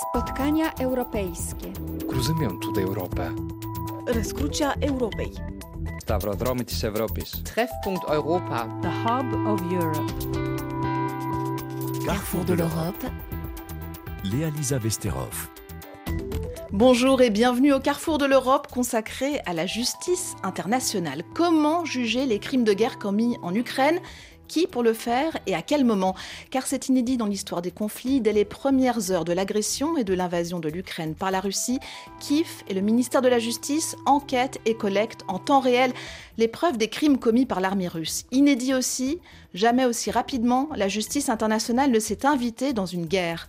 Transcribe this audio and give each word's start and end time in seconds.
Spotkania 0.00 0.72
europejskie. 0.80 1.72
Κρουζιμιόν 2.08 2.58
de 2.74 2.80
Europę. 2.80 3.34
Rozkrucia 4.06 4.72
Europei. 4.80 5.32
Σταυροδρόμοι 5.96 6.64
της 6.64 6.82
Ευρώπης. 6.82 7.42
Treffpunkt 7.44 8.12
Europa. 8.14 8.66
The 8.82 8.92
Hub 9.04 9.48
of 9.52 9.60
Europe. 9.72 10.12
Carrefour 12.06 12.44
de 12.44 12.54
l'Europe. 12.54 13.04
Léa 14.24 14.48
Lisa 14.56 14.78
Vesterov. 14.78 15.48
Bonjour 16.72 17.20
et 17.20 17.30
bienvenue 17.30 17.72
au 17.72 17.80
Carrefour 17.80 18.18
de 18.18 18.26
l'Europe 18.26 18.66
consacré 18.78 19.40
à 19.50 19.52
la 19.52 19.66
justice 19.66 20.26
internationale. 20.42 21.22
Comment 21.34 21.84
juger 21.84 22.24
les 22.26 22.38
crimes 22.38 22.64
de 22.64 22.74
guerre 22.80 22.98
commis 22.98 23.36
en 23.42 23.54
Ukraine 23.54 24.00
Qui 24.52 24.66
pour 24.66 24.82
le 24.82 24.92
faire 24.92 25.38
et 25.46 25.54
à 25.54 25.62
quel 25.62 25.82
moment 25.82 26.14
Car 26.50 26.66
c'est 26.66 26.88
inédit 26.88 27.16
dans 27.16 27.26
l'histoire 27.26 27.62
des 27.62 27.70
conflits. 27.70 28.20
Dès 28.20 28.34
les 28.34 28.44
premières 28.44 29.10
heures 29.10 29.24
de 29.24 29.32
l'agression 29.32 29.96
et 29.96 30.04
de 30.04 30.12
l'invasion 30.12 30.60
de 30.60 30.68
l'Ukraine 30.68 31.14
par 31.14 31.30
la 31.30 31.40
Russie, 31.40 31.80
Kiev 32.20 32.62
et 32.68 32.74
le 32.74 32.82
ministère 32.82 33.22
de 33.22 33.28
la 33.28 33.38
Justice 33.38 33.96
enquêtent 34.04 34.60
et 34.66 34.74
collectent 34.74 35.24
en 35.26 35.38
temps 35.38 35.60
réel 35.60 35.94
les 36.36 36.48
preuves 36.48 36.76
des 36.76 36.88
crimes 36.88 37.18
commis 37.18 37.46
par 37.46 37.60
l'armée 37.60 37.88
russe. 37.88 38.26
Inédit 38.30 38.74
aussi, 38.74 39.20
jamais 39.54 39.86
aussi 39.86 40.10
rapidement, 40.10 40.68
la 40.76 40.88
justice 40.88 41.30
internationale 41.30 41.90
ne 41.90 41.98
s'est 41.98 42.26
invitée 42.26 42.74
dans 42.74 42.86
une 42.86 43.06
guerre. 43.06 43.48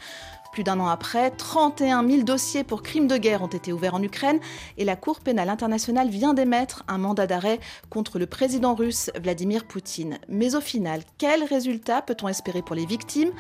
Plus 0.54 0.64
d'un 0.64 0.80
an 0.80 0.88
après, 0.88 1.32
31 1.32 2.08
000 2.08 2.22
dossiers 2.22 2.64
pour 2.64 2.84
crimes 2.84 3.08
de 3.08 3.18
guerre 3.18 3.42
ont 3.42 3.48
été 3.48 3.74
ouverts 3.74 3.96
en 3.96 4.04
Ukraine 4.04 4.40
et 4.78 4.86
la 4.86 4.96
Cour 4.96 5.20
pénale 5.20 5.50
internationale 5.50 6.10
vient 6.10 6.36
d'émettre 6.36 6.84
un 6.88 7.00
mandat 7.00 7.26
d'arrêt 7.26 7.60
contre 7.90 8.20
le 8.20 8.28
président 8.28 8.76
russe 8.76 9.10
Vladimir 9.20 9.66
Poutine. 9.66 10.20
Mais 10.30 10.54
au 10.54 10.62
final, 10.62 11.02
quel 11.18 11.44
résultat 11.44 12.04
peut-on 12.04 12.28
espérer 12.28 12.62
pour 12.62 12.76
les 12.76 12.86
victimes? 12.86 13.32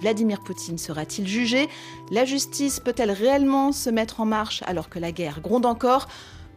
Vladimir 0.00 0.40
Poutine 0.40 0.78
sera-t-il 0.78 1.28
jugé? 1.28 1.68
La 2.10 2.24
justice 2.24 2.80
peut-elle 2.80 3.10
réellement 3.10 3.70
se 3.70 3.90
mettre 3.90 4.22
en 4.22 4.24
marche 4.24 4.62
alors 4.66 4.88
que 4.88 4.98
la 4.98 5.12
guerre 5.12 5.42
gronde 5.42 5.66
encore? 5.66 6.08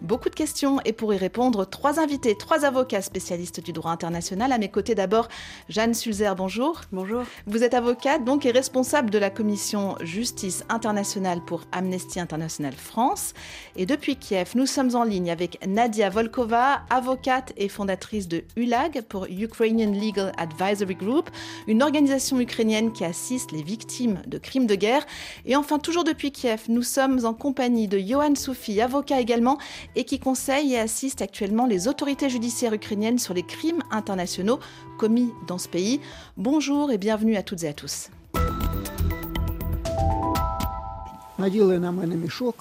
Beaucoup 0.02 0.30
de 0.30 0.36
questions 0.36 0.80
et 0.86 0.94
pour 0.94 1.12
y 1.12 1.18
répondre, 1.18 1.66
trois 1.66 2.00
invités, 2.00 2.38
trois 2.38 2.66
avocats 2.66 3.02
spécialistes 3.02 3.62
du 3.62 3.74
droit 3.74 3.90
international. 3.90 4.52
À 4.52 4.60
mes 4.60 4.70
côtés 4.70 4.94
d'abord, 4.94 5.28
Jeanne 5.70 5.96
Sulzer, 5.96 6.36
bonjour. 6.36 6.82
Bonjour. 6.92 7.24
Vous 7.48 7.64
êtes 7.64 7.74
avocate 7.74 8.24
donc 8.24 8.46
et 8.46 8.52
responsable 8.52 9.10
de 9.10 9.18
la 9.18 9.32
commission 9.32 9.96
Justice 10.02 10.64
internationale 10.70 11.42
pour 11.44 11.62
Amnesty 11.72 12.20
International 12.20 12.74
France. 12.74 13.34
Et 13.76 13.88
depuis 13.88 14.18
Kiev, 14.18 14.52
nous 14.54 14.68
sommes 14.68 14.96
en 14.96 15.04
ligne 15.04 15.32
avec 15.32 15.58
Nadia 15.66 16.12
Volkova, 16.12 16.84
avocate 16.92 17.54
et 17.58 17.68
fondatrice 17.68 18.28
de 18.28 18.44
ULAG 18.56 19.02
pour 19.02 19.26
Ukrainian 19.26 19.92
Legal 19.92 20.32
Advisory 20.38 20.96
Group, 20.96 21.32
une 21.66 21.82
organisation 21.82 22.40
ukrainienne 22.40 22.94
qui 22.94 23.04
assiste 23.04 23.52
les 23.52 23.64
victimes 23.64 24.22
de 24.28 24.38
crimes 24.38 24.68
de 24.68 24.76
guerre. 24.76 25.08
Et 25.46 25.56
enfin, 25.56 25.80
toujours 25.80 26.04
depuis 26.04 26.32
Kiev, 26.32 26.66
nous 26.70 26.84
sommes 26.84 27.26
en 27.26 27.34
compagnie 27.34 27.88
de 27.88 27.98
Johan 27.98 28.36
Soufi, 28.36 28.80
avocat 28.80 29.20
également 29.20 29.58
et 29.96 30.04
qui 30.04 30.20
conseille 30.20 30.74
et 30.74 30.80
assiste 30.80 31.22
actuellement 31.22 31.66
les 31.66 31.88
autorités 31.88 32.30
judiciaires 32.30 32.74
ukrainiennes 32.74 33.20
sur 33.20 33.34
les 33.34 33.44
crimes 33.44 33.84
internationaux 33.92 34.60
commis 34.98 35.32
dans 35.48 35.58
ce 35.58 35.68
pays. 35.68 36.02
Bonjour 36.38 36.92
et 36.92 36.98
bienvenue 36.98 37.36
à 37.36 37.44
toutes 37.44 37.64
et 37.64 37.70
à 37.70 37.74
tous. 37.74 38.10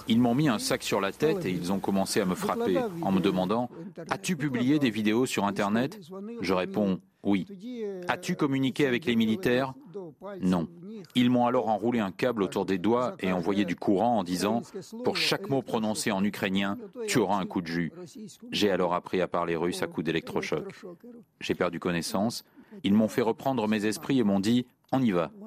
Ils 0.08 0.20
m'ont 0.20 0.34
mis 0.34 0.48
un 0.48 0.58
sac 0.58 0.82
sur 0.82 1.00
la 1.00 1.12
tête 1.12 1.44
et 1.46 1.50
ils 1.50 1.72
ont 1.72 1.78
commencé 1.78 2.20
à 2.20 2.24
me 2.24 2.34
frapper 2.34 2.78
en 3.02 3.12
me 3.12 3.20
demandant⁇ 3.20 3.70
As-tu 4.10 4.36
publié 4.36 4.78
des 4.78 4.90
vidéos 4.90 5.26
sur 5.26 5.44
Internet?⁇ 5.44 5.98
Je 6.40 6.52
réponds⁇ 6.52 6.94
Oui. 7.22 7.46
As-tu 8.08 8.36
communiqué 8.36 8.86
avec 8.86 9.04
les 9.06 9.16
militaires? 9.16 9.74
Non. 10.40 10.68
Ils 11.14 11.30
m'ont 11.30 11.46
alors 11.46 11.68
enroulé 11.68 12.00
un 12.00 12.10
câble 12.10 12.42
autour 12.42 12.66
des 12.66 12.78
doigts 12.78 13.16
et 13.20 13.32
envoyé 13.32 13.64
du 13.64 13.76
courant 13.76 14.18
en 14.18 14.24
disant⁇ 14.24 14.60
Pour 15.02 15.16
chaque 15.16 15.48
mot 15.48 15.62
prononcé 15.62 16.10
en 16.10 16.22
ukrainien, 16.22 16.78
tu 17.06 17.18
auras 17.18 17.38
un 17.38 17.46
coup 17.46 17.62
de 17.62 17.66
jus⁇ 17.66 17.92
J'ai 18.52 18.70
alors 18.70 18.94
appris 18.94 19.20
à 19.20 19.28
parler 19.28 19.56
russe 19.56 19.82
à 19.82 19.86
coups 19.86 20.04
d'électrochoc. 20.04 20.64
J'ai 21.40 21.54
perdu 21.54 21.80
connaissance. 21.80 22.44
Ils 22.84 22.92
m'ont 22.94 23.08
fait 23.08 23.22
reprendre 23.22 23.66
mes 23.68 23.86
esprits 23.86 24.18
et 24.18 24.24
m'ont 24.24 24.40
dit⁇ 24.40 24.60
On 24.92 25.00
y 25.02 25.12
va⁇ 25.12 25.26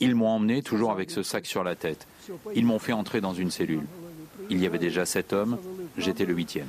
ils 0.00 0.14
m'ont 0.14 0.28
emmené 0.28 0.62
toujours 0.62 0.92
avec 0.92 1.10
ce 1.10 1.22
sac 1.22 1.46
sur 1.46 1.64
la 1.64 1.74
tête. 1.74 2.06
Ils 2.54 2.66
m'ont 2.66 2.78
fait 2.78 2.92
entrer 2.92 3.20
dans 3.20 3.34
une 3.34 3.50
cellule. 3.50 3.86
Il 4.50 4.60
y 4.60 4.66
avait 4.66 4.78
déjà 4.78 5.06
sept 5.06 5.32
hommes, 5.32 5.58
j'étais 5.96 6.24
le 6.24 6.34
huitième. 6.34 6.66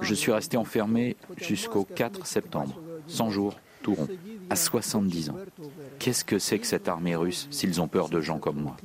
Je 0.00 0.14
suis 0.14 0.32
resté 0.32 0.56
enfermé 0.56 1.16
jusqu'au 1.36 1.84
4 1.84 2.26
septembre, 2.26 2.80
100 3.08 3.30
jours, 3.30 3.54
tout 3.82 3.94
rond, 3.94 4.08
à 4.50 4.56
70 4.56 5.30
ans. 5.30 5.36
Qu'est-ce 5.98 6.24
que 6.24 6.38
c'est 6.38 6.58
que 6.58 6.66
cette 6.66 6.88
armée 6.88 7.16
russe 7.16 7.48
s'ils 7.50 7.80
ont 7.80 7.88
peur 7.88 8.08
de 8.08 8.20
gens 8.20 8.38
comme 8.38 8.60
moi? 8.60 8.76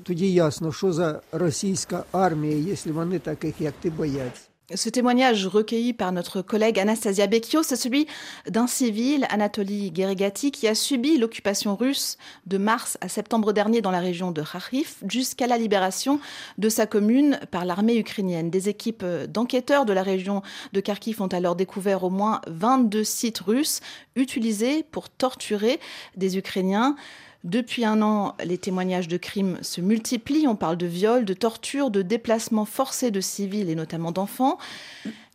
Ce 4.75 4.89
témoignage 4.89 5.45
recueilli 5.45 5.93
par 5.93 6.11
notre 6.11 6.41
collègue 6.41 6.79
Anastasia 6.79 7.27
Becchio, 7.27 7.63
c'est 7.63 7.75
celui 7.75 8.07
d'un 8.49 8.67
civil, 8.67 9.25
Anatoly 9.29 9.91
Gerigati, 9.93 10.51
qui 10.51 10.67
a 10.67 10.75
subi 10.75 11.17
l'occupation 11.17 11.75
russe 11.75 12.17
de 12.47 12.57
mars 12.57 12.97
à 13.01 13.07
septembre 13.07 13.53
dernier 13.53 13.81
dans 13.81 13.91
la 13.91 13.99
région 13.99 14.31
de 14.31 14.41
Kharkiv 14.41 14.95
jusqu'à 15.07 15.47
la 15.47 15.57
libération 15.57 16.19
de 16.57 16.69
sa 16.69 16.85
commune 16.85 17.39
par 17.51 17.65
l'armée 17.65 17.97
ukrainienne. 17.97 18.49
Des 18.49 18.69
équipes 18.69 19.05
d'enquêteurs 19.27 19.85
de 19.85 19.93
la 19.93 20.03
région 20.03 20.41
de 20.73 20.79
Kharkiv 20.79 21.21
ont 21.21 21.27
alors 21.27 21.55
découvert 21.55 22.03
au 22.03 22.09
moins 22.09 22.41
22 22.47 23.03
sites 23.03 23.39
russes 23.39 23.81
utilisés 24.15 24.83
pour 24.83 25.09
torturer 25.09 25.79
des 26.17 26.37
Ukrainiens. 26.37 26.95
Depuis 27.43 27.83
un 27.83 28.01
an, 28.01 28.35
les 28.45 28.57
témoignages 28.57 29.09
de 29.09 29.17
crimes 29.17 29.57
se 29.61 29.81
multiplient. 29.81 30.47
On 30.47 30.55
parle 30.55 30.77
de 30.77 30.85
viols, 30.85 31.25
de 31.25 31.33
tortures, 31.33 31.91
de 31.91 32.01
déplacements 32.01 32.63
forcés 32.63 33.11
de 33.11 33.19
civils 33.19 33.69
et 33.69 33.75
notamment 33.75 34.13
d'enfants. 34.13 34.57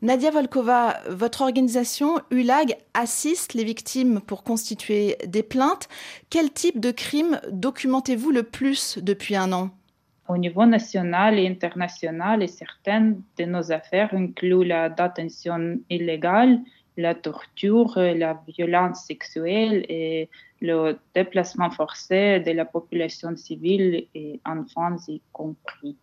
Nadia 0.00 0.30
Volkova, 0.30 1.00
votre 1.10 1.42
organisation 1.42 2.20
ULAG 2.30 2.76
assiste 2.94 3.52
les 3.52 3.64
victimes 3.64 4.22
pour 4.22 4.42
constituer 4.42 5.16
des 5.26 5.42
plaintes. 5.42 5.88
Quel 6.30 6.50
type 6.50 6.80
de 6.80 6.92
crimes 6.92 7.40
documentez-vous 7.50 8.30
le 8.30 8.42
plus 8.42 8.98
depuis 9.02 9.36
un 9.36 9.52
an? 9.52 9.70
Au 10.28 10.38
niveau 10.38 10.64
national 10.64 11.38
et 11.38 11.46
international, 11.46 12.48
certaines 12.48 13.20
de 13.38 13.44
nos 13.44 13.70
affaires 13.70 14.14
incluent 14.14 14.64
la 14.64 14.88
détention 14.88 15.78
illégale, 15.90 16.60
la 16.96 17.14
torture, 17.14 17.98
la 17.98 18.42
violence 18.48 19.04
sexuelle 19.04 19.84
et 19.88 20.30
le 20.60 20.98
déplacement 21.14 21.70
forcé 21.70 22.40
de 22.40 22.50
la 22.52 22.64
population 22.64 23.36
civile 23.36 24.06
et 24.14 24.40
enfants 24.44 24.96
y 25.08 25.20
compris. 25.32 25.96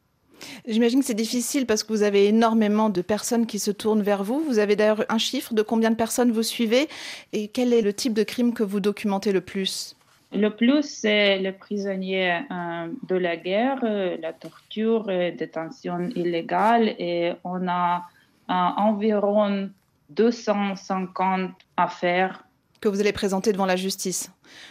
J'imagine 0.67 0.99
que 0.99 1.05
c'est 1.05 1.13
difficile 1.13 1.65
parce 1.65 1.83
que 1.83 1.93
vous 1.93 2.03
avez 2.03 2.27
énormément 2.27 2.89
de 2.89 3.01
personnes 3.01 3.45
qui 3.45 3.59
se 3.59 3.71
tournent 3.71 4.01
vers 4.01 4.23
vous. 4.23 4.41
Vous 4.41 4.59
avez 4.59 4.75
d'ailleurs 4.75 5.05
un 5.09 5.17
chiffre 5.17 5.53
de 5.53 5.61
combien 5.61 5.91
de 5.91 5.95
personnes 5.95 6.31
vous 6.31 6.43
suivez 6.43 6.87
et 7.33 7.47
quel 7.47 7.73
est 7.73 7.81
le 7.81 7.93
type 7.93 8.13
de 8.13 8.23
crime 8.23 8.53
que 8.53 8.63
vous 8.63 8.79
documentez 8.79 9.31
le 9.31 9.41
plus? 9.41 9.95
Le 10.33 10.49
plus, 10.49 10.83
c'est 10.83 11.37
les 11.37 11.51
prisonniers 11.53 12.41
euh, 12.51 12.87
de 13.07 13.15
la 13.15 13.37
guerre, 13.37 13.79
euh, 13.83 14.17
la 14.19 14.33
torture, 14.33 15.05
la 15.07 15.31
détention 15.31 16.09
illégale 16.15 16.89
et 16.99 17.33
on 17.43 17.67
a 17.67 18.03
euh, 18.49 18.53
environ 18.53 19.69
250 20.09 21.51
affaires 21.77 22.43
que 22.81 22.89
vous 22.89 22.99
allez 22.99 23.13
présenter 23.13 23.51
devant 23.51 23.65
la 23.65 23.75
justice. 23.75 24.29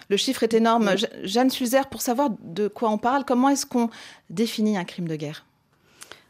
Le 0.09 0.17
chiffre 0.17 0.43
est 0.43 0.55
énorme. 0.55 0.93
Jeanne 1.23 1.51
Sulzer, 1.51 1.89
pour 1.89 2.03
savoir 2.03 2.31
de 2.41 2.69
quoi 2.69 2.91
on 2.91 2.99
parle, 2.99 3.25
comment 3.25 3.49
est-ce 3.49 3.67
qu'on 3.67 3.91
définit 4.31 4.77
un 4.77 4.85
crime 4.85 5.09
de 5.09 5.17
guerre? 5.17 5.45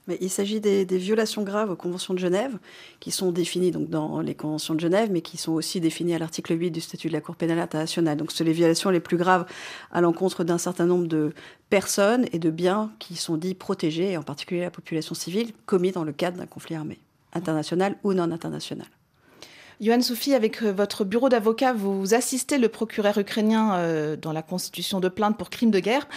Mais 0.06 0.18
il 0.20 0.28
s'agit 0.28 0.60
des, 0.60 0.84
violations 0.84 1.42
graves 1.42 1.70
aux 1.70 1.76
conventions 1.76 2.12
de 2.12 2.18
Genève, 2.18 2.58
qui 3.00 3.10
sont 3.10 3.32
définies 3.32 3.70
donc 3.70 3.88
dans 3.88 4.20
les 4.20 4.34
conventions 4.34 4.74
de 4.74 4.80
Genève, 4.80 5.08
mais 5.10 5.22
qui 5.22 5.38
sont 5.38 5.52
aussi 5.52 5.80
définies 5.80 6.14
à 6.14 6.18
l'article 6.18 6.58
8 6.58 6.70
du 6.70 6.80
statut 6.82 7.08
de 7.08 7.14
la 7.14 7.22
Cour 7.22 7.36
pénale 7.36 7.58
internationale. 7.58 8.18
Donc, 8.18 8.30
c'est 8.30 8.44
les 8.44 8.52
violations 8.52 8.90
les 8.90 9.00
plus 9.00 9.16
graves 9.16 9.46
à 9.92 10.02
l'encontre 10.02 10.44
d'un 10.44 10.58
certain 10.58 10.84
nombre 10.84 11.06
de 11.06 11.32
personnes 11.70 12.26
et 12.32 12.38
de 12.38 12.50
biens 12.50 12.92
qui 12.98 13.16
sont 13.16 13.38
dits 13.38 13.54
protégés, 13.54 14.12
et 14.12 14.16
en 14.18 14.22
particulier 14.22 14.60
la 14.60 14.70
population 14.70 15.14
civile, 15.14 15.52
commis 15.64 15.92
dans 15.92 16.04
le 16.04 16.12
cadre 16.12 16.36
d'un 16.36 16.46
conflit 16.46 16.74
armé, 16.74 16.98
international 17.32 17.96
ou 18.04 18.12
non 18.12 18.30
international. 18.30 18.86
Yohann 19.80 20.02
Soufi, 20.02 20.34
avec 20.34 20.62
euh, 20.62 20.72
votre 20.72 21.04
bureau 21.04 21.28
d'avocat, 21.28 21.72
vous 21.72 22.14
assistez 22.14 22.58
le 22.58 22.68
procureur 22.68 23.18
ukrainien 23.18 23.76
euh, 23.76 24.16
dans 24.16 24.32
la 24.32 24.42
constitution 24.42 25.00
de 25.00 25.08
plaintes 25.08 25.36
pour 25.36 25.50
crimes 25.50 25.70
de 25.70 25.80
guerre. 25.80 26.08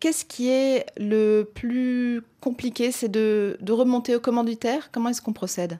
Qu'est-ce 0.00 0.24
qui 0.24 0.50
est 0.50 0.86
le 0.96 1.44
plus 1.54 2.22
compliqué 2.40 2.90
C'est 2.90 3.10
de, 3.10 3.56
remonter 3.68 4.14
au 4.16 4.20
commanditaire? 4.20 4.90
Comment 4.92 5.10
est-ce 5.10 5.22
qu'on 5.22 5.32
procède? 5.32 5.78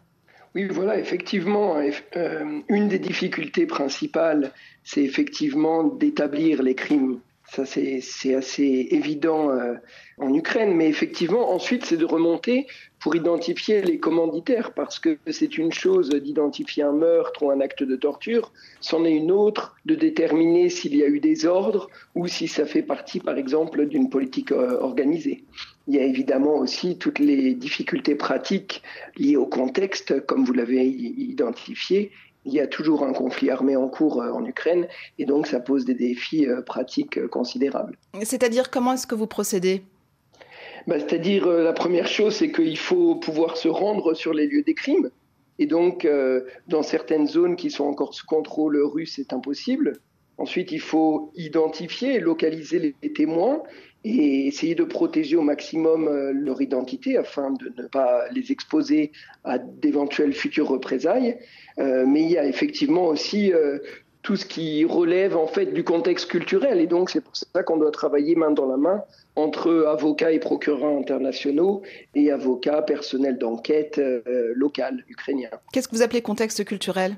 Oui, 0.55 0.67
voilà, 0.70 0.99
effectivement, 0.99 1.76
euh, 2.17 2.61
une 2.69 2.88
des 2.88 2.99
difficultés 2.99 3.67
principales, 3.67 4.52
c'est 4.85 5.02
effectivement 5.02 5.85
d'établir 5.85 6.62
les 6.62 6.75
crimes 6.75 7.20
Ça, 7.54 7.66
c'est 7.66 8.34
assez 8.34 8.88
évident 8.93 9.50
euh, 9.50 9.75
en 10.16 10.32
Ukraine. 10.32 10.75
Mais 10.75 10.88
effectivement, 10.88 11.52
ensuite, 11.52 11.84
c'est 11.84 11.99
de 11.99 12.06
remonter 12.06 12.66
pour 12.99 13.14
identifier 13.14 13.82
les 13.82 13.99
commanditaires, 13.99 14.72
parce 14.72 14.99
que 14.99 15.19
c'est 15.31 15.58
une 15.58 15.70
chose 15.70 16.08
d'identifier 16.08 16.82
un 16.82 16.93
meurtre 16.93 17.43
ou 17.43 17.50
un 17.50 17.60
acte 17.60 17.82
de 17.82 17.96
torture, 17.96 18.52
c'en 18.81 19.04
est 19.04 19.12
une 19.12 19.31
autre 19.31 19.76
de 19.84 19.94
déterminer 19.94 20.70
s'il 20.70 20.96
y 20.96 21.02
a 21.02 21.08
eu 21.08 21.20
des 21.20 21.44
ordres 21.44 21.90
ou 22.14 22.26
si 22.26 22.49
ça 22.49 22.64
fait 22.64 22.82
partie, 22.82 23.20
par 23.20 23.37
exemple, 23.37 23.84
d'une 23.87 24.08
politique 24.08 24.52
euh, 24.52 24.81
organisée. 24.81 25.44
Il 25.88 25.94
y 25.94 25.99
a 25.99 26.04
évidemment 26.04 26.56
aussi 26.56 26.96
toutes 26.96 27.19
les 27.19 27.52
difficultés 27.52 28.14
pratiques 28.14 28.82
liées 29.19 29.37
au 29.37 29.46
contexte, 29.46 30.25
comme 30.25 30.46
vous 30.46 30.54
l'avez 30.54 30.87
identifié, 30.87 32.12
il 32.44 32.52
y 32.52 32.60
a 32.60 32.66
toujours 32.66 33.04
un 33.04 33.12
conflit 33.12 33.50
armé 33.50 33.76
en 33.76 33.88
cours 33.88 34.20
euh, 34.20 34.30
en 34.32 34.44
Ukraine 34.44 34.88
et 35.18 35.24
donc 35.24 35.46
ça 35.46 35.60
pose 35.60 35.84
des 35.84 35.94
défis 35.94 36.46
euh, 36.46 36.62
pratiques 36.62 37.18
euh, 37.18 37.28
considérables. 37.28 37.96
C'est-à-dire 38.22 38.70
comment 38.70 38.94
est-ce 38.94 39.06
que 39.06 39.14
vous 39.14 39.26
procédez? 39.26 39.82
Bah, 40.86 40.98
C'est-à-dire 40.98 41.46
la 41.46 41.72
première 41.72 42.08
chose 42.08 42.34
c'est 42.34 42.50
qu'il 42.50 42.78
faut 42.78 43.16
pouvoir 43.16 43.56
se 43.56 43.68
rendre 43.68 44.14
sur 44.14 44.34
les 44.34 44.46
lieux 44.46 44.62
des 44.62 44.74
crimes 44.74 45.10
et 45.58 45.66
donc 45.66 46.08
dans 46.66 46.82
certaines 46.82 47.28
zones 47.28 47.54
qui 47.54 47.70
sont 47.70 47.84
encore 47.84 48.14
sous 48.14 48.26
contrôle 48.26 48.82
russe 48.82 49.14
c'est 49.16 49.32
impossible. 49.32 50.00
Ensuite 50.38 50.72
il 50.72 50.80
faut 50.80 51.30
identifier 51.36 52.14
et 52.14 52.20
localiser 52.20 52.96
les 53.00 53.12
témoins 53.12 53.62
et 54.04 54.46
essayer 54.46 54.75
de 54.75 54.84
protéger 54.84 55.37
au 55.37 55.43
maximum 55.43 56.10
leur 56.32 56.60
identité 56.60 57.16
afin 57.16 57.52
de 57.52 57.72
ne 57.76 57.87
pas 57.87 58.28
les 58.31 58.50
exposer 58.50 59.12
à 59.44 59.58
d'éventuelles 59.58 60.32
futures 60.32 60.69
représailles. 60.69 61.38
Euh, 61.78 62.04
mais 62.06 62.22
il 62.22 62.31
y 62.31 62.38
a 62.38 62.44
effectivement 62.46 63.06
aussi 63.06 63.52
euh, 63.52 63.78
tout 64.22 64.37
ce 64.37 64.46
qui 64.46 64.84
relève 64.84 65.37
en 65.37 65.46
fait 65.46 65.66
du 65.66 65.84
contexte 65.84 66.28
culturel. 66.28 66.81
Et 66.81 66.87
donc 66.87 67.10
c'est 67.10 67.20
pour 67.20 67.37
ça 67.37 67.62
qu'on 67.62 67.76
doit 67.76 67.90
travailler 67.90 68.34
main 68.34 68.50
dans 68.50 68.66
la 68.66 68.76
main 68.76 69.02
entre 69.37 69.87
avocats 69.87 70.32
et 70.32 70.38
procureurs 70.38 70.96
internationaux 70.99 71.82
et 72.14 72.31
avocats 72.31 72.82
personnels 72.82 73.38
d'enquête 73.38 73.99
euh, 73.99 74.52
locales 74.54 75.04
ukrainiens. 75.08 75.50
Qu'est-ce 75.72 75.88
que 75.88 75.96
vous 75.96 76.02
appelez 76.02 76.22
contexte 76.22 76.64
culturel? 76.64 77.16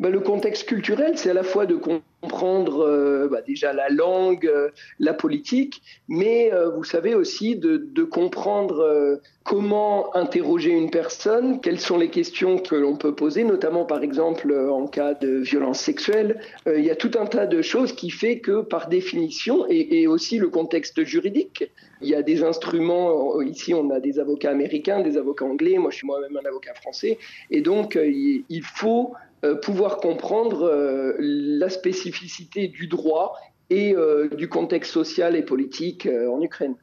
Ben, 0.00 0.10
Le 0.10 0.20
contexte 0.20 0.66
culturel, 0.68 1.16
c'est 1.16 1.30
à 1.30 1.34
la 1.34 1.42
fois 1.42 1.66
de 1.66 1.76
comprendre 2.24 2.80
euh, 2.80 3.28
bah, 3.30 3.42
déjà 3.42 3.72
la 3.72 3.88
langue, 3.88 4.46
euh, 4.46 4.70
la 4.98 5.14
politique, 5.14 5.82
mais 6.08 6.52
euh, 6.52 6.70
vous 6.70 6.84
savez 6.84 7.14
aussi 7.14 7.56
de, 7.56 8.04
comprendre 8.04 9.18
comment 9.44 10.14
interroger 10.14 10.70
une 10.70 10.90
personne, 10.90 11.60
quelles 11.60 11.80
sont 11.80 11.96
les 11.96 12.10
questions 12.10 12.58
que 12.58 12.74
l'on 12.74 12.96
peut 12.96 13.14
poser, 13.14 13.42
notamment 13.42 13.86
par 13.86 14.02
exemple 14.02 14.54
en 14.54 14.86
cas 14.86 15.14
de 15.14 15.38
violence 15.38 15.80
sexuelle. 15.80 16.38
il 16.66 16.84
y 16.84 16.90
a 16.90 16.96
tout 16.96 17.12
un 17.18 17.24
tas 17.24 17.46
de 17.46 17.62
choses 17.62 17.94
qui 17.94 18.10
fait 18.10 18.40
que 18.40 18.60
par 18.60 18.88
définition, 18.88 19.64
et 19.68 20.06
aussi 20.06 20.38
le 20.38 20.48
contexte 20.48 21.02
juridique, 21.04 21.70
il 22.02 22.08
y 22.08 22.14
a 22.14 22.22
des 22.22 22.44
instruments, 22.44 23.40
ici 23.40 23.72
on 23.72 23.88
a 23.90 24.00
des 24.00 24.18
avocats 24.20 24.50
américains, 24.50 25.00
des 25.00 25.16
avocats 25.16 25.46
anglais, 25.46 25.78
moi 25.78 25.90
je 25.90 25.96
suis 25.96 26.06
moi-même 26.06 26.36
un 26.36 26.46
avocat 26.46 26.74
français, 26.74 27.18
et 27.50 27.62
donc 27.62 27.98
il 27.98 28.62
faut 28.62 29.14
pouvoir 29.62 29.98
comprendre 29.98 31.16
la 31.18 31.68
spécificité 31.68 32.68
du 32.68 32.86
droit 32.86 33.34
et 33.70 33.94
euh, 33.94 34.28
du 34.36 34.48
contexte 34.48 34.92
social 34.92 35.36
et 35.36 35.42
politique 35.42 36.06
euh, 36.06 36.30
en 36.30 36.40
Ukraine. 36.40 36.74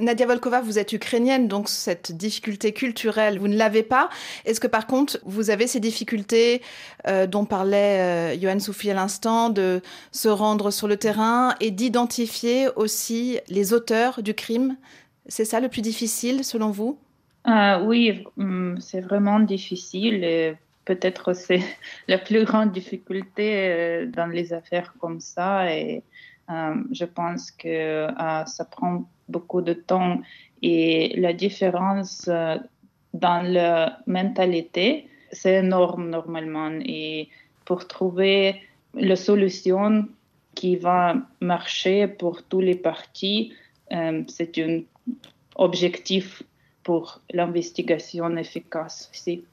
Nadia 0.00 0.26
Volkova, 0.26 0.60
vous 0.60 0.78
êtes 0.78 0.92
ukrainienne, 0.92 1.48
donc 1.48 1.68
cette 1.68 2.12
difficulté 2.12 2.72
culturelle, 2.72 3.40
vous 3.40 3.48
ne 3.48 3.56
l'avez 3.56 3.82
pas. 3.82 4.08
Est-ce 4.44 4.60
que 4.60 4.68
par 4.68 4.86
contre, 4.86 5.18
vous 5.24 5.50
avez 5.50 5.66
ces 5.66 5.80
difficultés 5.80 6.62
euh, 7.08 7.26
dont 7.26 7.44
parlait 7.44 8.36
euh, 8.36 8.40
Johan 8.40 8.60
Soufi 8.60 8.92
à 8.92 8.94
l'instant, 8.94 9.50
de 9.50 9.80
se 10.12 10.28
rendre 10.28 10.70
sur 10.70 10.86
le 10.86 10.96
terrain 10.96 11.56
et 11.60 11.72
d'identifier 11.72 12.68
aussi 12.76 13.40
les 13.48 13.72
auteurs 13.72 14.22
du 14.22 14.34
crime? 14.34 14.76
C'est 15.26 15.44
ça 15.44 15.58
le 15.58 15.68
plus 15.68 15.82
difficile 15.82 16.44
selon 16.44 16.70
vous? 16.70 16.98
Oui, 17.82 18.24
hum, 18.36 18.76
c'est 18.78 19.00
vraiment 19.00 19.40
difficile 19.40 20.56
peut-être 20.88 21.34
c'est 21.34 21.60
la 22.08 22.18
plus 22.18 22.44
grande 22.44 22.72
difficulté 22.72 23.46
euh, 23.54 24.06
dans 24.06 24.26
les 24.26 24.52
affaires 24.52 24.94
comme 24.98 25.20
ça. 25.20 25.70
Et 25.76 26.02
euh, 26.50 26.74
je 26.90 27.04
pense 27.04 27.50
que 27.50 27.68
euh, 27.68 28.44
ça 28.46 28.64
prend 28.64 29.04
beaucoup 29.28 29.60
de 29.60 29.74
temps. 29.74 30.20
Et 30.62 31.14
la 31.20 31.32
différence 31.34 32.28
dans 33.14 33.42
la 33.42 33.98
mentalité, 34.06 35.08
c'est 35.30 35.56
énorme 35.64 36.08
normalement. 36.08 36.72
Et 36.84 37.28
pour 37.66 37.86
trouver 37.86 38.62
la 38.94 39.14
solution 39.14 40.08
qui 40.54 40.76
va 40.76 41.14
marcher 41.40 42.08
pour 42.08 42.42
tous 42.42 42.60
les 42.60 42.74
partis, 42.74 43.52
c'est 44.26 44.58
un 44.58 44.80
objectif 45.54 46.42
pour 46.82 47.20
l'investigation 47.32 48.36
efficace 48.36 49.10
aussi. 49.12 49.44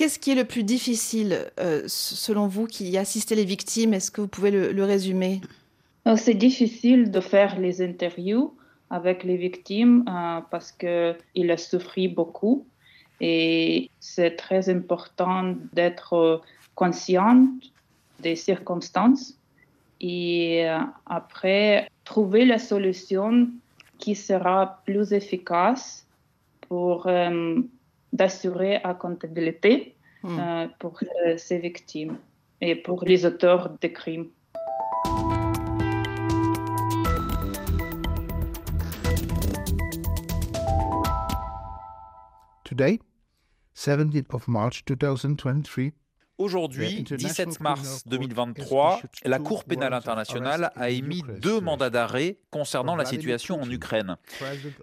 Qu'est-ce 0.00 0.18
qui 0.18 0.30
est 0.30 0.34
le 0.34 0.46
plus 0.46 0.64
difficile, 0.64 1.50
euh, 1.58 1.82
selon 1.86 2.46
vous, 2.46 2.66
qui 2.66 2.96
assistez 2.96 3.34
les 3.34 3.44
victimes? 3.44 3.92
Est-ce 3.92 4.10
que 4.10 4.22
vous 4.22 4.28
pouvez 4.28 4.50
le, 4.50 4.84
résumer? 4.84 5.40
Euh, 6.06 6.16
C'est 6.16 6.34
difficile 6.34 7.10
de 7.10 7.20
faire 7.20 7.58
les 7.58 7.82
interviews 7.82 8.54
avec 8.88 9.24
les 9.24 9.36
victimes 9.36 10.04
euh, 10.08 10.40
parce 10.50 10.72
qu'il 10.72 11.50
a 11.50 11.56
souffert 11.58 12.08
beaucoup 12.14 12.66
et 13.20 13.90
c'est 14.00 14.36
très 14.36 14.70
important 14.70 15.54
d'être 15.74 16.40
conscient 16.74 17.48
des 18.20 18.36
circonstances 18.36 19.34
et 20.00 20.66
après 21.04 21.90
trouver 22.04 22.46
la 22.46 22.58
solution 22.58 23.48
qui 23.98 24.14
sera 24.14 24.80
plus 24.86 25.12
efficace 25.12 26.06
pour 26.62 27.06
d'assurer 28.12 28.80
la 28.84 28.94
comptabilité 28.94 29.96
euh, 30.24 30.66
pour 30.78 31.00
euh, 31.02 31.36
ces 31.36 31.58
victimes 31.58 32.18
et 32.60 32.74
pour 32.74 33.04
les 33.04 33.24
auteurs 33.24 33.70
des 33.80 33.92
crimes. 33.92 34.28
Today, 42.64 43.00
17th 43.74 44.34
of 44.34 44.46
March 44.48 44.84
2023, 44.84 45.90
Aujourd'hui, 46.40 47.04
17 47.04 47.60
mars 47.60 48.02
2023, 48.06 49.02
la 49.26 49.38
Cour 49.38 49.64
pénale 49.64 49.92
internationale 49.92 50.72
a 50.74 50.88
émis 50.88 51.22
deux 51.42 51.60
mandats 51.60 51.90
d'arrêt 51.90 52.38
concernant 52.50 52.96
la 52.96 53.04
situation 53.04 53.60
en 53.60 53.70
Ukraine. 53.70 54.16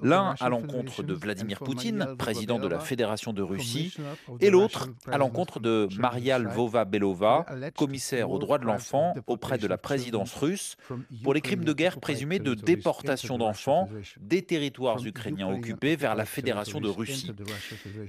L'un 0.03 0.35
à 0.39 0.49
l'encontre 0.49 1.01
de 1.01 1.15
Vladimir 1.15 1.57
Poutine, 1.57 2.15
président 2.15 2.59
de 2.59 2.67
la 2.67 2.79
Fédération 2.79 3.33
de 3.33 3.41
Russie, 3.41 3.97
et 4.39 4.51
l'autre 4.51 4.89
à 5.11 5.17
l'encontre 5.17 5.59
de 5.59 5.87
Maria 5.97 6.37
Lvova-Belova, 6.37 7.47
commissaire 7.75 8.29
aux 8.29 8.37
droits 8.37 8.59
de 8.59 8.65
l'enfant 8.65 9.15
auprès 9.25 9.57
de 9.57 9.65
la 9.65 9.79
présidence 9.79 10.35
russe, 10.35 10.77
pour 11.23 11.33
les 11.33 11.41
crimes 11.41 11.65
de 11.65 11.73
guerre 11.73 11.99
présumés 11.99 12.37
de 12.37 12.53
déportation 12.53 13.39
d'enfants 13.39 13.89
des 14.19 14.43
territoires 14.43 15.03
ukrainiens 15.03 15.49
occupés 15.49 15.95
vers 15.95 16.13
la 16.13 16.25
Fédération 16.25 16.79
de 16.79 16.87
Russie. 16.87 17.31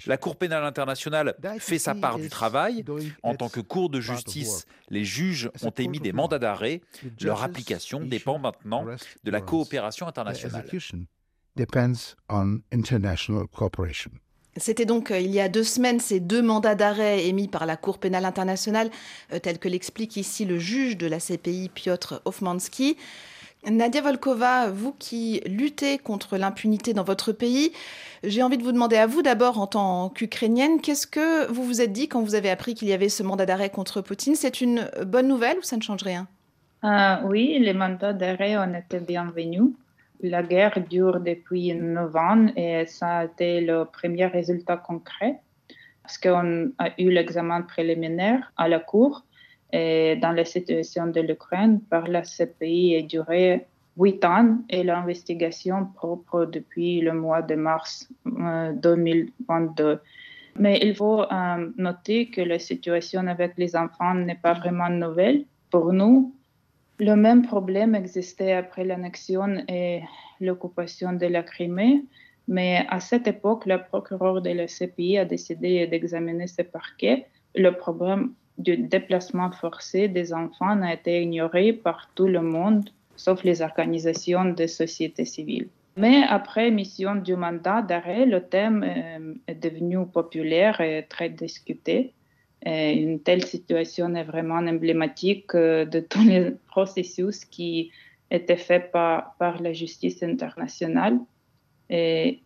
La 0.07 0.19
Cour 0.19 0.37
pénale 0.37 0.65
internationale 0.65 1.35
fait 1.61 1.79
sa 1.79 1.95
part 1.95 2.19
du 2.19 2.29
travail 2.29 2.85
en 3.23 3.38
tant 3.39 3.49
que 3.49 3.61
cour 3.61 3.89
de 3.89 4.01
justice, 4.01 4.67
les 4.91 5.05
juges 5.05 5.51
ont 5.63 5.71
émis 5.71 6.01
des 6.01 6.13
mandats 6.13 6.39
d'arrêt. 6.39 6.83
Leur 7.21 7.43
application 7.43 8.01
dépend 8.01 8.39
maintenant 8.39 8.85
de 9.25 9.31
la 9.31 9.41
coopération 9.41 10.07
internationale. 10.07 10.65
C'était 14.59 14.87
donc 14.87 15.11
euh, 15.11 15.21
il 15.21 15.31
y 15.31 15.41
a 15.41 15.49
deux 15.49 15.65
semaines 15.65 16.01
ces 16.01 16.21
deux 16.21 16.43
mandats 16.43 16.75
d'arrêt 16.75 17.27
émis 17.27 17.49
par 17.49 17.65
la 17.67 17.77
Cour 17.77 17.99
pénale 17.99 18.25
internationale, 18.25 18.91
euh, 19.33 19.39
tels 19.39 19.59
que 19.59 19.69
l'explique 19.69 20.17
ici 20.17 20.45
le 20.45 20.59
juge 20.59 20.97
de 20.97 21.07
la 21.07 21.19
CPI 21.21 21.71
Piotr 21.73 22.21
Hofmansky. 22.25 22.97
Nadia 23.67 24.01
Volkova, 24.01 24.71
vous 24.71 24.93
qui 24.93 25.41
luttez 25.47 25.99
contre 25.99 26.37
l'impunité 26.39 26.95
dans 26.95 27.03
votre 27.03 27.33
pays, 27.33 27.73
j'ai 28.23 28.43
envie 28.43 28.57
de 28.57 28.63
vous 28.63 28.73
demander 28.73 28.97
à 28.97 29.07
vous 29.07 29.23
d'abord 29.23 29.61
en 29.61 29.67
tant 29.67 30.11
qu'Ukrainienne, 30.11 30.81
qu'est-ce 30.81 31.07
que 31.07 31.51
vous 31.51 31.65
vous 31.65 31.81
êtes 31.81 31.93
dit 31.93 32.09
quand 32.09 32.23
vous 32.23 32.35
avez 32.35 32.51
appris 32.51 32.75
qu'il 32.75 32.89
y 32.89 32.93
avait 32.93 33.09
ce 33.09 33.23
mandat 33.23 33.47
d'arrêt 33.47 33.71
contre 33.71 34.01
Poutine? 34.01 34.37
C'est 34.37 34.61
une 34.61 34.89
bonne 35.05 35.29
nouvelle 35.29 35.59
ou 35.59 35.63
ça 35.63 35.77
ne 35.77 35.83
change 35.83 36.03
rien? 36.03 36.29
Euh, 36.85 37.17
Oui, 37.25 37.59
les 37.59 37.75
mandats 37.75 38.13
d'arrêt 38.13 38.57
ont 38.57 38.75
été 38.75 39.01
bienvenus. 39.01 39.71
La 40.21 40.43
guerre 40.43 40.81
dure 40.89 41.21
depuis 41.21 41.75
9 41.75 42.17
ans 42.17 42.47
et 42.57 42.87
ça 42.87 43.19
a 43.19 43.25
été 43.25 43.61
le 43.61 43.85
premier 43.85 44.27
résultat 44.27 44.77
concret 44.77 45.41
parce 46.03 46.19
qu'on 46.19 46.73
a 46.79 46.91
eu 46.99 47.11
l'examen 47.11 47.63
préliminaire 47.63 48.53
à 48.57 48.69
la 48.69 48.81
Cour 48.81 49.25
dans 49.73 50.35
la 50.35 50.45
situation 50.45 51.09
de 51.09 51.21
l'Ukraine 51.21 51.81
par 51.91 52.09
la 52.09 52.23
CPI 52.23 52.97
a 52.97 53.03
duré 53.03 53.67
huit 53.99 54.25
ans 54.25 54.59
et 54.71 54.85
l'investigation 54.85 55.87
propre 55.87 56.45
depuis 56.45 57.01
le 57.01 57.13
mois 57.13 57.43
de 57.43 57.57
mars 57.57 58.09
2022. 58.25 59.85
Euh, 59.85 59.97
Mais 60.59 60.79
il 60.83 60.95
faut 60.95 61.23
euh, 61.23 61.71
noter 61.77 62.31
que 62.31 62.41
la 62.41 62.59
situation 62.59 63.27
avec 63.27 63.53
les 63.57 63.75
enfants 63.77 64.15
n'est 64.15 64.41
pas 64.41 64.55
vraiment 64.55 64.89
nouvelle 64.89 65.45
pour 65.71 65.93
nous. 65.93 66.35
Le 67.01 67.15
même 67.15 67.43
problème 67.43 67.95
existait 67.95 68.53
après 68.53 68.85
l'annexion 68.85 69.65
et 69.69 70.03
l'occupation 70.41 71.13
de 71.13 71.27
la 71.27 71.43
Crimée, 71.43 72.05
mais 72.49 72.85
à 72.89 72.99
cette 72.99 73.27
époque, 73.27 73.67
le 73.67 73.83
procureur 73.83 74.41
de 74.43 74.51
la 74.51 74.67
CPI 74.67 75.19
a 75.19 75.25
décidé 75.25 75.87
d'examiner 75.87 76.47
ce 76.47 76.63
parquet. 76.63 77.27
Le 77.55 77.71
problème 77.71 78.33
du 78.59 78.77
déplacement 78.77 79.51
forcé 79.53 80.09
des 80.09 80.33
enfants 80.33 80.83
a 80.83 80.93
été 80.93 81.23
ignoré 81.23 81.73
par 81.73 82.11
tout 82.15 82.27
le 82.27 82.43
monde, 82.43 82.91
sauf 83.17 83.45
les 83.45 83.63
organisations 83.63 84.45
de 84.47 84.67
société 84.67 85.25
civile. 85.25 85.69
Mais 85.97 86.23
après 86.29 86.69
émission 86.69 87.17
du 87.17 87.35
mandat 87.35 87.83
d'arrêt, 87.83 88.25
le 88.25 88.41
thème 88.41 88.85
euh, 88.85 89.35
est 89.49 89.57
devenu 89.57 90.07
populaire 90.07 90.81
et 90.81 91.07
très 91.09 91.29
discuté. 91.29 92.13
Une 92.65 93.21
telle 93.21 93.45
situation 93.45 94.15
est 94.15 94.25
vraiment 94.25 94.59
emblématique 94.59 95.55
euh, 95.55 95.85
de 95.85 96.01
tous 96.01 96.23
les 96.23 96.53
processus 96.69 97.45
qui 97.45 97.91
étaient 98.31 98.57
faits 98.57 98.91
par, 98.93 99.35
par 99.39 99.63
la 99.63 99.73
justice 99.73 100.23
internationale. 100.23 101.19
Et, 101.91 102.43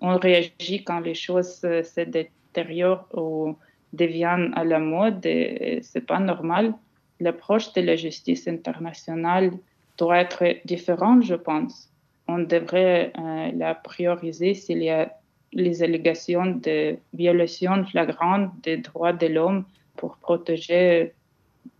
on 0.00 0.16
réagit 0.16 0.84
quand 0.84 1.00
les 1.00 1.14
choses 1.14 1.56
se 1.60 2.00
détériorent 2.00 3.08
ou 3.12 3.56
deviennent 3.94 4.52
à 4.54 4.64
la 4.64 4.78
mode 4.78 5.24
et 5.26 5.80
c'est 5.82 6.06
pas 6.06 6.18
normal. 6.18 6.74
L'approche 7.20 7.72
de 7.72 7.80
la 7.80 7.96
justice 7.96 8.48
internationale 8.48 9.52
doit 9.98 10.18
être 10.18 10.44
différente, 10.64 11.22
je 11.22 11.34
pense. 11.34 11.90
On 12.26 12.38
devrait 12.38 13.12
euh, 13.18 13.50
la 13.54 13.74
prioriser 13.74 14.54
s'il 14.54 14.82
y 14.82 14.90
a 14.90 15.12
les 15.52 15.82
allégations 15.82 16.46
de 16.46 16.96
violations 17.12 17.84
flagrantes 17.84 18.50
des 18.62 18.78
droits 18.78 19.12
de 19.12 19.26
l'homme 19.26 19.64
pour 19.96 20.16
protéger 20.16 21.14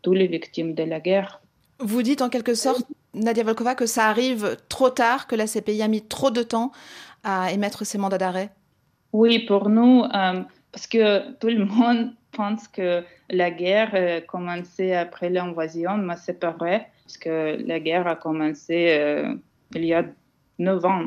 toutes 0.02 0.16
les 0.16 0.28
victimes 0.28 0.74
de 0.74 0.84
la 0.84 1.00
guerre. 1.00 1.40
Vous 1.80 2.02
dites 2.02 2.22
en 2.22 2.28
quelque 2.28 2.54
sorte, 2.54 2.86
Nadia 3.14 3.42
Volkova, 3.42 3.74
que 3.74 3.86
ça 3.86 4.06
arrive 4.06 4.56
trop 4.68 4.90
tard, 4.90 5.26
que 5.26 5.34
la 5.34 5.46
CPI 5.46 5.82
a 5.82 5.88
mis 5.88 6.02
trop 6.02 6.30
de 6.30 6.42
temps 6.42 6.70
à 7.24 7.52
émettre 7.52 7.84
ses 7.84 7.98
mandats 7.98 8.18
d'arrêt? 8.18 8.50
Oui, 9.12 9.40
pour 9.40 9.68
nous, 9.68 10.02
euh, 10.02 10.42
parce 10.74 10.88
que 10.88 11.30
tout 11.34 11.46
le 11.46 11.64
monde 11.64 12.12
pense 12.32 12.66
que 12.66 13.04
la 13.30 13.52
guerre 13.52 13.94
a 13.94 14.20
commencé 14.22 14.92
après 14.92 15.30
l'invasion, 15.30 15.96
mais 15.96 16.16
c'est 16.20 16.40
pas 16.40 16.50
vrai, 16.50 16.90
parce 17.04 17.16
que 17.16 17.56
la 17.64 17.78
guerre 17.78 18.08
a 18.08 18.16
commencé 18.16 18.88
euh, 18.98 19.34
il 19.72 19.84
y 19.84 19.94
a 19.94 20.04
neuf 20.58 20.84
ans. 20.84 21.04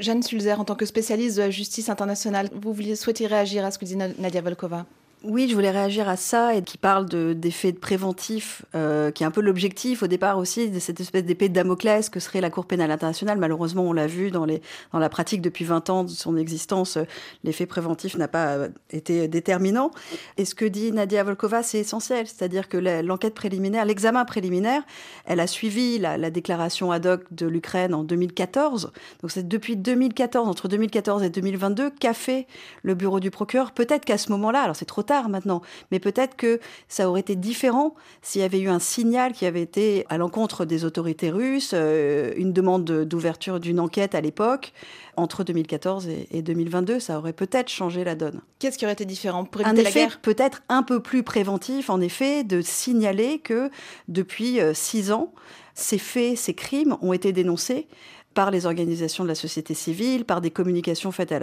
Jeanne 0.00 0.22
Sulzer, 0.22 0.58
en 0.58 0.64
tant 0.64 0.74
que 0.74 0.86
spécialiste 0.86 1.36
de 1.36 1.42
la 1.42 1.50
justice 1.50 1.90
internationale, 1.90 2.48
vous 2.54 2.72
vouliez 2.72 2.94
réagir 3.26 3.62
à 3.62 3.70
ce 3.70 3.78
que 3.78 3.84
dit 3.84 3.96
Nadia 3.96 4.40
Volkova? 4.40 4.86
Oui, 5.24 5.48
je 5.48 5.54
voulais 5.54 5.72
réagir 5.72 6.08
à 6.08 6.16
ça 6.16 6.54
et 6.54 6.62
qui 6.62 6.78
parle 6.78 7.06
d'effets 7.34 7.72
de, 7.72 7.78
préventifs, 7.78 8.64
euh, 8.76 9.10
qui 9.10 9.24
est 9.24 9.26
un 9.26 9.32
peu 9.32 9.40
l'objectif 9.40 10.04
au 10.04 10.06
départ 10.06 10.38
aussi 10.38 10.70
de 10.70 10.78
cette 10.78 11.00
espèce 11.00 11.24
d'épée 11.24 11.48
de 11.48 11.54
Damoclès 11.54 12.08
que 12.08 12.20
serait 12.20 12.40
la 12.40 12.50
Cour 12.50 12.66
pénale 12.66 12.92
internationale. 12.92 13.36
Malheureusement, 13.36 13.82
on 13.82 13.92
l'a 13.92 14.06
vu 14.06 14.30
dans, 14.30 14.46
la 14.46 15.08
pratique 15.08 15.42
depuis 15.42 15.64
20 15.64 15.90
ans 15.90 16.04
de 16.04 16.10
son 16.10 16.36
existence, 16.36 16.98
l'effet 17.42 17.66
préventif 17.66 18.16
n'a 18.16 18.28
pas 18.28 18.54
euh, 18.54 18.68
été 18.90 19.26
déterminant. 19.26 19.90
Et 20.36 20.44
ce 20.44 20.54
que 20.54 20.64
dit 20.64 20.92
Nadia 20.92 21.24
Volkova, 21.24 21.64
c'est 21.64 21.80
essentiel, 21.80 22.28
c'est-à-dire 22.28 22.68
que 22.68 22.76
l'enquête 22.76 23.34
préliminaire, 23.34 23.84
l'examen 23.84 24.24
préliminaire, 24.24 24.82
elle 25.24 25.40
a 25.40 25.48
suivi 25.48 25.98
la, 25.98 26.16
la 26.16 26.30
déclaration 26.30 26.92
ad 26.92 27.06
hoc 27.06 27.22
de 27.32 27.46
l'Ukraine 27.46 27.92
en 27.92 28.04
2014. 28.04 28.92
Donc 29.22 29.32
c'est 29.32 29.48
depuis 29.48 29.76
2014, 29.76 30.48
entre 30.48 30.68
2014 30.68 31.24
et 31.24 31.30
2022, 31.30 31.90
qu'a 31.90 32.14
fait 32.14 32.46
le 32.82 32.94
bureau 32.94 33.18
du 33.18 33.32
procureur. 33.32 33.72
Peut-être 33.72 34.04
qu'à 34.04 34.18
ce 34.18 34.30
moment-là, 34.30 34.60
alors 34.62 34.76
c'est 34.76 34.84
trop 34.84 35.02
tard 35.08 35.28
maintenant. 35.28 35.62
Mais 35.90 35.98
peut-être 35.98 36.36
que 36.36 36.60
ça 36.86 37.08
aurait 37.08 37.20
été 37.20 37.34
différent 37.34 37.94
s'il 38.22 38.42
y 38.42 38.44
avait 38.44 38.60
eu 38.60 38.68
un 38.68 38.78
signal 38.78 39.32
qui 39.32 39.46
avait 39.46 39.62
été 39.62 40.06
à 40.08 40.18
l'encontre 40.18 40.64
des 40.64 40.84
autorités 40.84 41.30
russes, 41.30 41.72
euh, 41.74 42.32
une 42.36 42.52
demande 42.52 42.84
d'ouverture 42.84 43.58
d'une 43.58 43.80
enquête 43.80 44.14
à 44.14 44.20
l'époque. 44.20 44.72
Entre 45.16 45.42
2014 45.42 46.08
et, 46.30 46.42
2022, 46.42 47.00
ça 47.00 47.18
aurait 47.18 47.32
peut-être 47.32 47.68
changé 47.68 48.04
la 48.04 48.14
donne. 48.14 48.40
Qu'est-ce 48.60 48.78
qui 48.78 48.84
aurait 48.84 48.92
été 48.92 49.04
différent 49.04 49.44
pour 49.44 49.62
éviter 49.62 49.80
un 49.80 49.84
effet 49.84 50.08
peut-être 50.22 50.62
un 50.68 50.84
peu 50.84 51.00
plus 51.00 51.24
préventif, 51.24 51.90
en 51.90 52.00
effet, 52.00 52.44
de 52.44 52.60
signaler 52.60 53.40
que 53.40 53.68
depuis 54.06 54.60
euh, 54.60 54.74
six 54.74 55.10
ans, 55.10 55.32
ces 55.74 55.98
faits, 55.98 56.36
ces 56.36 56.54
crimes 56.54 56.96
ont 57.02 57.12
été 57.12 57.32
dénoncés 57.32 57.88
par 58.34 58.50
les 58.50 58.66
organisations 58.66 59.24
de 59.24 59.28
la 59.28 59.34
société 59.34 59.74
civile, 59.74 60.24
par 60.24 60.40
des 60.40 60.50
communications 60.50 61.10
faites 61.10 61.34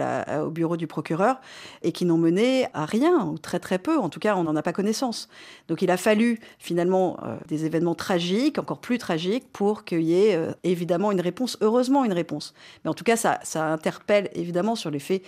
au 0.42 0.50
bureau 0.50 0.76
du 0.76 0.86
procureur 0.86 1.40
et 1.82 1.92
qui 1.92 2.04
n'ont 2.04 2.16
mené 2.16 2.66
à 2.72 2.86
rien, 2.86 3.26
ou 3.26 3.38
très 3.38 3.58
très 3.58 3.78
peu. 3.78 3.98
En 3.98 4.08
tout 4.08 4.20
cas, 4.20 4.36
on 4.36 4.44
n'en 4.44 4.56
a 4.56 4.62
pas 4.62 4.72
connaissance. 4.72 5.28
Donc 5.68 5.82
il 5.82 5.90
a 5.90 5.96
fallu 5.96 6.40
finalement 6.58 7.18
euh, 7.22 7.36
des 7.48 7.64
événements 7.66 7.94
tragiques, 7.94 8.58
encore 8.58 8.78
plus 8.78 8.98
tragiques, 8.98 9.44
pour 9.52 9.84
qu'il 9.84 10.02
y 10.02 10.14
ait 10.14 10.34
euh, 10.34 10.52
évidemment 10.64 11.12
une 11.12 11.20
réponse, 11.20 11.58
heureusement 11.60 12.04
une 12.04 12.12
réponse. 12.12 12.54
Mais 12.84 12.90
en 12.90 12.94
tout 12.94 13.04
cas, 13.04 13.16
ça, 13.16 13.40
ça 13.42 13.66
interpelle 13.72 14.30
évidemment 14.34 14.74
sur 14.74 14.90
les 14.90 14.98
faits 15.00 15.22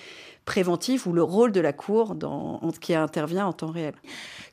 préventif 0.48 1.06
ou 1.06 1.12
le 1.12 1.22
rôle 1.22 1.52
de 1.52 1.60
la 1.60 1.74
Cour 1.74 2.14
dans, 2.14 2.58
qui 2.80 2.94
intervient 2.94 3.46
en 3.46 3.52
temps 3.52 3.70
réel. 3.70 3.92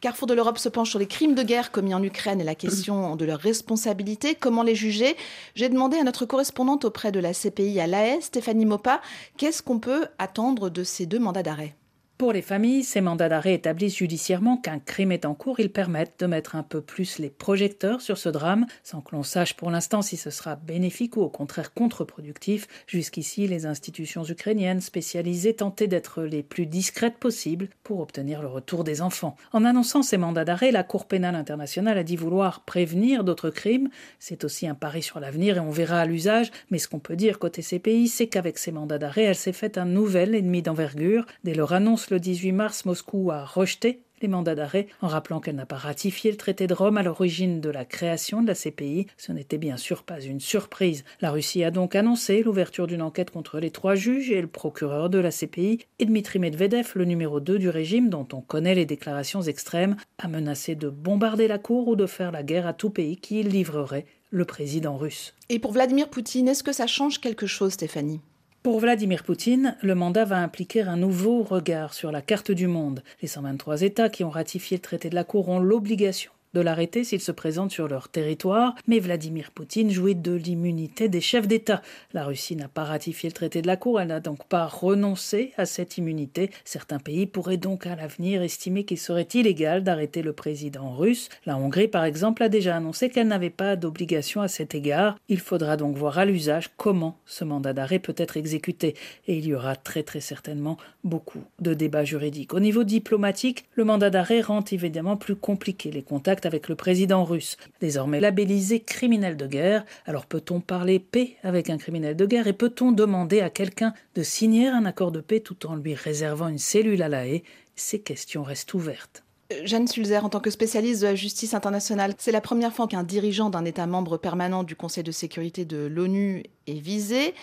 Carrefour 0.02 0.28
de 0.28 0.34
l'Europe 0.34 0.58
se 0.58 0.68
penche 0.68 0.90
sur 0.90 1.00
les 1.00 1.08
crimes 1.08 1.36
de 1.36 1.42
guerre 1.42 1.72
commis 1.72 1.94
en 1.94 2.04
Ukraine 2.04 2.42
et 2.42 2.44
la 2.44 2.54
question 2.54 3.16
de 3.16 3.24
leur 3.24 3.40
responsabilité. 3.40 4.36
Comment 4.36 4.62
les 4.62 4.75
juger? 4.75 5.16
J'ai 5.56 5.70
demandé 5.70 5.96
à 5.98 6.04
notre 6.04 6.25
correspondante 6.25 6.84
auprès 6.84 7.14
de 7.14 7.22
la 7.22 7.34
CPI 7.34 7.80
à 7.80 7.88
l'AE, 7.88 8.20
Stéphanie 8.20 8.66
Mopa, 8.66 9.00
qu'est-ce 9.38 9.64
qu'on 9.64 9.80
peut 9.80 10.08
attendre 10.20 10.70
de 10.70 10.84
ces 10.84 11.06
deux 11.06 11.20
mandats 11.20 11.44
d'arrêt? 11.44 11.75
Pour 12.17 12.31
les 12.31 12.41
familles, 12.41 12.86
ces 12.86 13.01
mandats 13.01 13.27
d'arrêt 13.27 13.53
établissent 13.55 13.98
judiciairement 13.98 14.55
qu'un 14.55 14.79
crime 14.79 15.12
est 15.12 15.25
en 15.25 15.34
cours. 15.34 15.60
Ils 15.60 15.72
permettent 15.72 16.19
de 16.19 16.27
mettre 16.27 16.55
un 16.55 16.63
peu 16.63 16.79
plus 16.79 17.19
les 17.19 17.29
projecteurs 17.29 18.00
sur 18.00 18.17
ce 18.17 18.29
drame, 18.29 18.67
sans 18.84 19.01
que 19.01 19.13
l'on 19.13 19.24
sache 19.24 19.53
pour 19.55 19.69
l'instant 19.69 20.01
si 20.01 20.15
ce 20.15 20.29
sera 20.29 20.55
bénéfique 20.55 21.17
ou 21.17 21.22
au 21.22 21.29
contraire 21.29 21.74
contre-productif. 21.74 22.67
Jusqu'ici, 22.88 23.48
les 23.48 23.65
institutions 23.65 24.24
ukrainiennes 24.24 24.79
spécialisées 24.79 25.55
tentaient 25.55 25.88
d'être 25.88 26.24
les 26.24 26.41
plus 26.41 26.65
discrètes 26.65 27.17
possibles 27.17 27.67
pour 27.84 28.00
obtenir 28.00 28.41
le 28.41 28.48
retour 28.48 28.86
des 28.86 29.01
enfants. 29.01 29.36
En 29.51 29.65
annonçant 29.65 30.01
ces 30.01 30.17
mandats 30.17 30.45
d'arrêt, 30.45 30.72
la 30.72 30.84
Cour 30.84 31.07
pénale 31.07 31.36
internationale 31.36 31.98
a 31.98 32.03
dit 32.03 32.15
vouloir 32.15 32.62
prévenir 32.62 33.25
d'autres 33.25 33.50
crimes. 33.50 33.89
C'est 34.19 34.45
aussi 34.45 34.67
un 34.67 34.75
pari 34.75 35.01
sur 35.01 35.19
l'avenir 35.19 35.57
et 35.57 35.60
on 35.60 35.69
verra 35.69 36.00
à 36.00 36.05
l'usage. 36.05 36.51
Mais 36.72 36.77
ce 36.77 36.88
qu'on 36.88 37.00
peut 37.00 37.17
dire 37.17 37.39
côté 37.39 37.62
CPI, 37.62 38.07
c'est 38.07 38.27
qu'avec 38.27 38.57
ces 38.57 38.72
mandats 38.72 39.00
d'arrêt, 39.00 39.24
elle 39.24 39.36
s'est 39.36 39.51
faite 39.51 39.77
un 39.77 39.86
nouvel 39.86 40.34
ennemi 40.34 40.62
d'envergure. 40.62 41.25
Dès 41.43 41.53
leur 41.53 41.74
annonce 41.74 42.05
le 42.10 42.20
18 42.20 42.52
mars, 42.52 42.86
Moscou 42.86 43.32
a 43.32 43.46
rejeté 43.46 44.02
les 44.22 44.28
mandats 44.28 44.56
d'arrêt 44.56 44.88
en 45.02 45.08
rappelant 45.08 45.40
qu'elle 45.40 45.56
n'a 45.56 45.66
pas 45.66 45.76
ratifié 45.76 46.32
le 46.32 46.38
traité 46.38 46.68
de 46.68 46.74
Rome 46.74 46.98
à 46.98 47.04
l'origine 47.04 47.62
de 47.62 47.70
la 47.70 47.86
création 47.86 48.42
de 48.42 48.48
la 48.48 48.56
CPI. 48.56 49.08
Ce 49.18 49.32
n'était 49.32 49.58
bien 49.58 49.78
sûr 49.78 50.04
pas 50.04 50.22
une 50.22 50.40
surprise. 50.40 51.04
La 51.22 51.32
Russie 51.32 51.64
a 51.64 51.72
donc 51.72 51.96
annoncé 51.96 52.42
l'ouverture 52.44 52.88
d'une 52.88 53.02
enquête 53.02 53.32
contre 53.32 53.60
les 53.60 53.72
trois 53.72 53.96
juges 53.96 54.32
et 54.32 54.42
le 54.42 54.48
procureur 54.48 55.10
de 55.10 55.20
la 55.20 55.32
CPI 55.32 55.80
et 56.00 56.06
Dmitri 56.06 56.40
Medvedev, 56.40 56.92
le 56.96 57.06
numéro 57.06 57.40
2 57.40 57.60
du 57.60 57.70
régime 57.70 58.10
dont 58.10 58.28
on 58.34 58.42
connaît 58.42 58.76
les 58.76 58.86
déclarations 58.86 59.42
extrêmes, 59.42 59.96
a 60.18 60.28
menacé 60.28 60.76
de 60.76 60.90
bombarder 60.90 61.48
la 61.48 61.60
cour 61.60 61.88
ou 61.88 61.96
de 61.96 62.06
faire 62.06 62.32
la 62.32 62.44
guerre 62.44 62.68
à 62.68 62.74
tout 62.74 62.90
pays 62.90 63.18
qui 63.18 63.44
livrerait 63.44 64.06
le 64.32 64.46
président 64.46 64.98
russe. 64.98 65.34
Et 65.50 65.60
pour 65.60 65.72
Vladimir 65.72 66.10
Poutine, 66.10 66.48
est-ce 66.48 66.64
que 66.64 66.74
ça 66.74 66.88
change 66.88 67.22
quelque 67.22 67.48
chose, 67.48 67.74
Stéphanie? 67.74 68.22
Pour 68.65 68.79
Vladimir 68.79 69.22
Poutine, 69.22 69.77
le 69.84 69.93
mandat 69.93 70.25
va 70.25 70.38
impliquer 70.38 70.81
un 70.81 70.98
nouveau 70.98 71.43
regard 71.43 71.93
sur 71.93 72.12
la 72.12 72.24
carte 72.24 72.50
du 72.50 72.65
monde. 72.65 73.03
Les 73.22 73.27
123 73.27 73.84
États 73.84 74.10
qui 74.10 74.24
ont 74.24 74.31
ratifié 74.31 74.77
le 74.77 74.81
traité 74.81 75.12
de 75.12 75.13
la 75.13 75.24
Cour 75.24 75.50
ont 75.50 75.60
l'obligation 75.60 76.31
de 76.56 76.62
l'arrêter 76.62 77.04
s'il 77.04 77.20
se 77.20 77.34
présente 77.34 77.70
sur 77.70 77.90
leur 77.90 78.08
territoire, 78.08 78.76
mais 78.88 79.00
Vladimir 79.00 79.52
Poutine 79.52 79.92
jouit 79.92 80.16
de 80.16 80.32
l'immunité 80.32 81.10
des 81.10 81.20
chefs 81.20 81.48
d'État. 81.48 81.82
La 82.14 82.24
Russie 82.24 82.56
n'a 82.56 82.70
pas 82.70 82.86
ratifié 82.86 83.30
le 83.30 83.34
traité 83.34 83.62
de 83.62 83.68
la 83.68 83.76
Cour, 83.76 84.00
elle 84.00 84.08
n'a 84.08 84.22
donc 84.22 84.46
pas 84.46 84.66
renoncé 84.66 85.52
à 85.58 85.66
cette 85.66 85.98
immunité. 85.98 86.50
Certains 86.64 87.00
pays 87.00 87.26
pourraient 87.26 87.58
donc 87.58 87.86
à 87.86 87.96
l'avenir 87.96 88.42
estimer 88.42 88.86
qu'il 88.86 88.98
serait 88.98 89.28
illégal 89.34 89.84
d'arrêter 89.84 90.22
le 90.22 90.32
président 90.32 90.92
russe. 90.92 91.28
La 91.46 91.58
Hongrie, 91.58 91.90
par 91.90 92.06
exemple, 92.06 92.42
a 92.42 92.48
déjà 92.48 92.78
annoncé 92.78 93.10
qu'elle 93.10 93.28
n'avait 93.28 93.50
pas 93.50 93.76
d'obligation 93.76 94.42
à 94.42 94.48
cet 94.48 94.76
égard. 94.76 95.18
Il 95.28 95.42
faudra 95.42 95.76
donc 95.76 95.98
voir 95.98 96.18
à 96.18 96.26
l'usage 96.26 96.70
comment 96.78 97.18
ce 97.26 97.44
mandat 97.44 97.74
d'arrêt 97.74 98.00
peut 98.00 98.16
être 98.16 98.38
exécuté, 98.38 98.96
et 99.28 99.38
il 99.38 99.46
y 99.46 99.54
aura 99.54 99.76
très 99.76 100.04
très 100.04 100.22
certainement 100.22 100.78
beaucoup 101.04 101.44
de 101.60 101.74
débats 101.74 102.06
juridiques. 102.06 102.54
Au 102.54 102.62
niveau 102.62 102.86
diplomatique, 102.86 103.66
le 103.76 103.84
mandat 103.84 104.10
d'arrêt 104.10 104.40
rend 104.40 104.64
évidemment 104.72 105.18
plus 105.18 105.36
compliqué 105.36 105.92
les 105.92 106.02
contacts 106.02 106.45
avec 106.46 106.70
le 106.70 106.75
président 106.75 107.24
russe, 107.24 107.58
désormais 107.82 108.20
labellisé 108.20 108.80
criminel 108.80 109.38
de 109.38 109.48
guerre. 109.48 109.86
Alors 110.06 110.25
peut-on 110.25 110.62
parler 110.62 111.00
paix 111.00 111.38
avec 111.44 111.70
un 111.70 111.78
criminel 111.78 112.16
de 112.16 112.25
guerre 112.25 112.48
et 112.48 112.54
peut-on 112.54 112.92
demander 112.92 113.42
à 113.42 113.50
quelqu'un 113.50 113.94
de 114.16 114.24
signer 114.24 114.68
un 114.68 114.86
accord 114.86 115.12
de 115.12 115.22
paix 115.22 115.40
tout 115.40 115.66
en 115.68 115.75
lui 115.75 115.94
réservant 115.94 116.48
une 116.48 116.58
cellule 116.58 117.02
à 117.02 117.10
la 117.10 117.28
haie 117.28 117.44
Ces 117.75 118.00
questions 118.00 118.44
restent 118.44 118.74
ouvertes. 118.74 119.24
Euh, 119.54 119.62
Jeanne 119.66 119.88
Sulzer, 119.88 120.24
en 120.24 120.30
tant 120.30 120.40
que 120.40 120.50
spécialiste 120.50 121.02
de 121.02 121.08
la 121.08 121.16
justice 121.16 121.54
internationale, 121.54 122.14
c'est 122.18 122.32
la 122.32 122.42
première 122.42 122.74
fois 122.74 122.88
qu'un 122.88 123.04
dirigeant 123.04 123.50
d'un 123.50 123.66
État 123.66 123.86
membre 123.86 124.18
permanent 124.18 124.64
du 124.64 124.75
Conseil 124.75 125.04
de 125.04 125.12
sécurité 125.12 125.66
de 125.66 125.86
l'ONU 125.86 126.44
est 126.68 126.80
visé. 126.80 127.34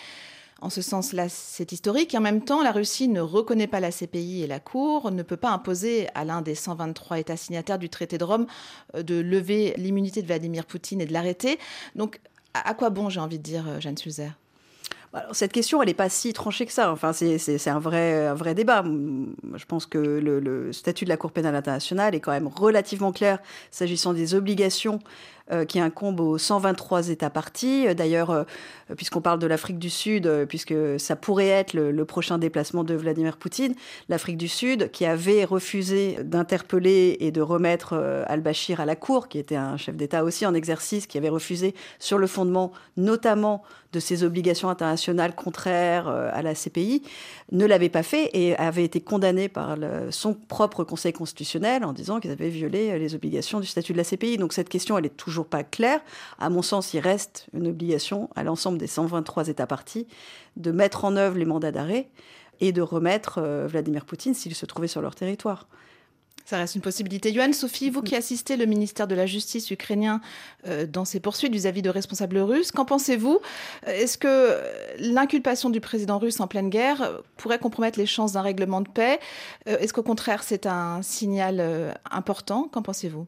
En 0.63 0.69
ce 0.69 0.81
sens-là, 0.81 1.27
c'est 1.27 1.73
historique. 1.73 2.15
En 2.15 2.21
même 2.21 2.41
temps, 2.41 2.63
la 2.63 2.71
Russie 2.71 3.09
ne 3.09 3.19
reconnaît 3.19 3.67
pas 3.67 3.81
la 3.81 3.91
CPI 3.91 4.43
et 4.43 4.47
la 4.47 4.61
Cour, 4.61 5.11
ne 5.11 5.21
peut 5.21 5.35
pas 5.35 5.51
imposer 5.51 6.07
à 6.15 6.23
l'un 6.23 6.41
des 6.41 6.55
123 6.55 7.19
États 7.19 7.35
signataires 7.35 7.77
du 7.77 7.89
traité 7.89 8.17
de 8.17 8.23
Rome 8.23 8.45
euh, 8.95 9.03
de 9.03 9.15
lever 9.15 9.73
l'immunité 9.75 10.21
de 10.21 10.27
Vladimir 10.27 10.65
Poutine 10.65 11.01
et 11.01 11.05
de 11.05 11.11
l'arrêter. 11.11 11.59
Donc, 11.95 12.21
à 12.53 12.73
quoi 12.75 12.91
bon, 12.91 13.09
j'ai 13.09 13.19
envie 13.19 13.39
de 13.39 13.43
dire, 13.43 13.81
Jeanne 13.81 13.97
Sulzer? 13.97 14.31
Cette 15.31 15.51
question, 15.51 15.81
elle 15.81 15.89
n'est 15.89 15.93
pas 15.93 16.09
si 16.09 16.33
tranchée 16.33 16.65
que 16.65 16.71
ça. 16.71 16.91
Enfin, 16.91 17.13
c'est 17.13 17.67
un 17.67 17.79
vrai, 17.79 18.27
un 18.27 18.33
vrai 18.33 18.55
débat. 18.55 18.83
Je 18.83 19.65
pense 19.65 19.85
que 19.85 19.99
le, 19.99 20.71
statut 20.71 21.03
de 21.03 21.09
la 21.09 21.17
Cour 21.17 21.31
pénale 21.31 21.55
internationale 21.55 22.15
est 22.15 22.19
quand 22.19 22.31
même 22.31 22.47
relativement 22.47 23.11
clair 23.11 23.39
s'agissant 23.69 24.13
des 24.13 24.33
obligations 24.33 24.99
euh, 25.51 25.65
qui 25.65 25.81
incombe 25.81 26.21
aux 26.21 26.37
123 26.37 27.09
États 27.09 27.29
partis. 27.29 27.85
Euh, 27.85 27.93
d'ailleurs, 27.93 28.29
euh, 28.29 28.43
puisqu'on 28.95 29.19
parle 29.19 29.39
de 29.39 29.45
l'Afrique 29.45 29.77
du 29.77 29.89
Sud, 29.89 30.45
puisque 30.47 30.73
ça 30.97 31.17
pourrait 31.17 31.49
être 31.49 31.73
le, 31.73 32.05
prochain 32.05 32.37
déplacement 32.37 32.85
de 32.85 32.93
Vladimir 32.93 33.35
Poutine, 33.35 33.75
l'Afrique 34.07 34.37
du 34.37 34.47
Sud, 34.47 34.89
qui 34.91 35.05
avait 35.05 35.43
refusé 35.43 36.17
d'interpeller 36.23 37.17
et 37.19 37.31
de 37.31 37.41
remettre 37.41 37.93
al-Bashir 38.27 38.79
à 38.79 38.85
la 38.85 38.95
cour, 38.95 39.27
qui 39.27 39.37
était 39.37 39.57
un 39.57 39.75
chef 39.75 39.95
d'État 39.95 40.23
aussi 40.23 40.45
en 40.45 40.53
exercice, 40.53 41.07
qui 41.07 41.17
avait 41.17 41.29
refusé 41.29 41.75
sur 41.99 42.17
le 42.17 42.27
fondement 42.27 42.71
notamment 42.95 43.63
de 43.93 43.99
ses 43.99 44.23
obligations 44.23 44.69
internationales 44.69 45.35
contraires 45.35 46.07
à 46.07 46.41
la 46.41 46.55
CPI, 46.55 47.03
ne 47.51 47.65
l'avait 47.65 47.89
pas 47.89 48.03
fait 48.03 48.29
et 48.33 48.55
avait 48.57 48.83
été 48.83 49.01
condamné 49.01 49.49
par 49.49 49.77
son 50.09 50.33
propre 50.33 50.83
Conseil 50.83 51.13
constitutionnel 51.13 51.85
en 51.85 51.93
disant 51.93 52.19
qu'ils 52.19 52.31
avaient 52.31 52.49
violé 52.49 52.97
les 52.97 53.15
obligations 53.15 53.59
du 53.59 53.67
statut 53.67 53.93
de 53.93 53.97
la 53.97 54.03
CPI. 54.03 54.37
Donc 54.37 54.53
cette 54.53 54.69
question, 54.69 54.97
elle 54.97 55.05
est 55.05 55.15
toujours 55.15 55.32
pas 55.41 55.63
clair. 55.63 55.99
À 56.37 56.51
mon 56.51 56.61
sens, 56.61 56.93
il 56.93 56.99
reste 56.99 57.47
une 57.53 57.67
obligation 57.67 58.29
à 58.35 58.43
l'ensemble 58.43 58.77
des 58.77 58.87
123 58.87 59.47
États 59.47 59.65
partis 59.65 60.07
de 60.55 60.71
mettre 60.71 61.05
en 61.05 61.15
œuvre 61.15 61.37
les 61.37 61.45
mandats 61.45 61.71
d'arrêt 61.71 62.09
et 62.59 62.71
de 62.71 62.81
remettre 62.81 63.39
euh, 63.39 63.67
Vladimir 63.67 64.05
Poutine 64.05 64.33
s'il 64.33 64.53
se 64.53 64.65
trouvait 64.65 64.87
sur 64.87 65.01
leur 65.01 65.15
territoire. 65.15 65.67
Ça 66.45 66.57
reste 66.57 66.75
une 66.75 66.81
possibilité. 66.81 67.31
Yoann, 67.31 67.53
Sophie, 67.53 67.89
vous 67.89 68.01
qui 68.01 68.17
assistez 68.17 68.57
le 68.57 68.65
ministère 68.65 69.07
de 69.07 69.15
la 69.15 69.25
Justice 69.25 69.71
ukrainien 69.71 70.19
euh, 70.67 70.85
dans 70.85 71.05
ses 71.05 71.21
poursuites 71.21 71.53
vis-à-vis 71.53 71.81
de 71.81 71.89
responsables 71.89 72.37
russes, 72.37 72.71
qu'en 72.71 72.83
pensez-vous? 72.83 73.39
Est-ce 73.87 74.17
que 74.17 74.59
l'inculpation 74.99 75.69
du 75.69 75.79
président 75.79 76.19
russe 76.19 76.41
en 76.41 76.47
pleine 76.47 76.69
guerre 76.69 77.21
pourrait 77.37 77.59
compromettre 77.59 77.97
les 77.97 78.05
chances 78.05 78.33
d'un 78.33 78.41
règlement 78.41 78.81
de 78.81 78.89
paix? 78.89 79.19
Euh, 79.69 79.77
Est-ce 79.79 79.93
qu'au 79.93 80.03
contraire, 80.03 80.43
c'est 80.43 80.65
un 80.65 81.01
signal 81.01 81.95
important? 82.11 82.67
Qu'en 82.71 82.81
pensez-vous? 82.81 83.25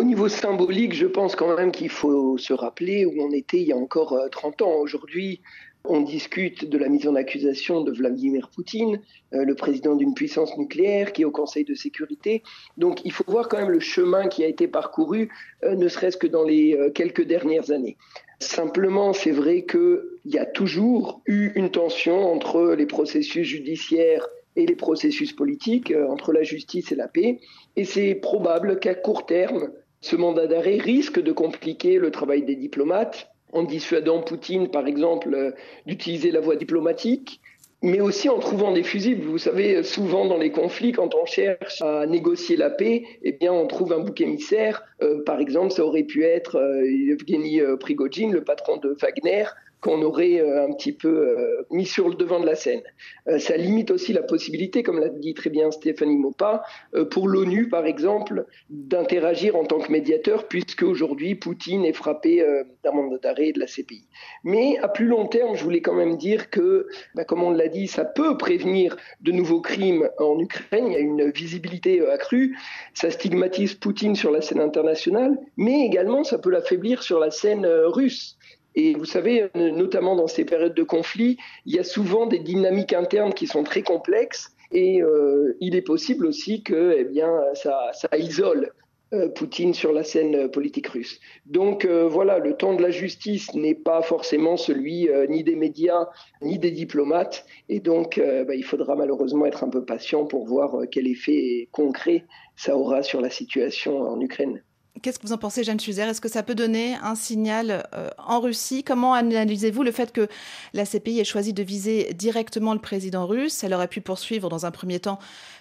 Au 0.00 0.02
niveau 0.02 0.28
symbolique, 0.28 0.94
je 0.94 1.06
pense 1.06 1.36
quand 1.36 1.54
même 1.54 1.72
qu'il 1.72 1.90
faut 1.90 2.38
se 2.38 2.54
rappeler 2.54 3.04
où 3.04 3.20
on 3.20 3.32
était 3.32 3.58
il 3.58 3.66
y 3.66 3.72
a 3.72 3.76
encore 3.76 4.18
30 4.32 4.62
euh, 4.62 4.64
ans. 4.64 4.76
Aujourd'hui, 4.78 5.42
on 5.84 6.00
discute 6.00 6.64
de 6.64 6.78
la 6.78 6.88
mise 6.88 7.06
en 7.06 7.16
accusation 7.16 7.82
de 7.82 7.92
Vladimir 7.92 8.48
Poutine, 8.48 9.02
euh, 9.34 9.44
le 9.44 9.54
président 9.54 9.96
d'une 9.96 10.14
puissance 10.14 10.56
nucléaire 10.56 11.12
qui 11.12 11.20
est 11.20 11.24
au 11.26 11.30
Conseil 11.30 11.64
de 11.64 11.74
sécurité. 11.74 12.42
Donc 12.78 13.04
il 13.04 13.12
faut 13.12 13.24
voir 13.28 13.50
quand 13.50 13.58
même 13.58 13.68
le 13.68 13.78
chemin 13.78 14.28
qui 14.28 14.42
a 14.42 14.46
été 14.46 14.68
parcouru, 14.68 15.28
euh, 15.64 15.74
ne 15.74 15.86
serait-ce 15.86 16.16
que 16.16 16.26
dans 16.26 16.44
les 16.44 16.78
quelques 16.94 17.26
dernières 17.26 17.70
années. 17.70 17.98
Simplement, 18.38 19.12
c'est 19.12 19.32
vrai 19.32 19.66
qu'il 19.66 20.00
y 20.24 20.38
a 20.38 20.46
toujours 20.46 21.20
eu 21.26 21.50
une 21.56 21.70
tension 21.70 22.32
entre 22.32 22.72
les 22.72 22.86
processus 22.86 23.46
judiciaires 23.46 24.26
et 24.56 24.64
les 24.64 24.76
processus 24.76 25.34
politiques, 25.34 25.92
entre 26.08 26.32
la 26.32 26.42
justice 26.42 26.90
et 26.90 26.94
la 26.94 27.06
paix. 27.06 27.38
Et 27.76 27.84
c'est 27.84 28.14
probable 28.14 28.80
qu'à 28.80 28.94
court 28.94 29.26
terme, 29.26 29.70
ce 30.00 30.16
mandat 30.16 30.46
d'arrêt 30.46 30.78
risque 30.78 31.20
de 31.20 31.32
compliquer 31.32 31.98
le 31.98 32.10
travail 32.10 32.42
des 32.42 32.56
diplomates 32.56 33.30
en 33.52 33.64
dissuadant 33.64 34.22
Poutine, 34.22 34.70
par 34.70 34.86
exemple, 34.86 35.34
euh, 35.34 35.50
d'utiliser 35.86 36.30
la 36.30 36.40
voie 36.40 36.56
diplomatique, 36.56 37.40
mais 37.82 38.00
aussi 38.00 38.28
en 38.28 38.38
trouvant 38.38 38.72
des 38.72 38.82
fusibles. 38.82 39.24
Vous 39.24 39.38
savez, 39.38 39.82
souvent 39.82 40.26
dans 40.26 40.36
les 40.36 40.52
conflits, 40.52 40.92
quand 40.92 41.14
on 41.14 41.24
cherche 41.24 41.82
à 41.82 42.06
négocier 42.06 42.56
la 42.56 42.70
paix, 42.70 43.04
eh 43.22 43.48
on 43.48 43.66
trouve 43.66 43.92
un 43.92 44.00
bouc 44.00 44.20
émissaire. 44.20 44.82
Euh, 45.02 45.22
par 45.24 45.40
exemple, 45.40 45.72
ça 45.72 45.84
aurait 45.84 46.04
pu 46.04 46.24
être 46.24 46.56
euh, 46.56 46.84
Evgeny 46.84 47.60
Prigogine, 47.80 48.32
le 48.32 48.44
patron 48.44 48.76
de 48.76 48.96
Wagner, 49.00 49.44
qu'on 49.80 50.02
aurait 50.02 50.40
euh, 50.40 50.64
un 50.66 50.72
petit 50.72 50.92
peu 50.92 51.08
euh, 51.08 51.66
mis 51.70 51.86
sur 51.86 52.08
le 52.08 52.14
devant 52.14 52.40
de 52.40 52.46
la 52.46 52.54
scène. 52.54 52.82
Euh, 53.28 53.38
ça 53.38 53.56
limite 53.56 53.90
aussi 53.90 54.12
la 54.12 54.22
possibilité, 54.22 54.82
comme 54.82 55.00
l'a 55.00 55.08
dit 55.08 55.34
très 55.34 55.50
bien 55.50 55.70
Stéphanie 55.70 56.16
Mopa, 56.16 56.62
pour 57.10 57.28
l'ONU, 57.28 57.68
par 57.68 57.86
exemple, 57.86 58.46
d'interagir 58.68 59.56
en 59.56 59.64
tant 59.64 59.78
que 59.78 59.90
médiateur, 59.90 60.48
puisque 60.48 60.82
aujourd'hui 60.82 61.34
Poutine 61.34 61.84
est 61.84 61.92
frappé 61.92 62.44
d'un 62.84 62.92
mandat 62.92 63.18
d'arrêt 63.18 63.52
de 63.52 63.60
la 63.60 63.66
CPI. 63.66 64.04
Mais 64.44 64.78
à 64.78 64.88
plus 64.88 65.06
long 65.06 65.26
terme, 65.26 65.54
je 65.54 65.62
voulais 65.62 65.80
quand 65.80 65.94
même 65.94 66.16
dire 66.16 66.50
que, 66.50 66.88
bah, 67.14 67.24
comme 67.24 67.42
on 67.42 67.50
l'a 67.50 67.68
dit, 67.68 67.86
ça 67.86 68.04
peut 68.04 68.36
prévenir 68.36 68.96
de 69.20 69.32
nouveaux 69.32 69.60
crimes 69.60 70.08
en 70.18 70.38
Ukraine. 70.38 70.86
Il 70.88 70.92
y 70.92 70.96
a 70.96 71.00
une 71.00 71.30
visibilité 71.30 72.06
accrue. 72.08 72.56
Ça 72.94 73.10
stigmatise 73.10 73.74
Poutine 73.74 74.14
sur 74.14 74.30
la 74.30 74.40
scène 74.40 74.60
internationale, 74.60 75.38
mais 75.56 75.86
également 75.86 76.24
ça 76.24 76.38
peut 76.38 76.50
l'affaiblir 76.50 77.02
sur 77.02 77.18
la 77.20 77.30
scène 77.30 77.66
russe. 77.66 78.36
Et 78.74 78.94
vous 78.94 79.04
savez, 79.04 79.48
notamment 79.54 80.16
dans 80.16 80.28
ces 80.28 80.44
périodes 80.44 80.74
de 80.74 80.82
conflit, 80.82 81.36
il 81.66 81.74
y 81.74 81.78
a 81.78 81.84
souvent 81.84 82.26
des 82.26 82.38
dynamiques 82.38 82.92
internes 82.92 83.34
qui 83.34 83.46
sont 83.46 83.64
très 83.64 83.82
complexes 83.82 84.54
et 84.72 85.02
euh, 85.02 85.56
il 85.60 85.74
est 85.74 85.82
possible 85.82 86.26
aussi 86.26 86.62
que 86.62 86.94
eh 86.96 87.04
bien, 87.04 87.32
ça, 87.54 87.90
isole 88.16 88.72
euh, 89.12 89.28
Poutine 89.28 89.74
sur 89.74 89.92
la 89.92 90.04
scène 90.04 90.48
politique 90.50 90.86
russe. 90.86 91.18
Donc 91.46 91.84
euh, 91.84 92.06
voilà, 92.06 92.38
le 92.38 92.56
temps 92.56 92.74
de 92.74 92.82
la 92.82 92.90
justice 92.90 93.52
n'est 93.54 93.74
pas 93.74 94.02
forcément 94.02 94.56
celui 94.56 95.08
ni 95.28 95.42
des 95.42 95.56
médias 95.56 96.06
ni 96.42 96.58
des 96.58 96.70
diplomates, 96.70 97.44
et 97.68 97.80
donc 97.80 98.20
bah, 98.46 98.54
il 98.54 98.64
faudra 98.64 98.94
malheureusement 98.94 99.46
être 99.46 99.64
un 99.64 99.68
peu 99.68 99.84
patient 99.84 100.26
pour 100.26 100.46
voir 100.46 100.82
quel 100.90 101.08
effet 101.08 101.68
concret 101.72 102.24
ça 102.54 102.76
aura 102.76 103.02
sur 103.02 103.20
la 103.20 103.30
situation 103.30 104.00
en 104.02 104.20
Ukraine. 104.20 104.62
Qu'est-ce 105.02 105.18
que 105.18 105.26
vous 105.26 105.32
en 105.32 105.38
pensez, 105.38 105.62
Jeanne 105.62 105.78
Schuzer 105.78 106.08
Est-ce 106.08 106.20
que 106.20 106.28
ça 106.28 106.42
peut 106.42 106.56
donner 106.56 106.96
un 106.96 107.14
signal 107.14 107.88
euh, 107.94 108.10
en 108.18 108.40
Russie? 108.40 108.82
Comment 108.82 109.14
analysez-vous 109.14 109.82
le 109.82 109.92
fait 109.92 110.12
que 110.12 110.28
la 110.74 110.84
CPI 110.84 111.20
ait 111.20 111.24
choisi 111.24 111.52
de 111.52 111.62
viser 111.62 112.12
directement 112.12 112.74
le 112.74 112.80
président 112.80 113.26
russe? 113.26 113.62
Elle 113.62 113.72
aurait 113.72 113.88
pu 113.88 114.00
poursuivre 114.00 114.48
dans 114.48 114.66
un 114.66 114.70
premier 114.70 114.98
temps 114.98 115.18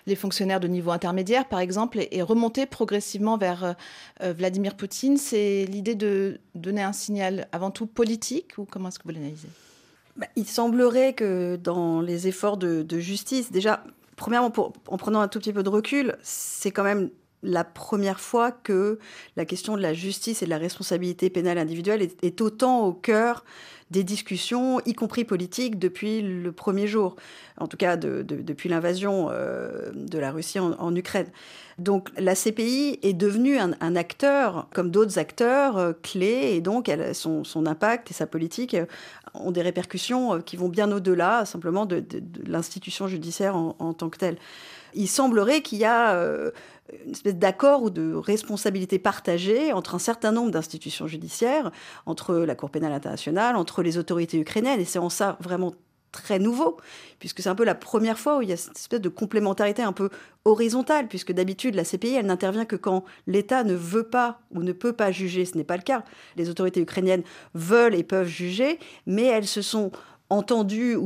les 0.08 0.16
fonctionnaires 0.16 0.60
de 0.60 0.68
niveau 0.68 0.92
intermédiaire, 0.92 1.48
par 1.48 1.60
exemple, 1.60 2.00
et, 2.12 2.22
remonter 2.22 2.66
progressivement 2.66 3.38
vers 3.38 3.64
euh, 3.64 3.74
euh, 4.24 4.34
Vladimir 4.34 4.76
Poutine. 4.76 5.16
C'est 5.16 5.66
l'idée 5.66 5.96
de 5.96 6.42
donner 6.56 6.82
un 6.82 6.94
signal 6.94 7.48
avant 7.52 7.72
tout 7.72 7.86
politique 7.86 8.58
ou 8.58 8.66
comment 8.66 8.90
est-ce 8.90 9.00
que 9.00 9.04
vous 9.06 9.14
l'analysez? 9.14 9.48
Bah, 10.18 10.28
Il 10.36 10.48
semblerait 10.48 11.14
que 11.14 11.56
dans 11.56 12.02
les 12.02 12.28
efforts 12.28 12.58
de, 12.58 13.00
justice, 13.00 13.52
déjà, 13.52 13.84
premièrement, 14.18 14.52
en 14.88 14.98
prenant 14.98 15.22
un 15.22 15.28
tout 15.28 15.40
petit 15.40 15.54
peu 15.54 15.64
de 15.64 15.70
recul, 15.70 16.18
c'est 16.24 16.72
quand 16.72 16.84
même 16.84 17.10
la 17.44 17.64
première 17.64 18.20
fois 18.20 18.52
que 18.52 19.00
la 19.36 19.46
question 19.46 19.78
de 19.78 19.82
la 19.82 19.94
justice 19.94 20.42
et 20.42 20.46
de 20.46 20.50
la 20.50 20.58
responsabilité 20.58 21.30
pénale 21.30 21.58
individuelle 21.58 22.02
est, 22.02 22.42
autant 22.42 22.86
au 22.86 22.94
cœur 22.94 23.44
des 23.92 24.04
discussions, 24.04 24.80
y 24.86 24.94
compris 24.94 25.24
politiques, 25.26 25.80
depuis 25.80 26.22
le 26.22 26.52
premier 26.52 26.86
jour, 26.86 27.16
en 27.58 27.68
tout 27.68 27.78
cas 27.78 27.98
depuis 27.98 28.70
l'invasion 28.70 29.30
euh, 29.32 29.90
de 29.96 30.20
la 30.20 30.32
Russie 30.32 30.60
en, 30.60 30.96
Ukraine. 30.96 31.26
Donc 31.80 32.10
la 32.16 32.36
CPI 32.36 33.00
est 33.02 33.14
devenue 33.14 33.58
un, 33.58 33.96
acteur, 33.96 34.68
comme 34.76 34.92
d'autres 34.92 35.18
acteurs, 35.18 35.78
euh, 35.78 35.94
clés, 36.04 36.52
et 36.54 36.62
donc 36.62 36.92
son, 37.14 37.66
impact 37.66 38.12
et 38.12 38.14
sa 38.14 38.28
politique 38.28 38.76
euh, 38.76 38.86
ont 39.34 39.52
des 39.52 39.64
répercussions 39.64 40.40
qui 40.42 40.56
vont 40.56 40.70
bien 40.70 40.92
au-delà 40.92 41.46
simplement 41.46 41.88
de, 41.88 42.04
l'institution 42.46 43.08
judiciaire 43.08 43.56
en, 43.56 43.94
tant 43.94 44.10
que 44.10 44.20
telle. 44.20 44.38
Il 44.94 45.08
semblerait 45.08 45.62
qu'il 45.62 45.80
y 45.80 45.86
a 45.86 46.16
une 47.06 47.12
espèce 47.12 47.36
d'accord 47.36 47.84
ou 47.84 47.90
de 47.90 48.14
responsabilité 48.14 49.00
partagée 49.00 49.74
entre 49.74 49.96
un 49.96 50.00
certain 50.00 50.32
nombre 50.32 50.52
d'institutions 50.52 51.08
judiciaires, 51.08 51.72
entre 52.06 52.36
la 52.36 52.56
Cour 52.56 52.70
pénale 52.70 52.94
internationale, 52.94 53.56
entre 53.56 53.82
les 53.84 53.98
autorités 53.98 54.38
ukrainiennes, 54.40 54.80
et 54.80 54.86
c'est 54.86 55.00
en 55.00 55.10
ça 55.10 55.38
vraiment 55.40 55.74
très 56.12 56.40
nouveau, 56.40 56.78
puisque 57.20 57.42
c'est 57.42 57.50
un 57.50 57.56
peu 57.56 57.66
la 57.66 57.76
première 57.76 58.18
fois 58.18 58.38
où 58.38 58.42
il 58.42 58.50
y 58.50 58.52
a 58.52 58.58
cette 58.58 58.78
espèce 58.78 59.02
de 59.02 59.10
complémentarité 59.10 59.84
un 59.84 59.94
peu 59.94 60.10
horizontale, 60.44 61.08
puisque 61.08 61.32
d'habitude 61.32 61.76
la 61.76 61.84
CPI, 61.84 62.16
elle 62.16 62.26
n'intervient 62.26 62.66
que 62.66 62.76
quand 62.76 63.04
l'État 63.28 63.64
ne 63.64 63.76
veut 63.76 64.10
pas 64.10 64.42
ou 64.50 64.64
ne 64.64 64.72
peut 64.72 64.94
pas 64.94 65.12
juger. 65.12 65.46
Ce 65.46 65.56
n'est 65.56 65.64
pas 65.64 65.78
le 65.78 65.84
cas. 65.84 66.04
Les 66.36 66.50
autorités 66.50 66.82
ukrainiennes 66.82 67.22
veulent 67.54 67.94
et 67.94 68.04
peuvent 68.04 68.28
juger, 68.28 68.80
mais 69.06 69.26
elles 69.26 69.46
se 69.46 69.62
sont 69.62 69.92
entendues 70.32 70.98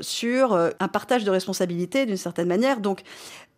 sur 0.00 0.54
un 0.54 0.88
partage 0.88 1.24
de 1.24 1.30
responsabilités 1.30 2.06
d'une 2.06 2.16
certaine 2.16 2.48
manière. 2.48 2.80
Donc 2.80 3.02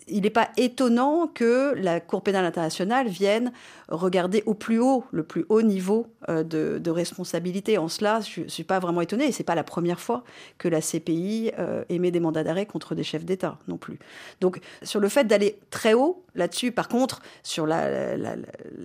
il 0.09 0.23
n'est 0.23 0.31
pas 0.31 0.51
étonnant 0.57 1.27
que 1.27 1.75
la 1.77 2.01
Cour 2.01 2.23
pénale 2.23 2.45
internationale 2.45 3.09
vienne 3.09 3.53
regarder 3.89 4.43
au 4.47 4.55
plus 4.55 4.79
haut, 4.79 5.05
le 5.13 5.23
plus 5.23 5.47
haut 5.49 5.63
niveau 5.63 6.07
euh, 6.29 6.45
de, 6.45 6.91
responsabilité. 6.91 7.79
En 7.79 7.89
cela, 7.89 8.21
je 8.21 8.43
ne 8.43 8.49
suis 8.49 8.65
pas 8.65 8.79
vraiment 8.79 9.01
étonnée, 9.01 9.27
et 9.27 9.33
ce 9.33 9.39
n'est 9.39 9.45
pas 9.45 9.55
la 9.55 9.65
première 9.65 10.01
fois 10.01 10.25
que 10.57 10.69
la 10.69 10.81
CPI 10.81 11.53
euh, 11.59 11.85
émet 11.89 12.11
des 12.11 12.21
mandats 12.21 12.43
d'arrêt 12.43 12.67
contre 12.67 12.95
des 12.95 13.03
chefs 13.03 13.25
d'État 13.25 13.59
non 13.69 13.77
plus. 13.77 13.99
Donc 14.41 14.61
sur 14.83 15.01
le 15.01 15.09
fait 15.09 15.25
d'aller 15.25 15.59
très 15.71 15.95
haut 15.95 16.25
là-dessus, 16.35 16.73
par 16.73 16.89
contre, 16.89 17.21
sur 17.43 17.67
la, 17.67 17.81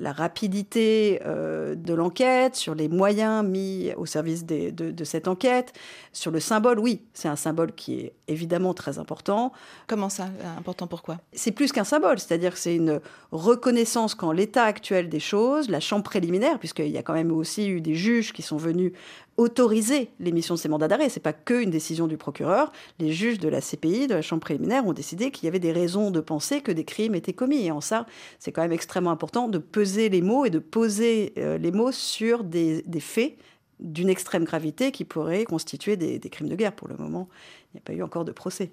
rapidité 0.04 1.22
euh, 1.26 1.76
de 1.76 1.94
l'enquête, 1.94 2.56
sur 2.56 2.76
les 2.76 2.88
moyens 2.88 3.46
mis 3.46 3.92
au 3.96 4.06
service 4.06 4.46
de, 4.46 4.70
de 4.70 5.04
cette 5.04 5.28
enquête, 5.28 5.74
sur 6.12 6.32
le 6.32 6.40
symbole, 6.40 6.80
oui, 6.80 7.04
c'est 7.14 7.28
un 7.28 7.36
symbole 7.36 7.74
qui 7.74 8.00
est 8.00 8.14
évidemment 8.28 8.74
très 8.74 9.00
important. 9.00 9.52
Comment 9.88 10.10
ça 10.10 10.30
Important 10.58 10.88
pourquoi? 10.88 11.18
C'est 11.34 11.52
plus 11.52 11.72
qu'un 11.72 11.84
symbole, 11.84 12.20
c'est-à-dire 12.20 12.54
que 12.54 12.60
c'est 12.60 12.76
une 12.76 13.00
reconnaissance 13.32 14.16
qu'en 14.16 14.32
l'état 14.32 14.64
actuel 14.64 14.93
des 15.02 15.20
choses, 15.20 15.70
la 15.70 15.80
chambre 15.80 16.04
préliminaire, 16.04 16.60
puisqu'il 16.60 16.90
y 16.90 16.98
a 16.98 17.04
quand 17.04 17.14
même 17.14 17.32
aussi 17.32 17.68
eu 17.68 17.82
des 17.82 17.96
juges 17.96 18.34
qui 18.34 18.42
sont 18.42 18.58
venus 18.58 18.94
autoriser 19.38 20.10
l'émission 20.20 20.56
de 20.56 20.60
ces 20.60 20.70
mandats 20.70 20.88
d'arrêt. 20.88 21.10
C'est 21.10 21.20
pas 21.20 21.34
qu'une 21.34 21.70
décision 21.70 22.08
du 22.08 22.18
procureur. 22.18 22.72
Les 23.00 23.12
juges 23.12 23.40
de 23.40 23.50
la 23.50 23.62
CPI, 23.62 24.08
de 24.08 24.14
la 24.14 24.22
chambre 24.22 24.42
préliminaire, 24.42 24.86
ont 24.86 24.94
décidé 24.94 25.32
qu'il 25.32 25.46
y 25.46 25.48
avait 25.48 25.60
des 25.60 25.72
raisons 25.72 26.12
de 26.12 26.20
penser 26.20 26.62
que 26.62 26.72
des 26.72 26.86
crimes 26.86 27.16
étaient 27.16 27.34
commis. 27.34 27.66
Et 27.66 27.72
en 27.72 27.82
ça, 27.82 28.06
c'est 28.40 28.52
quand 28.52 28.62
même 28.62 28.72
extrêmement 28.72 29.12
important 29.12 29.48
de 29.48 29.58
peser 29.58 30.10
les 30.10 30.22
mots 30.22 30.46
et 30.46 30.50
de 30.50 30.60
poser 30.60 31.34
euh, 31.38 31.58
les 31.58 31.72
mots 31.72 31.92
sur 31.92 32.44
des, 32.44 32.84
faits 33.00 33.36
d'une 33.80 34.10
extrême 34.10 34.44
gravité 34.44 34.92
qui 34.92 35.04
pourraient 35.04 35.46
constituer 35.46 35.98
des, 35.98 36.20
des 36.20 36.30
crimes 36.30 36.50
de 36.50 36.56
guerre. 36.56 36.74
Pour 36.74 36.88
le 36.88 36.96
moment, 36.96 37.28
il 37.74 37.78
n'y 37.78 37.80
a 37.80 37.84
pas 37.84 37.94
eu 37.94 38.04
encore 38.04 38.26
de 38.26 38.32
procès. 38.32 38.72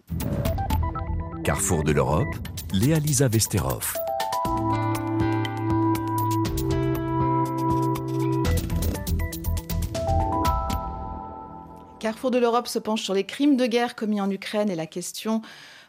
Carrefour 1.42 1.84
de 1.84 1.92
l'Europe, 1.92 2.36
Léa 2.72 2.98
Lisa 2.98 3.26
Vesterov. 3.26 3.94
Carrefour 12.00 12.30
de 12.30 12.38
l'Europe 12.38 12.66
se 12.66 12.78
penche 12.78 13.02
sur 13.02 13.12
les 13.12 13.24
crimes 13.24 13.58
de 13.58 13.66
guerre 13.66 13.94
commis 13.94 14.22
en 14.22 14.30
Ukraine 14.30 14.70
et 14.70 14.74
la 14.74 14.86
question 14.86 15.42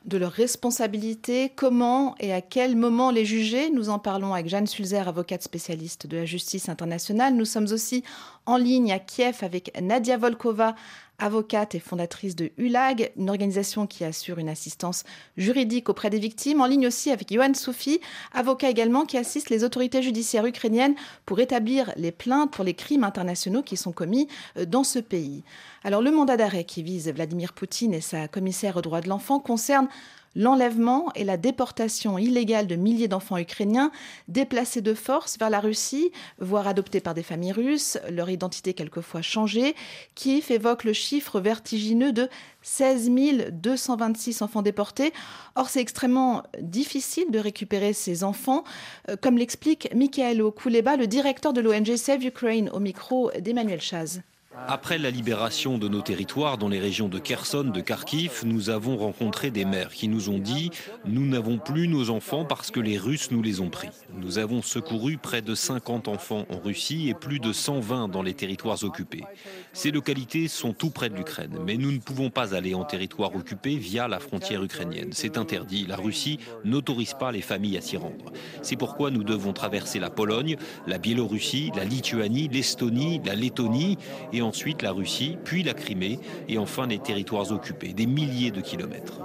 de 0.04 0.18
leur 0.18 0.34
responsabilité, 0.34 1.54
comment 1.56 2.16
et 2.20 2.34
à 2.34 2.42
quel 2.42 2.76
moment 2.76 3.12
les 3.12 3.24
juger? 3.24 3.70
Nous 3.70 3.88
en 3.88 3.98
parlons 3.98 4.34
avec 4.34 4.50
Jeanne 4.50 4.68
Sulzer, 4.68 5.08
avocate 5.08 5.42
spécialiste 5.42 6.08
de 6.08 6.18
la 6.18 6.26
justice 6.26 6.68
internationale. 6.68 7.34
Nous 7.34 7.46
sommes 7.46 7.68
aussi 7.72 8.04
en 8.46 8.58
ligne 8.58 8.92
à 8.92 9.00
Kiev 9.00 9.38
avec 9.42 9.72
Nadia 9.82 10.18
Volkova, 10.18 10.76
avocate 11.22 11.76
et 11.76 11.80
fondatrice 11.80 12.36
de 12.36 12.52
ULAG, 12.58 13.12
une 13.16 13.30
organisation 13.30 13.88
qui 13.88 14.04
assure 14.04 14.40
une 14.40 14.50
assistance 14.50 15.04
juridique 15.38 15.88
auprès 15.88 16.10
des 16.10 16.20
victimes. 16.20 16.62
En 16.62 16.66
ligne 16.66 16.88
aussi 16.88 17.12
avec 17.12 17.32
Yohan 17.32 17.54
Soufi, 17.54 18.02
avocat 18.34 18.70
également 18.70 19.06
qui 19.06 19.18
assiste 19.18 19.50
les 19.50 19.64
autorités 19.64 20.02
judiciaires 20.02 20.46
ukrainiennes 20.46 20.96
pour 21.26 21.40
établir 21.40 21.94
les 21.96 22.12
plaintes 22.12 22.52
pour 22.52 22.64
les 22.64 22.74
crimes 22.74 23.04
internationaux 23.04 23.62
qui 23.62 23.78
sont 23.78 23.92
commis 23.92 24.28
euh, 24.58 24.66
dans 24.66 24.84
ce 24.84 25.00
pays. 25.00 25.44
Alors 25.84 26.02
le 26.02 26.12
mandat 26.12 26.38
d'arrêt 26.38 26.64
qui 26.64 26.84
vise 26.84 27.10
Vladimir 27.10 27.54
Poutine 27.54 27.94
et 27.94 28.02
sa 28.02 28.28
commissaire 28.28 28.78
aux 28.78 28.82
droits 28.82 29.02
de 29.02 29.10
l'enfant 29.10 29.40
concerne 29.40 29.88
l'enlèvement 30.36 31.12
et 31.16 31.24
la 31.24 31.38
déportation 31.38 32.18
illégale 32.18 32.68
de 32.68 32.76
milliers 32.76 33.08
d'enfants 33.08 33.38
ukrainiens 33.38 33.92
déplacés 34.28 34.82
de 34.82 34.94
force 34.94 35.38
vers 35.38 35.50
la 35.50 35.60
Russie, 35.60 36.12
voire 36.40 36.68
adoptés 36.68 37.00
par 37.02 37.14
des 37.14 37.24
familles 37.24 37.52
russes, 37.52 37.98
leur 38.10 38.30
identité 38.30 38.74
quelquefois 38.74 39.22
changée. 39.22 39.76
Kiev 40.16 40.52
évoque 40.52 40.84
le 40.84 40.94
chiffre 40.94 41.40
vertigineux 41.40 42.12
de 42.12 42.30
16 42.62 43.12
226 43.52 44.42
enfants 44.42 44.62
déportés. 44.62 45.14
Or, 45.56 45.70
c'est 45.70 45.82
extrêmement 45.82 46.44
difficile 46.62 47.32
de 47.32 47.40
récupérer 47.40 47.94
ces 47.94 48.24
enfants, 48.24 48.64
euh, 49.10 49.16
comme 49.20 49.38
l'explique 49.38 49.90
Mikhailo 49.94 50.52
Kouleba, 50.52 50.96
le 50.96 51.08
directeur 51.08 51.54
de 51.54 51.62
l'ONG 51.62 51.96
Save 51.96 52.24
Ukraine, 52.24 52.70
au 52.74 52.80
micro 52.80 53.32
d'Emmanuel 53.40 53.82
Chaz. 53.82 54.22
Après 54.68 54.98
la 54.98 55.12
libération 55.12 55.78
de 55.78 55.88
nos 55.88 56.02
territoires 56.02 56.58
dans 56.58 56.68
les 56.68 56.80
régions 56.80 57.08
de 57.08 57.20
Kherson, 57.20 57.64
de 57.64 57.80
Kharkiv, 57.80 58.42
nous 58.44 58.70
avons 58.70 58.98
rencontré 58.98 59.50
des 59.50 59.64
mères 59.64 59.92
qui 59.92 60.10
nous 60.10 60.30
ont 60.30 60.40
dit 60.40 60.72
Nous 61.06 61.26
n'avons 61.26 61.58
plus 61.58 61.88
nos 61.88 62.10
enfants 62.10 62.44
parce 62.44 62.70
que 62.70 62.82
les 62.82 62.98
Russes 62.98 63.32
nous 63.32 63.42
les 63.42 63.62
ont 63.62 63.70
pris. 63.70 63.88
Nous 64.18 64.40
avons 64.40 64.62
secouru 64.62 65.18
près 65.18 65.42
de 65.42 65.56
50 65.56 66.10
enfants 66.10 66.46
en 66.50 66.60
Russie 66.60 67.08
et 67.08 67.14
plus 67.14 67.40
de 67.40 67.54
120 67.54 68.10
dans 68.10 68.22
les 68.22 68.34
territoires 68.34 68.84
occupés. 68.84 69.24
Ces 69.72 69.92
localités 69.92 70.50
sont 70.50 70.74
tout 70.74 70.90
près 70.90 71.10
de 71.10 71.16
l'Ukraine, 71.16 71.58
mais 71.66 71.78
nous 71.78 71.94
ne 71.94 72.00
pouvons 72.00 72.30
pas 72.30 72.54
aller 72.54 72.74
en 72.74 72.84
territoire 72.84 73.34
occupé 73.34 73.78
via 73.78 74.10
la 74.10 74.20
frontière 74.20 74.64
ukrainienne. 74.64 75.12
C'est 75.14 75.38
interdit. 75.38 75.86
La 75.88 75.96
Russie 75.96 76.40
n'autorise 76.66 77.14
pas 77.14 77.32
les 77.32 77.42
familles 77.42 77.78
à 77.78 77.82
s'y 77.82 77.96
rendre. 77.96 78.34
C'est 78.62 78.76
pourquoi 78.76 79.12
nous 79.12 79.24
devons 79.24 79.54
traverser 79.54 80.00
la 80.00 80.10
Pologne, 80.10 80.58
la 80.88 80.98
Biélorussie, 80.98 81.72
la 81.74 81.86
Lituanie, 81.86 82.50
l'Estonie, 82.50 83.22
la 83.26 83.36
Lettonie 83.36 83.98
et 84.34 84.41
ensuite 84.42 84.82
la 84.82 84.92
Russie, 84.92 85.38
puis 85.44 85.64
la 85.64 85.74
Crimée 85.74 86.20
et 86.48 86.58
enfin 86.58 86.88
les 86.88 87.00
territoires 87.00 87.52
occupés, 87.52 87.94
des 87.94 88.06
milliers 88.06 88.52
de 88.52 88.62
kilomètres. 88.62 89.20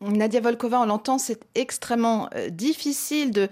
Nadia 0.00 0.40
Volkova, 0.40 0.80
on 0.80 0.86
l'entend, 0.86 1.18
c'est 1.18 1.40
extrêmement 1.56 2.28
euh, 2.34 2.50
difficile 2.50 3.32
de 3.32 3.48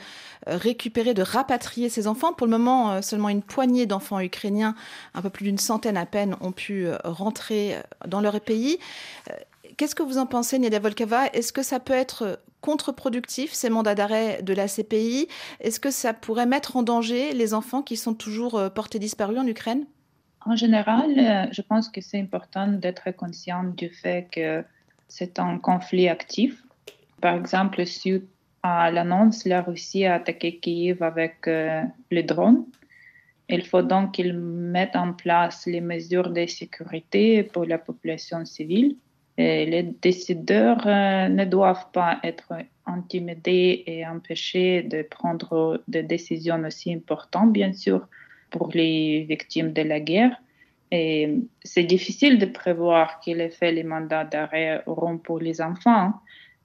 euh, 0.48 0.56
récupérer, 0.56 1.12
de 1.12 1.22
rapatrier 1.22 1.88
ces 1.88 2.06
enfants. 2.06 2.32
Pour 2.32 2.46
le 2.46 2.52
moment, 2.52 2.92
euh, 2.92 3.02
seulement 3.02 3.28
une 3.28 3.42
poignée 3.42 3.86
d'enfants 3.86 4.20
ukrainiens, 4.20 4.76
un 5.14 5.22
peu 5.22 5.30
plus 5.30 5.44
d'une 5.44 5.58
centaine 5.58 5.96
à 5.96 6.06
peine, 6.06 6.36
ont 6.40 6.52
pu 6.52 6.88
rentrer 7.04 7.76
dans 8.06 8.20
leur 8.20 8.40
pays. 8.40 8.78
Qu'est-ce 9.76 9.94
que 9.94 10.02
vous 10.02 10.18
en 10.18 10.26
pensez, 10.26 10.58
Nadia 10.58 10.78
Volkova? 10.78 11.26
Est-ce 11.32 11.52
que 11.52 11.62
ça 11.62 11.80
peut 11.80 11.92
être 11.92 12.38
contre-productif, 12.60 13.52
ces 13.52 13.70
mandats 13.70 13.94
d'arrêt 13.94 14.42
de 14.42 14.52
la 14.52 14.66
CPI 14.66 15.28
Est-ce 15.60 15.80
que 15.80 15.90
ça 15.90 16.14
pourrait 16.14 16.46
mettre 16.46 16.76
en 16.76 16.82
danger 16.82 17.32
les 17.32 17.54
enfants 17.54 17.82
qui 17.82 17.96
sont 17.96 18.14
toujours 18.14 18.56
euh, 18.56 18.68
portés 18.68 18.98
disparus 18.98 19.38
en 19.38 19.46
Ukraine? 19.46 19.86
En 20.44 20.56
général, 20.56 21.18
euh, 21.18 21.46
je 21.50 21.62
pense 21.62 21.88
que 21.88 22.00
c'est 22.00 22.20
important 22.20 22.68
d'être 22.68 23.10
conscient 23.10 23.64
du 23.64 23.88
fait 23.90 24.28
que 24.30 24.64
c'est 25.08 25.38
un 25.38 25.58
conflit 25.58 26.08
actif. 26.08 26.62
Par 27.20 27.34
exemple, 27.34 27.84
suite 27.86 28.28
à 28.62 28.90
l'annonce, 28.90 29.44
la 29.44 29.62
Russie 29.62 30.04
a 30.04 30.14
attaqué 30.14 30.58
Kiev 30.58 31.02
avec 31.02 31.46
euh, 31.46 31.82
les 32.10 32.22
drones. 32.22 32.64
Il 33.48 33.64
faut 33.64 33.82
donc 33.82 34.12
qu'ils 34.12 34.34
mettent 34.34 34.96
en 34.96 35.12
place 35.12 35.66
les 35.66 35.80
mesures 35.80 36.30
de 36.30 36.46
sécurité 36.46 37.44
pour 37.44 37.64
la 37.64 37.78
population 37.78 38.44
civile 38.44 38.96
les 39.38 39.82
décideurs 39.82 40.86
euh, 40.86 41.28
ne 41.28 41.44
doivent 41.44 41.90
pas 41.92 42.18
être 42.22 42.54
intimidés 42.86 43.84
et 43.86 44.06
empêchés 44.06 44.82
de 44.82 45.02
prendre 45.02 45.82
des 45.88 46.02
décisions 46.02 46.62
aussi 46.64 46.92
importantes, 46.92 47.52
bien 47.52 47.72
sûr, 47.72 48.06
pour 48.50 48.70
les 48.72 49.24
victimes 49.28 49.72
de 49.72 49.82
la 49.82 50.00
guerre. 50.00 50.36
C'est 50.90 51.82
difficile 51.82 52.38
de 52.38 52.46
prévoir 52.46 53.20
quel 53.20 53.40
effet 53.40 53.72
les 53.72 53.82
mandats 53.82 54.24
d'arrêt 54.24 54.82
auront 54.86 55.18
pour 55.18 55.40
les 55.40 55.60
enfants. 55.60 56.14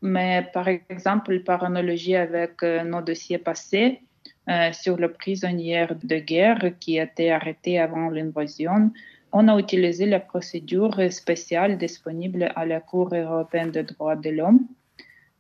Mais 0.02 0.48
par 0.54 0.68
exemple, 0.68 1.40
par 1.42 1.64
analogie 1.64 2.16
avec 2.16 2.64
euh, 2.64 2.84
nos 2.84 3.02
dossiers 3.02 3.38
passés 3.38 4.02
euh, 4.50 4.72
sur 4.74 4.98
le 4.98 5.12
prisonnier 5.12 5.88
de 6.04 6.18
guerre 6.18 6.72
qui 6.80 7.00
a 7.00 7.04
été 7.04 7.32
arrêté 7.32 7.78
avant 7.78 8.10
l'invasion, 8.10 8.92
on 9.32 9.48
a 9.48 9.58
utilisé 9.58 10.06
la 10.06 10.20
procédure 10.20 11.12
spéciale 11.12 11.78
disponible 11.78 12.52
à 12.56 12.66
la 12.66 12.80
Cour 12.80 13.14
européenne 13.14 13.72
des 13.72 13.84
droits 13.84 14.16
de 14.16 14.30
l'homme. 14.30 14.68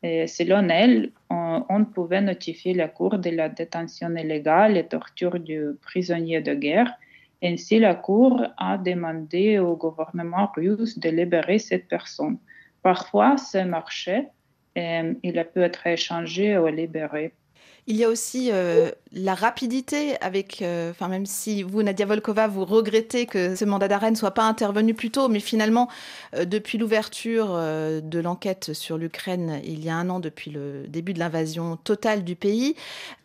selon 0.04 0.70
elle, 0.70 1.12
on, 1.30 1.86
pouvait 1.86 2.22
notifier 2.22 2.74
la 2.74 2.88
Cour 2.88 3.18
de 3.18 3.30
la 3.30 3.50
détention 3.50 4.16
illégale 4.16 4.78
et 4.78 4.88
torture 4.88 5.40
du 5.40 5.62
prisonnier 5.82 6.42
de 6.42 6.54
guerre. 6.54 6.92
Ainsi, 7.44 7.80
la 7.80 7.96
Cour 7.96 8.46
a 8.58 8.78
demandé 8.78 9.60
au 9.60 9.76
gouvernement 9.76 10.52
russe 10.56 10.98
de 11.00 11.10
libérer 11.10 11.60
cette 11.60 11.88
personne. 11.88 12.38
Parfois, 12.84 13.38
ça 13.38 13.66
marchait. 13.66 14.28
Et 14.76 15.02
il 15.24 15.38
a 15.38 15.44
pu 15.44 15.60
être 15.62 15.86
échangé 15.86 16.58
ou 16.58 16.68
libéré. 16.68 17.34
Il 17.88 17.96
y 17.96 18.04
a 18.04 18.10
aussi 18.10 18.50
euh, 18.52 18.92
la 19.12 19.34
rapidité 19.34 20.16
avec, 20.22 20.62
euh, 20.62 20.92
enfin 20.92 21.08
même 21.08 21.26
si 21.26 21.64
vous, 21.64 21.82
Nadia 21.82 22.06
Volkova, 22.06 22.48
vous 22.48 22.64
regrettez 22.64 23.26
que 23.26 23.56
ce 23.56 23.66
mandat 23.66 23.88
d'arrêt 23.88 24.12
ne 24.12 24.16
soit 24.16 24.36
pas 24.36 24.44
intervenu 24.44 24.94
plus 24.94 25.10
tôt, 25.10 25.28
mais 25.28 25.40
finalement, 25.40 25.90
euh, 26.36 26.46
depuis 26.46 26.78
l'ouverture 26.78 27.50
de 27.56 28.20
l'enquête 28.20 28.74
sur 28.74 28.98
l'Ukraine, 29.00 29.62
il 29.64 29.84
y 29.84 29.90
a 29.90 29.96
un 29.96 30.10
an 30.12 30.20
depuis 30.20 30.52
le 30.52 30.86
début 30.88 31.14
de 31.14 31.20
l'invasion 31.20 31.76
totale 31.76 32.24
du 32.24 32.36
pays, 32.36 32.76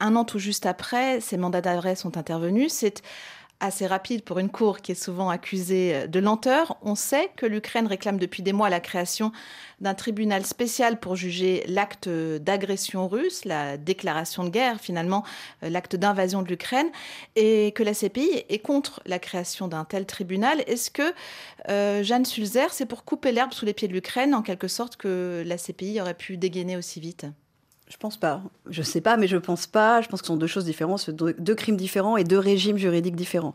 un 0.00 0.16
an 0.16 0.24
tout 0.24 0.38
juste 0.38 0.64
après, 0.64 1.20
ces 1.20 1.36
mandats 1.36 1.60
d'arrêt 1.60 1.94
sont 1.94 2.16
intervenus. 2.16 2.72
C'est 2.72 3.02
assez 3.60 3.86
rapide 3.86 4.22
pour 4.22 4.38
une 4.38 4.50
cour 4.50 4.80
qui 4.80 4.92
est 4.92 5.02
souvent 5.02 5.30
accusée 5.30 6.08
de 6.08 6.18
lenteur. 6.20 6.76
On 6.82 6.94
sait 6.94 7.30
que 7.36 7.46
l'Ukraine 7.46 7.86
réclame 7.86 8.18
depuis 8.18 8.42
des 8.42 8.52
mois 8.52 8.70
la 8.70 8.80
création 8.80 9.32
d'un 9.80 9.94
tribunal 9.94 10.44
spécial 10.44 10.98
pour 10.98 11.16
juger 11.16 11.64
l'acte 11.68 12.08
d'agression 12.08 13.08
russe, 13.08 13.44
la 13.44 13.76
déclaration 13.76 14.44
de 14.44 14.50
guerre 14.50 14.80
finalement, 14.80 15.24
euh, 15.62 15.68
l'acte 15.68 15.96
d'invasion 15.96 16.42
de 16.42 16.48
l'Ukraine, 16.48 16.88
et 17.34 17.72
que 17.72 17.82
la 17.82 17.92
CPI 17.92 18.44
est 18.48 18.58
contre 18.58 19.00
la 19.06 19.18
création 19.18 19.68
d'un 19.68 19.84
tel 19.84 20.06
tribunal. 20.06 20.62
Est-ce 20.66 20.90
que 20.90 21.14
euh, 21.68 22.02
Jeanne 22.02 22.24
Sulzer, 22.24 22.72
c'est 22.72 22.86
pour 22.86 23.04
couper 23.04 23.32
l'herbe 23.32 23.52
sous 23.52 23.66
les 23.66 23.74
pieds 23.74 23.88
de 23.88 23.92
l'Ukraine, 23.92 24.34
en 24.34 24.42
quelque 24.42 24.68
sorte, 24.68 24.96
que 24.96 25.42
la 25.46 25.56
CPI 25.56 26.00
aurait 26.00 26.14
pu 26.14 26.36
dégainer 26.36 26.76
aussi 26.76 27.00
vite? 27.00 27.26
Je 27.88 27.96
pense 27.96 28.16
pas. 28.16 28.42
Je 28.68 28.82
sais 28.82 29.00
pas, 29.00 29.16
mais 29.16 29.28
je 29.28 29.36
pense 29.36 29.66
pas. 29.66 30.00
Je 30.00 30.08
pense 30.08 30.20
que 30.20 30.26
ce 30.26 30.32
sont 30.32 30.36
deux 30.36 30.46
choses 30.46 30.64
différentes, 30.64 31.08
deux 31.10 31.54
crimes 31.54 31.76
différents 31.76 32.16
et 32.16 32.24
deux 32.24 32.38
régimes 32.38 32.78
juridiques 32.78 33.16
différents. 33.16 33.54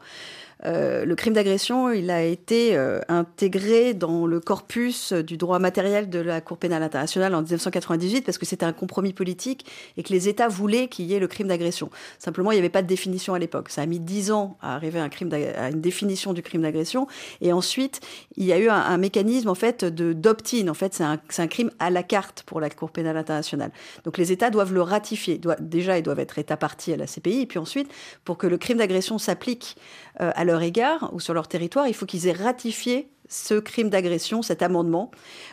Euh, 0.65 1.05
le 1.05 1.15
crime 1.15 1.33
d'agression, 1.33 1.91
il 1.91 2.11
a 2.11 2.23
été 2.23 2.75
euh, 2.75 2.99
intégré 3.07 3.93
dans 3.93 4.25
le 4.27 4.39
corpus 4.39 5.13
du 5.13 5.37
droit 5.37 5.59
matériel 5.59 6.09
de 6.09 6.19
la 6.19 6.41
Cour 6.41 6.57
pénale 6.57 6.83
internationale 6.83 7.33
en 7.33 7.41
1998 7.41 8.25
parce 8.25 8.37
que 8.37 8.45
c'était 8.45 8.65
un 8.65 8.73
compromis 8.73 9.13
politique 9.13 9.65
et 9.97 10.03
que 10.03 10.13
les 10.13 10.27
États 10.27 10.47
voulaient 10.47 10.87
qu'il 10.87 11.05
y 11.05 11.13
ait 11.13 11.19
le 11.19 11.27
crime 11.27 11.47
d'agression. 11.47 11.89
Simplement, 12.19 12.51
il 12.51 12.55
n'y 12.55 12.59
avait 12.59 12.69
pas 12.69 12.81
de 12.81 12.87
définition 12.87 13.33
à 13.33 13.39
l'époque. 13.39 13.69
Ça 13.69 13.81
a 13.81 13.85
mis 13.85 13.99
dix 13.99 14.31
ans 14.31 14.57
à 14.61 14.75
arriver 14.75 14.99
à, 14.99 15.03
un 15.03 15.09
crime 15.09 15.31
à 15.33 15.69
une 15.69 15.81
définition 15.81 16.33
du 16.33 16.41
crime 16.41 16.61
d'agression. 16.61 17.07
Et 17.41 17.53
ensuite, 17.53 18.01
il 18.37 18.45
y 18.45 18.53
a 18.53 18.59
eu 18.59 18.69
un, 18.69 18.97
mécanisme 18.97 19.49
en 19.49 19.55
fait 19.55 19.83
de 19.83 20.13
d'opt-in. 20.13 20.67
En 20.67 20.73
fait, 20.73 20.93
c'est 20.93 21.03
un, 21.03 21.47
crime 21.47 21.71
à 21.79 21.89
la 21.89 22.03
carte 22.03 22.43
pour 22.43 22.59
la 22.59 22.69
Cour 22.69 22.91
pénale 22.91 23.17
internationale. 23.17 23.71
Donc 24.03 24.17
les 24.17 24.31
États 24.31 24.49
doivent 24.49 24.73
le 24.73 24.81
ratifier. 24.81 25.39
déjà, 25.59 25.97
ils 25.97 26.03
doivent 26.03 26.19
être 26.19 26.37
État 26.37 26.57
partie 26.57 26.93
à 26.93 26.97
la 26.97 27.07
CPI. 27.07 27.41
Et 27.41 27.45
puis 27.45 27.59
ensuite, 27.59 27.91
pour 28.25 28.37
que 28.37 28.47
le 28.47 28.57
crime 28.57 28.77
d'agression 28.77 29.17
s'applique 29.17 29.75
euh, 30.21 30.31
à 30.35 30.43
leur 30.43 30.61
égard 30.61 31.09
ou 31.13 31.19
sur 31.19 31.33
leur 31.33 31.47
territoire, 31.47 31.87
il 31.87 31.93
faut 31.93 32.05
qu'ils 32.05 32.27
aient 32.27 32.31
ratifié 32.31 33.09
ce 33.27 33.55
crime 33.55 33.89
d'agression, 33.89 34.41
cet 34.41 34.61
amendement 34.61 35.09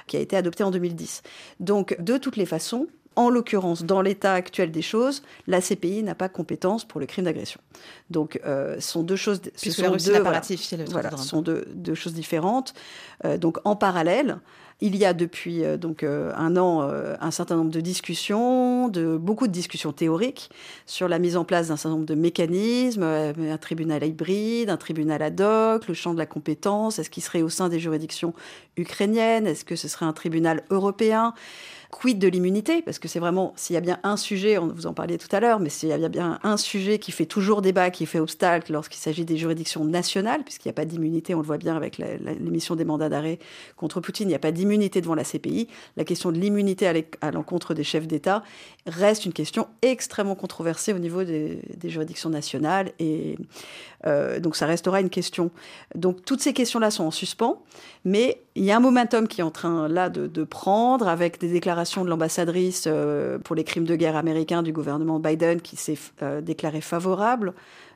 qui 0.06 0.16
a 0.16 0.20
été 0.20 0.36
adopté 0.36 0.64
en 0.64 0.70
2010. 0.70 1.22
Donc, 1.60 1.96
de 2.00 2.18
toutes 2.18 2.36
les 2.36 2.46
façons, 2.46 2.88
en 3.18 3.30
l'occurrence, 3.30 3.84
dans 3.84 4.00
l'état 4.00 4.34
actuel 4.34 4.70
des 4.70 4.82
choses, 4.82 5.22
la 5.46 5.60
CPI 5.60 6.02
n'a 6.04 6.14
pas 6.14 6.28
compétence 6.28 6.84
pour 6.84 7.00
le 7.00 7.06
crime 7.06 7.24
d'agression. 7.24 7.60
Donc, 8.10 8.40
euh, 8.44 8.76
ce 8.78 8.92
sont 8.92 9.02
deux 9.02 9.16
choses. 9.16 9.40
Ce 9.56 9.70
sont 9.72 9.96
deux, 9.96 10.20
voilà, 10.20 11.16
sont 11.16 11.42
deux, 11.42 11.94
choses 11.94 12.14
différentes. 12.14 12.74
Euh, 13.24 13.36
donc, 13.36 13.58
en 13.64 13.74
parallèle, 13.74 14.38
il 14.80 14.96
y 14.96 15.04
a 15.04 15.12
depuis 15.12 15.64
euh, 15.64 15.76
donc 15.76 16.02
euh, 16.02 16.32
un 16.36 16.56
an 16.56 16.82
euh, 16.82 17.16
un 17.20 17.30
certain 17.30 17.56
nombre 17.56 17.70
de 17.70 17.80
discussions, 17.80 18.88
de 18.88 19.16
beaucoup 19.16 19.46
de 19.46 19.52
discussions 19.52 19.92
théoriques 19.92 20.50
sur 20.86 21.08
la 21.08 21.18
mise 21.18 21.36
en 21.36 21.44
place 21.44 21.68
d'un 21.68 21.76
certain 21.76 21.96
nombre 21.96 22.06
de 22.06 22.14
mécanismes, 22.14 23.02
un 23.02 23.58
tribunal 23.58 24.04
hybride, 24.04 24.70
un 24.70 24.76
tribunal 24.76 25.22
ad 25.22 25.40
hoc, 25.40 25.88
le 25.88 25.94
champ 25.94 26.12
de 26.12 26.18
la 26.18 26.26
compétence, 26.26 26.98
est-ce 26.98 27.10
qu'il 27.10 27.22
serait 27.22 27.42
au 27.42 27.48
sein 27.48 27.68
des 27.68 27.80
juridictions 27.80 28.34
ukrainiennes, 28.76 29.46
est-ce 29.46 29.64
que 29.64 29.76
ce 29.76 29.88
serait 29.88 30.06
un 30.06 30.12
tribunal 30.12 30.62
européen? 30.70 31.34
Quid 31.90 32.18
de 32.18 32.28
l'immunité? 32.28 32.82
Parce 32.82 32.98
que 32.98 33.08
c'est 33.08 33.18
vraiment, 33.18 33.54
s'il 33.56 33.72
y 33.72 33.76
a 33.76 33.80
bien 33.80 33.98
un 34.02 34.18
sujet, 34.18 34.58
on 34.58 34.66
vous 34.68 34.86
en 34.86 34.92
parliez 34.92 35.16
tout 35.16 35.34
à 35.34 35.40
l'heure, 35.40 35.58
mais 35.58 35.70
s'il 35.70 35.88
y 35.88 35.92
a 35.92 36.08
bien 36.08 36.38
un 36.42 36.56
sujet 36.58 36.98
qui 36.98 37.12
fait 37.12 37.24
toujours 37.24 37.62
débat, 37.62 37.90
qui 37.90 38.04
fait 38.04 38.20
obstacle 38.20 38.72
lorsqu'il 38.72 39.00
s'agit 39.00 39.24
des 39.24 39.38
juridictions 39.38 39.84
nationales, 39.86 40.44
puisqu'il 40.44 40.68
n'y 40.68 40.72
a 40.72 40.74
pas 40.74 40.84
d'immunité, 40.84 41.34
on 41.34 41.40
le 41.40 41.46
voit 41.46 41.56
bien 41.56 41.76
avec 41.76 41.96
l'émission 41.98 42.76
des 42.76 42.84
mandats 42.84 43.08
d'arrêt 43.08 43.38
contre 43.76 44.00
Poutine, 44.00 44.28
il 44.28 44.32
n'y 44.32 44.34
a 44.34 44.38
pas 44.38 44.52
d'immunité 44.52 45.00
devant 45.00 45.14
la 45.14 45.24
CPI. 45.24 45.68
La 45.96 46.04
question 46.04 46.30
de 46.30 46.38
l'immunité 46.38 47.06
à 47.22 47.30
l'encontre 47.30 47.72
des 47.72 47.84
chefs 47.84 48.06
d'État 48.06 48.42
reste 48.88 49.26
une 49.26 49.32
question 49.32 49.68
extrêmement 49.82 50.34
controversée 50.34 50.92
au 50.92 50.98
niveau 50.98 51.24
des, 51.24 51.60
juridictions 51.84 52.30
nationales. 52.30 52.92
Et 52.98 53.36
euh, 54.06 54.40
donc 54.40 54.56
ça 54.56 54.66
restera 54.66 55.00
une 55.00 55.10
question. 55.10 55.50
Donc 55.94 56.24
toutes 56.24 56.40
ces 56.40 56.52
questions-là 56.52 56.90
sont 56.90 57.04
en 57.04 57.10
suspens, 57.10 57.62
mais 58.04 58.42
il 58.54 58.64
y 58.64 58.70
a 58.70 58.76
un 58.76 58.80
momentum 58.80 59.28
qui 59.28 59.40
est 59.40 59.44
en 59.44 59.50
train 59.50 59.88
là 59.88 60.08
de, 60.08 60.44
prendre 60.44 61.08
avec 61.08 61.38
des 61.40 61.48
déclarations 61.48 62.04
de 62.04 62.10
l'ambassadrice 62.10 62.84
euh, 62.86 63.38
pour 63.38 63.54
les 63.54 63.64
crimes 63.64 63.84
de 63.84 63.96
guerre 63.96 64.16
américains 64.16 64.62
du 64.62 64.72
gouvernement 64.72 65.20
Biden 65.20 65.60
qui 65.60 65.76
s'est 65.76 65.98
euh, 66.22 66.40
déclaré 66.40 66.80
favorable 66.80 67.54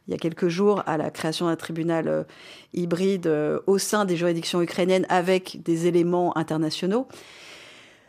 il 0.09 0.11
y 0.11 0.15
a 0.15 0.19
quelques 0.19 0.49
jours 0.49 0.83
à 0.87 0.97
la 0.97 1.11
création 1.11 1.47
d'un 1.47 1.55
tribunal 1.55 2.27
hybride 2.75 3.33
au 3.69 3.79
sein 3.79 4.05
des 4.05 4.17
juridictions 4.17 4.61
ukrainiennes 4.61 5.07
avec 5.09 5.63
des 5.63 5.87
éléments 5.87 6.37
internationaux. 6.37 7.07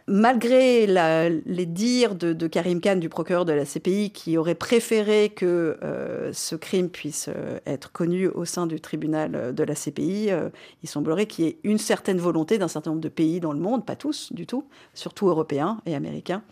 Malgré 0.05 0.85
les 0.85 1.65
dires 1.65 2.15
de, 2.15 2.47
Karim 2.47 2.81
Khan, 2.81 2.97
du 2.97 3.07
procureur 3.07 3.45
de 3.45 3.53
la 3.53 3.63
CPI, 3.63 4.11
qui 4.11 4.37
aurait 4.37 4.55
préféré 4.55 5.29
que 5.29 5.77
euh, 5.81 6.33
ce 6.33 6.55
crime 6.55 6.89
puisse 6.89 7.29
euh, 7.29 7.59
être 7.65 7.91
connu 7.93 8.27
au 8.27 8.43
sein 8.43 8.67
du 8.67 8.81
tribunal 8.81 9.35
euh, 9.35 9.51
de 9.53 9.63
la 9.63 9.75
CPI, 9.75 10.29
il 10.81 10.89
semblerait 10.89 11.25
qu'il 11.25 11.45
y 11.45 11.47
ait 11.47 11.57
une 11.63 11.77
certaine 11.77 12.17
volonté 12.17 12.57
d'un 12.57 12.67
certain 12.67 12.89
nombre 12.91 13.01
de 13.01 13.09
pays 13.09 13.39
dans 13.39 13.53
le 13.53 13.59
monde, 13.59 13.85
pas 13.85 13.95
tous 13.95 14.33
du 14.33 14.45
tout, 14.45 14.65
surtout 14.93 15.29
européens 15.29 15.79
et 15.85 15.95
américains, 15.95 16.43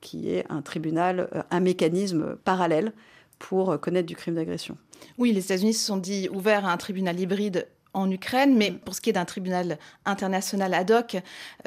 qui 0.00 0.30
est 0.30 0.44
un 0.48 0.62
tribunal, 0.62 1.28
un 1.50 1.60
mécanisme 1.60 2.36
parallèle 2.44 2.92
pour 3.40 3.78
connaître 3.80 4.06
du 4.06 4.14
crime 4.14 4.36
d'agression. 4.36 4.76
Oui, 5.18 5.32
les 5.32 5.44
États-Unis 5.44 5.74
se 5.74 5.84
sont 5.84 5.96
dit 5.96 6.28
ouverts 6.32 6.64
à 6.64 6.72
un 6.72 6.76
tribunal 6.76 7.18
hybride 7.18 7.66
en 7.94 8.10
Ukraine, 8.10 8.56
mais 8.56 8.72
pour 8.72 8.94
ce 8.94 9.00
qui 9.00 9.10
est 9.10 9.14
d'un 9.14 9.24
tribunal 9.24 9.78
international 10.04 10.74
ad 10.74 10.90
hoc 10.90 11.16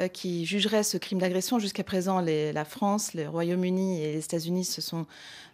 euh, 0.00 0.08
qui 0.08 0.46
jugerait 0.46 0.82
ce 0.82 0.98
crime 0.98 1.18
d'agression, 1.18 1.58
jusqu'à 1.58 1.84
présent, 1.84 2.20
la 2.20 2.64
France, 2.64 3.14
le 3.14 3.28
Royaume-Uni 3.28 4.02
et 4.02 4.12
les 4.12 4.24
États-Unis 4.24 4.64
se 4.64 4.80
sont 4.80 5.06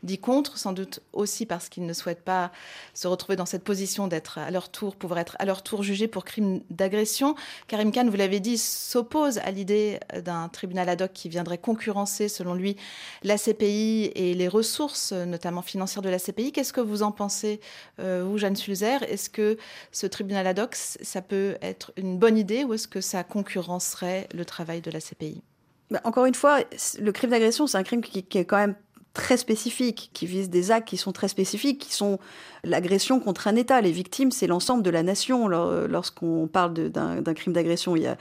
dit 0.05 0.19
contre, 0.19 0.59
sans 0.59 0.73
doute 0.73 1.01
aussi 1.13 1.47
parce 1.47 1.69
qu'ils 1.69 1.87
ne 1.87 1.93
souhaitent 1.93 2.23
pas 2.25 2.53
se 2.93 3.09
retrouver 3.09 3.37
dans 3.37 3.47
cette 3.47 3.65
position 3.65 4.07
d'être 4.07 4.39
à 4.39 4.51
leur 4.51 4.69
tour, 4.69 4.97
pouvoir 4.97 5.21
être 5.21 5.37
à 5.39 5.45
leur 5.45 5.63
tour 5.63 5.83
jugés 5.83 6.09
pour 6.09 6.25
crime 6.25 6.61
d'agression. 6.71 7.35
Karim 7.67 7.91
Khan, 7.91 8.07
vous 8.09 8.17
l'avez 8.17 8.41
dit, 8.41 8.59
s'oppose 8.59 9.39
à 9.39 9.51
l'idée 9.51 9.99
d'un 10.25 10.49
tribunal 10.49 10.89
ad 10.89 11.03
hoc 11.03 11.13
qui 11.13 11.29
viendrait 11.29 11.59
concurrencer, 11.59 12.29
selon 12.29 12.55
lui, 12.55 12.77
la 13.23 13.39
CPI 13.39 14.13
et 14.15 14.35
les 14.35 14.49
ressources, 14.49 15.13
notamment 15.13 15.63
financières 15.63 16.03
de 16.03 16.11
la 16.11 16.19
CPI. 16.19 16.53
Qu'est-ce 16.53 16.73
que 16.73 16.81
vous 16.81 17.03
en 17.03 17.13
pensez, 17.13 17.61
euh, 18.01 18.25
vous, 18.27 18.39
Jeanne 18.39 18.57
Sulzer? 18.57 19.03
Est-ce 19.09 19.31
que 19.31 19.57
ce 19.91 20.07
tribunal 20.07 20.47
ad 20.47 20.59
hoc 20.59 20.75
ça 20.75 21.23
peut 21.23 21.57
être 21.63 21.93
une 21.97 22.19
bonne 22.19 22.37
idée 22.37 22.65
ou 22.65 22.75
est-ce 22.75 22.89
que 22.89 23.01
ça 23.01 23.25
concurrencerait 23.25 24.29
le 24.35 24.45
travail 24.45 24.81
de 24.81 24.91
la 24.91 25.01
CPI 25.01 25.43
bah, 25.91 26.01
Encore 26.05 26.27
une 26.27 26.35
fois, 26.35 26.61
le 26.99 27.13
crime 27.13 27.31
d'agression, 27.31 27.67
c'est 27.67 27.79
un 27.79 27.83
crime 27.83 28.03
qui, 28.03 28.19
est 28.19 28.45
quand 28.45 28.57
même 28.57 28.75
très 29.15 29.37
spécifique, 29.37 30.11
qui 30.13 30.27
vise 30.27 30.51
des 30.51 30.71
actes 30.71 30.89
qui 30.89 30.97
sont 30.97 31.13
très 31.13 31.29
spécifiques, 31.29 31.79
qui 31.81 31.95
sont 31.95 32.19
l'agression 32.65 33.21
contre 33.21 33.49
un 33.49 33.57
État. 33.57 33.81
Les 33.81 33.93
victimes, 33.93 34.31
c'est 34.33 34.47
l'ensemble 34.47 34.83
de 34.83 34.91
la 34.91 35.03
nation. 35.03 35.49
Lorsqu'on 35.49 36.49
parle 36.53 36.75
d'un 36.91 37.35
crime 37.35 37.53
d'agression, 37.53 37.97
il 37.97 38.03
y 38.03 38.07
a 38.07 38.19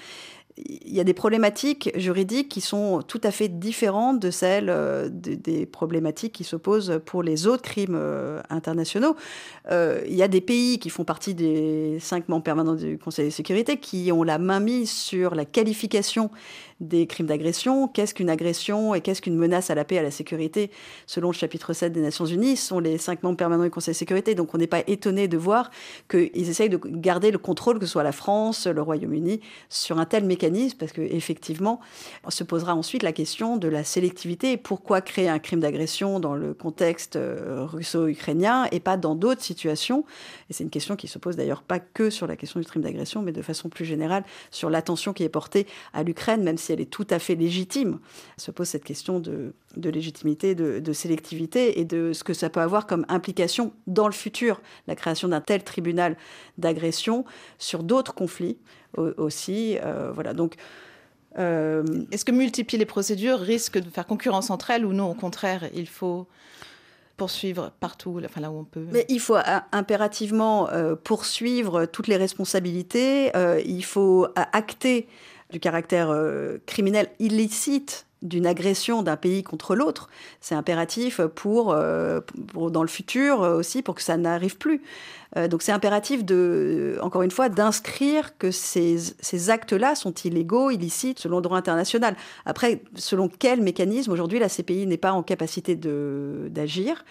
il 0.57 0.93
y 0.93 0.99
a 0.99 1.03
des 1.03 1.13
problématiques 1.13 1.91
juridiques 1.95 2.49
qui 2.49 2.61
sont 2.61 3.01
tout 3.01 3.21
à 3.23 3.31
fait 3.31 3.47
différentes 3.47 4.19
de 4.19 4.29
celles 4.29 4.69
euh, 4.69 5.09
des 5.11 5.65
problématiques 5.65 6.33
qui 6.33 6.43
s'opposent 6.43 7.01
pour 7.05 7.23
les 7.23 7.47
autres 7.47 7.63
crimes 7.63 7.97
euh, 7.97 8.41
internationaux. 8.49 9.15
Euh, 9.71 10.01
il 10.07 10.15
y 10.15 10.21
a 10.21 10.27
des 10.27 10.41
pays 10.41 10.77
qui 10.77 10.91
font 10.91 11.05
partie 11.05 11.33
des 11.33 11.97
cinq 11.99 12.29
membres 12.29 12.43
permanents 12.43 12.75
du 12.75 12.99
Conseil 12.99 13.25
de 13.25 13.31
sécurité 13.31 13.77
qui 13.77 14.11
ont 14.11 14.23
la 14.23 14.37
main 14.37 14.59
mise 14.59 14.91
sur 14.91 15.33
la 15.33 15.45
qualification 15.45 16.29
des 16.79 17.07
crimes 17.07 17.27
d'agression. 17.27 17.87
Qu'est-ce 17.87 18.13
qu'une 18.13 18.29
agression 18.29 18.93
et 18.93 19.01
qu'est-ce 19.01 19.21
qu'une 19.21 19.37
menace 19.37 19.69
à 19.69 19.75
la 19.75 19.85
paix 19.85 19.95
et 19.95 19.99
à 19.99 20.03
la 20.03 20.11
sécurité? 20.11 20.69
Selon 21.07 21.29
le 21.29 21.33
chapitre 21.33 21.73
7 21.73 21.91
des 21.93 22.01
Nations 22.01 22.25
Unies, 22.25 22.57
ce 22.57 22.67
sont 22.67 22.79
les 22.79 22.97
cinq 22.97 23.23
membres 23.23 23.37
permanents 23.37 23.63
du 23.63 23.69
Conseil 23.69 23.93
de 23.93 23.97
sécurité. 23.97 24.35
Donc 24.35 24.53
on 24.53 24.57
n'est 24.57 24.67
pas 24.67 24.83
étonné 24.87 25.27
de 25.27 25.37
voir 25.37 25.71
qu'ils 26.09 26.49
essayent 26.49 26.69
de 26.69 26.79
garder 26.83 27.31
le 27.31 27.37
contrôle, 27.37 27.79
que 27.79 27.85
ce 27.85 27.93
soit 27.93 28.03
la 28.03 28.11
France, 28.11 28.67
le 28.67 28.81
Royaume-Uni, 28.81 29.39
sur 29.69 29.97
un 29.97 30.05
tel 30.05 30.25
mécanisme, 30.25 30.42
parce 30.77 30.91
qu'effectivement, 30.91 31.79
on 32.25 32.29
se 32.29 32.43
posera 32.43 32.75
ensuite 32.75 33.03
la 33.03 33.13
question 33.13 33.57
de 33.57 33.67
la 33.67 33.83
sélectivité. 33.83 34.57
Pourquoi 34.57 35.01
créer 35.01 35.29
un 35.29 35.39
crime 35.39 35.61
d'agression 35.61 36.19
dans 36.19 36.35
le 36.35 36.53
contexte 36.53 37.15
euh, 37.15 37.65
russo-ukrainien 37.65 38.67
et 38.71 38.79
pas 38.79 38.97
dans 38.97 39.15
d'autres 39.15 39.41
situations 39.41 40.05
Et 40.49 40.53
c'est 40.53 40.63
une 40.63 40.69
question 40.69 40.95
qui 40.95 41.07
se 41.07 41.17
pose 41.17 41.35
d'ailleurs 41.35 41.63
pas 41.63 41.79
que 41.79 42.09
sur 42.09 42.27
la 42.27 42.35
question 42.35 42.59
du 42.59 42.65
crime 42.65 42.81
d'agression, 42.81 43.21
mais 43.21 43.31
de 43.31 43.41
façon 43.41 43.69
plus 43.69 43.85
générale 43.85 44.23
sur 44.51 44.69
l'attention 44.69 45.13
qui 45.13 45.23
est 45.23 45.29
portée 45.29 45.65
à 45.93 46.03
l'Ukraine, 46.03 46.43
même 46.43 46.57
si 46.57 46.73
elle 46.73 46.81
est 46.81 46.89
tout 46.89 47.07
à 47.09 47.19
fait 47.19 47.35
légitime, 47.35 47.99
se 48.37 48.51
pose 48.51 48.67
cette 48.67 48.83
question 48.83 49.19
de, 49.19 49.53
légitimité, 49.77 50.55
de, 50.55 50.93
sélectivité 50.93 51.79
et 51.79 51.85
de 51.85 52.13
ce 52.13 52.23
que 52.23 52.33
ça 52.33 52.49
peut 52.49 52.59
avoir 52.59 52.85
comme 52.85 53.05
implication 53.07 53.73
dans 53.87 54.07
le 54.07 54.13
futur, 54.13 54.61
la 54.87 54.95
création 54.95 55.27
d'un 55.29 55.41
tel 55.41 55.63
tribunal 55.63 56.17
d'agression 56.57 57.25
sur 57.57 57.83
d'autres 57.83 58.13
conflits 58.13 58.57
aussi. 58.97 59.77
Euh, 59.83 60.11
voilà, 60.13 60.33
donc. 60.33 60.55
Euh, 61.39 61.83
Est-ce 62.11 62.25
que 62.25 62.31
multiplier 62.31 62.77
les 62.77 62.85
procédures 62.85 63.39
risque 63.39 63.79
de 63.79 63.89
faire 63.89 64.05
concurrence 64.05 64.51
entre 64.51 64.69
elles 64.69 64.85
ou 64.85 64.93
non? 64.93 65.09
Au 65.09 65.15
contraire, 65.15 65.67
il 65.73 65.87
faut 65.87 66.27
poursuivre 67.17 67.71
partout, 67.79 68.21
enfin 68.23 68.39
là 68.39 68.51
où 68.51 68.59
on 68.59 68.63
peut. 68.63 68.85
Mais 68.91 69.05
il 69.09 69.19
faut 69.19 69.37
impérativement 69.71 70.69
euh, 70.69 70.95
poursuivre 70.95 71.85
toutes 71.85 72.07
les 72.07 72.17
responsabilités. 72.17 73.31
il 73.65 73.83
faut 73.83 74.27
acter 74.35 75.07
du 75.51 75.59
caractère 75.59 76.15
criminel 76.67 77.09
illicite 77.17 78.05
d'une 78.21 78.45
agression 78.45 79.01
d'un 79.01 79.17
pays 79.17 79.41
contre 79.41 79.75
l'autre. 79.75 80.09
C'est 80.39 80.55
impératif 80.55 81.19
pour, 81.21 81.75
pour, 82.47 82.71
dans 82.71 82.83
le 82.83 82.87
futur 82.87 83.39
aussi, 83.39 83.81
pour 83.81 83.95
que 83.95 84.03
ça 84.03 84.17
n'arrive 84.17 84.57
plus. 84.57 84.81
Euh, 85.37 85.47
donc 85.47 85.61
c'est 85.61 85.71
impératif 85.71 86.23
de, 86.23 86.97
encore 87.01 87.23
une 87.23 87.31
fois, 87.31 87.49
d'inscrire 87.49 88.37
que 88.37 88.51
ces, 88.51 88.97
ces 89.19 89.49
actes-là 89.49 89.95
sont 89.95 90.13
illégaux, 90.13 90.69
illicites, 90.69 91.19
selon 91.19 91.37
le 91.37 91.41
droit 91.41 91.57
international. 91.57 92.15
Après, 92.45 92.81
selon 92.95 93.27
quel 93.27 93.61
mécanisme 93.61 94.11
aujourd'hui 94.11 94.39
la 94.39 94.49
CPI 94.49 94.87
n'est 94.87 94.97
pas 94.97 95.13
en 95.13 95.23
capacité 95.23 95.75
d'agir. 95.75 97.03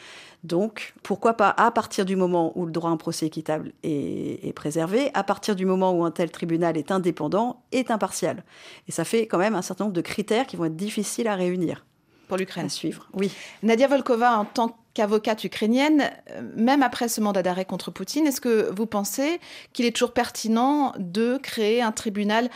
Donc, 0.45 0.95
pourquoi 1.05 1.35
pas, 1.35 1.55
à 1.57 1.71
partir 1.71 2.05
du 2.05 2.17
moment 2.17 2.53
où 2.57 2.67
le 2.67 2.73
droit 2.73 2.91
à 2.91 2.93
un 2.93 2.97
procès 2.97 3.27
équitable 3.27 3.73
est, 3.85 4.45
est, 4.45 4.53
préservé, 4.53 5.11
à 5.15 5.23
partir 5.23 5.55
du 5.55 5.67
moment 5.67 5.93
où 5.93 6.05
un 6.05 6.11
tel 6.11 6.33
tribunal 6.33 6.77
est 6.77 6.91
indépendant, 6.91 7.63
est 7.71 7.93
impartial. 7.93 8.43
Et 8.89 8.93
ça 8.93 9.05
fait 9.05 9.29
quand 9.29 9.39
même 9.39 9.55
un 9.55 9.63
certain 9.63 9.85
nombre 9.85 9.95
de 9.95 10.01
critères 10.01 10.47
qui 10.47 10.57
vont 10.57 10.65
être 10.65 10.77
difficiles 10.77 11.29
à 11.29 11.37
réunir. 11.37 11.87
Pour 12.27 12.39
l'Ukraine. 12.39 12.67
À 12.67 12.69
suivre, 12.71 13.09
oui. 13.15 13.31
Nadia 13.63 13.87
Volkova, 13.87 14.37
en 14.37 14.45
tant 14.45 14.77
qu'avocate 14.95 15.45
ukrainienne, 15.45 16.11
euh, 16.31 16.43
même 16.57 16.83
après 16.83 17.09
ce 17.09 17.21
mandat 17.21 17.43
d'arrêt 17.43 17.65
contre 17.65 17.91
Poutine, 17.91 18.27
est-ce 18.27 18.41
que 18.41 18.71
vous 18.71 18.87
pensez 18.87 19.41
qu'il 19.73 19.87
est 19.87 19.93
toujours 19.93 20.13
pertinent 20.13 20.93
de 20.99 21.39
créer 21.39 21.83
un 21.83 21.93
tribunal 21.93 22.49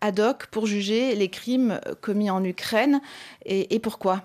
ad 0.00 0.20
hoc 0.20 0.46
pour 0.46 0.66
juger 0.66 1.14
les 1.14 1.28
crimes 1.28 1.80
commis 2.00 2.30
en 2.30 2.42
Ukraine 2.44 3.00
et, 3.46 3.78
pourquoi? 3.78 4.22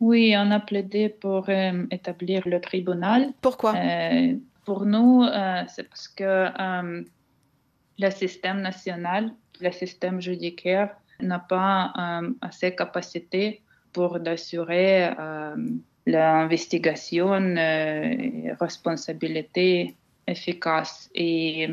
Oui, 0.00 0.34
on 0.36 0.50
a 0.50 0.60
plaidé 0.60 1.08
pour 1.08 1.48
euh, 1.48 1.84
établir 1.90 2.42
le 2.46 2.60
tribunal. 2.60 3.32
Pourquoi? 3.40 3.74
Euh, 3.76 4.34
Pour 4.64 4.84
nous, 4.84 5.24
c'est 5.68 5.88
parce 5.88 6.08
que 6.08 6.48
le 7.98 8.10
système 8.10 8.60
national, 8.60 9.32
le 9.60 9.70
système 9.70 10.20
judiciaire 10.20 10.90
n'a 11.20 11.38
pas 11.38 11.92
assez 12.40 12.70
de 12.72 12.76
capacité 12.76 13.62
pour 13.92 14.18
assurer 14.26 15.14
l'investigation 16.06 17.56
et 17.56 18.52
responsabilité 18.60 19.94
efficace. 20.26 21.10
Et 21.14 21.68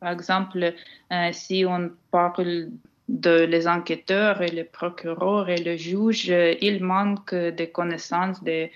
par 0.00 0.12
exemple, 0.12 0.74
euh, 1.12 1.28
si 1.32 1.64
on 1.66 1.90
parle 2.10 2.70
de 3.08 3.44
les 3.44 3.68
enquêteurs 3.68 4.42
et 4.42 4.48
les 4.48 4.64
procureurs 4.64 5.48
et 5.48 5.56
les 5.56 5.78
juges, 5.78 6.34
il 6.60 6.82
manque 6.82 7.34
des 7.34 7.70
connaissances, 7.70 8.42
des 8.42 8.72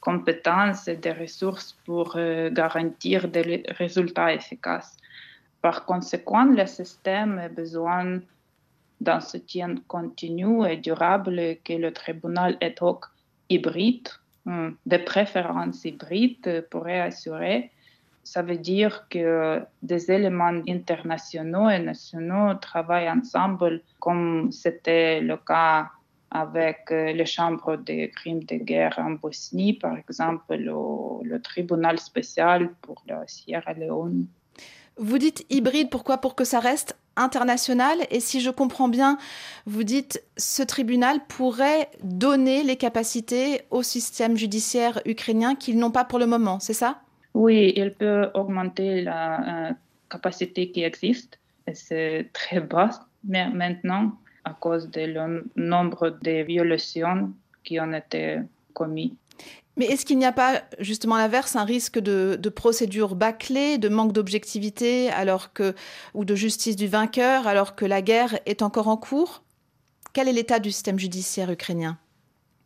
compétences 0.00 0.88
et 0.88 0.96
des 0.96 1.12
ressources 1.12 1.76
pour 1.84 2.14
euh, 2.16 2.50
garantir 2.50 3.28
des 3.28 3.62
résultats 3.68 4.32
efficaces. 4.34 4.96
Par 5.62 5.86
conséquent, 5.86 6.44
le 6.44 6.66
système 6.66 7.38
a 7.38 7.48
besoin 7.48 8.20
d'un 9.00 9.20
soutien 9.20 9.76
continu 9.88 10.66
et 10.68 10.76
durable 10.76 11.56
que 11.64 11.72
le 11.72 11.90
tribunal 11.92 12.56
est 12.60 12.82
hoc 12.82 13.06
hybride. 13.48 14.08
De 14.46 14.96
préférence 14.98 15.84
hybrides 15.84 16.66
pourraient 16.70 17.00
assurer. 17.00 17.70
Ça 18.22 18.42
veut 18.42 18.56
dire 18.56 19.06
que 19.10 19.62
des 19.82 20.10
éléments 20.10 20.62
internationaux 20.68 21.68
et 21.68 21.78
nationaux 21.78 22.54
travaillent 22.54 23.10
ensemble, 23.10 23.82
comme 24.00 24.50
c'était 24.50 25.20
le 25.20 25.36
cas 25.36 25.90
avec 26.30 26.90
euh, 26.90 27.12
les 27.12 27.26
chambres 27.26 27.76
des 27.76 28.10
crimes 28.10 28.42
de 28.42 28.56
guerre 28.56 28.98
en 28.98 29.12
Bosnie, 29.12 29.74
par 29.74 29.96
exemple, 29.96 30.56
le, 30.56 30.72
le 31.22 31.40
tribunal 31.40 31.98
spécial 32.00 32.70
pour 32.82 33.02
la 33.06 33.24
Sierra 33.28 33.72
Leone. 33.72 34.26
Vous 34.96 35.18
dites 35.18 35.46
hybride, 35.48 35.90
pourquoi? 35.90 36.18
Pour 36.18 36.34
que 36.34 36.44
ça 36.44 36.58
reste 36.58 36.96
international. 37.16 37.98
Et 38.10 38.20
si 38.20 38.40
je 38.40 38.50
comprends 38.50 38.88
bien, 38.88 39.18
vous 39.66 39.84
dites 39.84 40.22
ce 40.36 40.62
tribunal 40.62 41.20
pourrait 41.28 41.88
donner 42.02 42.62
les 42.62 42.76
capacités 42.76 43.62
au 43.70 43.82
système 43.82 44.36
judiciaire 44.36 45.00
ukrainien 45.04 45.54
qu'ils 45.54 45.78
n'ont 45.78 45.90
pas 45.90 46.04
pour 46.04 46.18
le 46.18 46.26
moment, 46.26 46.60
c'est 46.60 46.74
ça? 46.74 47.00
Oui, 47.34 47.72
il 47.76 47.92
peut 47.94 48.30
augmenter 48.34 49.02
la 49.02 49.68
euh, 49.68 49.72
capacité 50.08 50.70
qui 50.70 50.82
existe. 50.82 51.38
C'est 51.72 52.30
très 52.32 52.60
bas 52.60 52.90
mais 53.24 53.48
maintenant 53.50 54.12
à 54.44 54.52
cause 54.52 54.90
du 54.90 55.16
nombre 55.56 56.10
de 56.22 56.42
violations 56.42 57.32
qui 57.64 57.80
ont 57.80 57.92
été 57.92 58.40
commises. 58.74 59.12
Mais 59.76 59.86
est-ce 59.86 60.06
qu'il 60.06 60.18
n'y 60.18 60.24
a 60.24 60.32
pas, 60.32 60.62
justement 60.78 61.16
l'inverse, 61.16 61.56
un 61.56 61.64
risque 61.64 61.98
de, 61.98 62.48
procédure 62.48 63.16
bâclée, 63.16 63.78
de 63.78 63.88
manque 63.88 64.12
d'objectivité, 64.12 65.10
alors 65.10 65.52
que, 65.52 65.74
ou 66.14 66.24
de 66.24 66.34
justice 66.34 66.76
du 66.76 66.86
vainqueur, 66.86 67.48
alors 67.48 67.74
que 67.74 67.84
la 67.84 68.00
guerre 68.00 68.38
est 68.46 68.62
encore 68.62 68.88
en 68.88 68.96
cours? 68.96 69.42
Quel 70.12 70.28
est 70.28 70.32
l'état 70.32 70.60
du 70.60 70.70
système 70.70 70.98
judiciaire 70.98 71.50
ukrainien? 71.50 71.98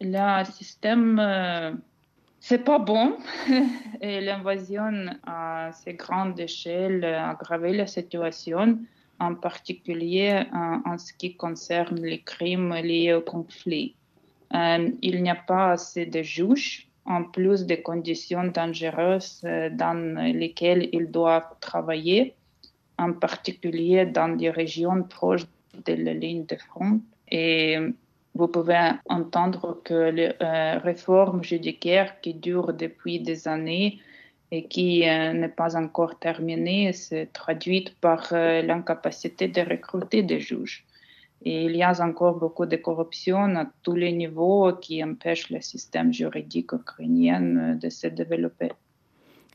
Le 0.02 0.44
système, 0.52 1.18
euh, 1.18 1.72
c'est 2.40 2.58
pas 2.58 2.78
bon. 2.78 3.16
Et 4.02 4.20
l'invasion 4.20 5.06
à 5.26 5.70
ces 5.72 5.94
grandes 5.94 6.38
échelles 6.38 7.04
a 7.04 7.30
aggravé 7.30 7.72
la 7.72 7.86
situation, 7.86 8.78
en 9.18 9.34
particulier 9.34 10.44
en, 10.52 10.82
en 10.84 10.98
ce 10.98 11.14
qui 11.14 11.36
concerne 11.36 12.00
les 12.02 12.20
crimes 12.20 12.74
liés 12.74 13.14
au 13.14 13.22
conflit. 13.22 13.94
Euh, 14.54 14.90
il 15.02 15.22
n'y 15.22 15.30
a 15.30 15.34
pas 15.34 15.72
assez 15.72 16.06
de 16.06 16.22
juges 16.22 16.87
en 17.08 17.24
plus 17.24 17.64
des 17.64 17.80
conditions 17.80 18.44
dangereuses 18.44 19.40
euh, 19.44 19.70
dans 19.70 20.22
lesquelles 20.32 20.90
ils 20.92 21.10
doivent 21.10 21.54
travailler, 21.60 22.34
en 22.98 23.12
particulier 23.12 24.04
dans 24.06 24.36
des 24.36 24.50
régions 24.50 25.02
proches 25.02 25.46
de 25.86 25.94
la 25.94 26.12
ligne 26.12 26.44
de 26.44 26.56
front. 26.56 27.00
Et 27.30 27.78
vous 28.34 28.48
pouvez 28.48 28.90
entendre 29.08 29.80
que 29.84 30.10
les 30.10 30.32
euh, 30.42 30.78
réformes 30.78 31.42
judiciaires 31.42 32.20
qui 32.20 32.34
durent 32.34 32.74
depuis 32.74 33.20
des 33.20 33.48
années 33.48 34.00
et 34.50 34.64
qui 34.66 35.08
euh, 35.08 35.32
n'est 35.32 35.48
pas 35.48 35.76
encore 35.76 36.18
terminée 36.18 36.92
se 36.92 37.24
traduisent 37.32 37.94
par 38.00 38.28
l'incapacité 38.32 39.48
de 39.48 39.62
recruter 39.62 40.22
des 40.22 40.40
juges. 40.40 40.84
Et 41.42 41.64
il 41.64 41.76
y 41.76 41.82
a 41.82 41.92
encore 42.02 42.36
beaucoup 42.36 42.66
de 42.66 42.76
corruption 42.76 43.56
à 43.56 43.66
tous 43.82 43.94
les 43.94 44.12
niveaux 44.12 44.72
qui 44.74 45.02
empêchent 45.02 45.50
le 45.50 45.60
système 45.60 46.12
juridique 46.12 46.72
ukrainien 46.72 47.74
de 47.74 47.88
se 47.88 48.08
développer. 48.08 48.70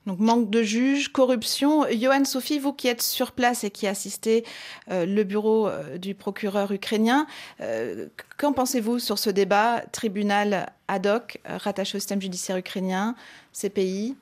Donc 0.06 0.20
manque 0.20 0.50
de 0.50 0.64
juges, 0.64 1.12
corruption. 1.12 1.86
Johan 1.90 2.26
Sophie, 2.26 2.60
vous 2.60 2.74
qui 2.74 2.90
êtes 2.90 3.02
sur 3.02 3.32
place 3.32 3.64
et 3.64 3.72
qui 3.72 3.88
assistez 3.88 4.44
euh, 4.92 5.06
le 5.06 5.24
bureau 5.24 5.68
euh, 5.68 5.98
du 5.98 6.14
procureur 6.14 6.72
ukrainien, 6.72 7.26
euh, 7.62 8.08
qu'en 8.38 8.52
pensez-vous 8.52 9.00
sur 9.00 9.18
ce 9.18 9.30
débat 9.30 9.82
tribunal 9.92 10.70
ad 10.90 11.08
hoc 11.08 11.40
rattaché 11.46 11.96
au 11.96 12.00
système 12.00 12.22
judiciaire 12.22 12.58
ukrainien, 12.58 13.16
CPI 13.54 14.18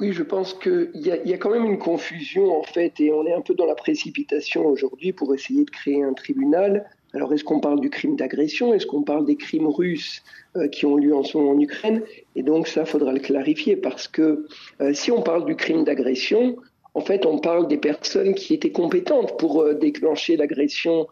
oui, 0.00 0.12
je 0.12 0.24
pense 0.24 0.54
qu'il 0.54 0.90
y, 0.94 1.10
a, 1.10 1.38
quand 1.38 1.50
même 1.50 1.66
une 1.66 1.78
confusion 1.78 2.58
en 2.58 2.64
fait, 2.64 2.98
et 2.98 3.12
on 3.12 3.24
est 3.26 3.32
un 3.32 3.42
peu 3.42 3.54
dans 3.54 3.66
la 3.66 3.76
précipitation 3.76 4.66
aujourd'hui 4.66 5.12
pour 5.12 5.32
essayer 5.34 5.64
de 5.64 5.70
créer 5.70 6.02
un 6.02 6.14
tribunal. 6.14 6.90
Alors, 7.12 7.32
est-ce 7.32 7.44
qu'on 7.44 7.60
parle 7.60 7.78
du 7.78 7.90
crime 7.90 8.16
d'agression? 8.16 8.74
Est-ce 8.74 8.86
qu'on 8.86 9.04
parle 9.04 9.24
des 9.24 9.36
crimes 9.36 9.68
russes 9.68 10.24
euh, 10.56 10.66
qui 10.66 10.84
ont 10.84 10.96
lieu 10.96 11.14
en 11.14 11.22
en 11.22 11.60
Ukraine? 11.60 12.02
Et 12.34 12.42
donc, 12.42 12.66
ça, 12.66 12.84
faudra 12.84 13.12
le 13.12 13.20
clarifier 13.20 13.76
parce 13.76 14.08
que 14.08 14.46
euh, 14.80 14.92
si 14.94 15.12
on 15.12 15.22
parle 15.22 15.44
du 15.44 15.54
crime 15.54 15.84
d'agression, 15.84 16.56
en 16.94 17.00
fait, 17.00 17.24
on 17.24 17.38
parle 17.38 17.68
des 17.68 17.78
personnes 17.78 18.34
qui 18.34 18.52
étaient 18.52 18.72
compétentes 18.72 19.38
pour 19.38 19.62
euh, 19.62 19.74
déclencher 19.74 20.36
l'agression 20.36 21.06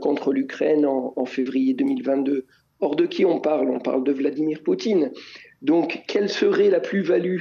contre 0.00 0.32
l'Ukraine 0.32 0.84
en, 0.84 1.12
en 1.14 1.26
février 1.26 1.72
2022. 1.72 2.44
Or, 2.80 2.96
de 2.96 3.06
qui 3.06 3.24
on 3.24 3.38
parle? 3.38 3.70
On 3.70 3.78
parle 3.78 4.02
de 4.02 4.10
Vladimir 4.10 4.60
Poutine. 4.64 5.12
Donc, 5.62 6.02
quelle 6.08 6.28
serait 6.28 6.70
la 6.70 6.80
plus-value 6.80 7.38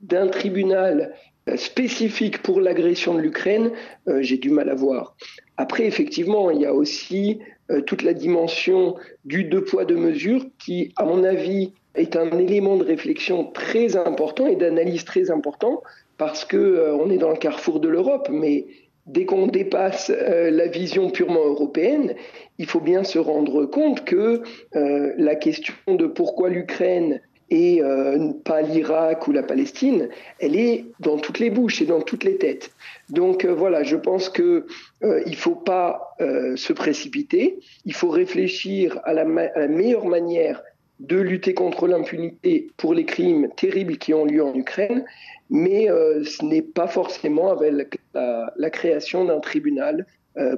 d'un 0.00 0.28
tribunal 0.28 1.14
euh, 1.48 1.56
spécifique 1.56 2.42
pour 2.42 2.60
l'agression 2.60 3.14
de 3.14 3.20
l'Ukraine, 3.20 3.70
euh, 4.08 4.22
j'ai 4.22 4.36
du 4.36 4.50
mal 4.50 4.68
à 4.70 4.74
voir. 4.74 5.16
Après, 5.56 5.86
effectivement, 5.86 6.50
il 6.50 6.60
y 6.60 6.66
a 6.66 6.74
aussi 6.74 7.40
euh, 7.70 7.80
toute 7.80 8.02
la 8.02 8.14
dimension 8.14 8.96
du 9.24 9.44
deux 9.44 9.64
poids, 9.64 9.84
deux 9.84 9.96
mesures 9.96 10.44
qui, 10.58 10.92
à 10.96 11.04
mon 11.04 11.24
avis, 11.24 11.72
est 11.94 12.16
un 12.16 12.38
élément 12.38 12.76
de 12.76 12.84
réflexion 12.84 13.44
très 13.52 13.96
important 13.96 14.46
et 14.46 14.56
d'analyse 14.56 15.04
très 15.04 15.30
important 15.30 15.82
parce 16.16 16.44
que 16.44 16.92
on 17.00 17.10
est 17.10 17.18
dans 17.18 17.30
le 17.30 17.36
carrefour 17.36 17.80
de 17.80 17.88
l'Europe, 17.88 18.28
mais 18.30 18.66
dès 19.06 19.24
qu'on 19.24 19.46
dépasse 19.46 20.10
la 20.10 20.66
vision 20.66 21.10
purement 21.10 21.44
européenne, 21.44 22.14
il 22.58 22.66
faut 22.66 22.80
bien 22.80 23.04
se 23.04 23.18
rendre 23.18 23.66
compte 23.66 24.04
que 24.04 24.42
la 24.72 25.36
question 25.36 25.74
de 25.86 26.06
pourquoi 26.06 26.50
l'Ukraine 26.50 27.20
et 27.50 27.82
euh, 27.82 28.32
pas 28.44 28.62
l'Irak 28.62 29.26
ou 29.26 29.32
la 29.32 29.42
Palestine, 29.42 30.08
elle 30.38 30.56
est 30.56 30.84
dans 31.00 31.16
toutes 31.16 31.38
les 31.38 31.50
bouches 31.50 31.80
et 31.80 31.86
dans 31.86 32.02
toutes 32.02 32.24
les 32.24 32.36
têtes. 32.36 32.70
Donc 33.08 33.44
euh, 33.44 33.54
voilà, 33.54 33.82
je 33.82 33.96
pense 33.96 34.28
que 34.28 34.66
euh, 35.02 35.22
il 35.26 35.36
faut 35.36 35.54
pas 35.54 36.14
euh, 36.20 36.56
se 36.56 36.72
précipiter, 36.72 37.58
il 37.84 37.94
faut 37.94 38.10
réfléchir 38.10 39.00
à 39.04 39.12
la, 39.12 39.22
à 39.22 39.60
la 39.60 39.68
meilleure 39.68 40.06
manière 40.06 40.62
de 41.00 41.16
lutter 41.16 41.54
contre 41.54 41.86
l'impunité 41.86 42.68
pour 42.76 42.92
les 42.92 43.04
crimes 43.04 43.48
terribles 43.56 43.98
qui 43.98 44.12
ont 44.12 44.24
lieu 44.24 44.42
en 44.42 44.54
Ukraine, 44.54 45.04
mais 45.48 45.86
ce 45.86 46.44
n'est 46.44 46.60
pas 46.60 46.88
forcément 46.88 47.52
avec 47.52 48.00
la, 48.14 48.52
la 48.56 48.70
création 48.70 49.24
d'un 49.24 49.38
tribunal 49.38 50.06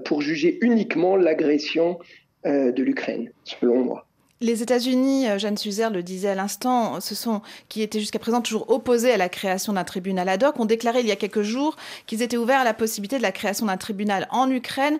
pour 0.06 0.22
juger 0.22 0.58
uniquement 0.62 1.16
l'agression 1.16 1.98
de 2.46 2.82
l'Ukraine, 2.82 3.30
selon 3.44 3.84
moi. 3.84 4.09
Les 4.42 4.62
États-Unis, 4.62 5.28
euh, 5.28 5.38
Jeanne 5.38 5.58
Suzer 5.58 5.90
le 5.90 6.02
disait 6.02 6.30
à 6.30 6.34
l'instant, 6.34 6.98
ce 7.02 7.14
sont 7.14 7.42
qui 7.68 7.82
étaient 7.82 8.00
jusqu'à 8.00 8.18
présent 8.18 8.40
toujours 8.40 8.70
opposés 8.70 9.12
à 9.12 9.18
la 9.18 9.28
création 9.28 9.74
d'un 9.74 9.84
tribunal 9.84 10.30
ad 10.30 10.42
hoc, 10.42 10.58
ont 10.58 10.64
déclaré 10.64 11.00
il 11.00 11.06
y 11.06 11.10
a 11.10 11.16
quelques 11.16 11.42
jours 11.42 11.76
qu'ils 12.06 12.22
étaient 12.22 12.38
ouverts 12.38 12.60
à 12.60 12.64
la 12.64 12.72
possibilité 12.72 13.18
de 13.18 13.22
la 13.22 13.32
création 13.32 13.66
d'un 13.66 13.76
tribunal 13.76 14.26
en 14.30 14.50
Ukraine 14.50 14.98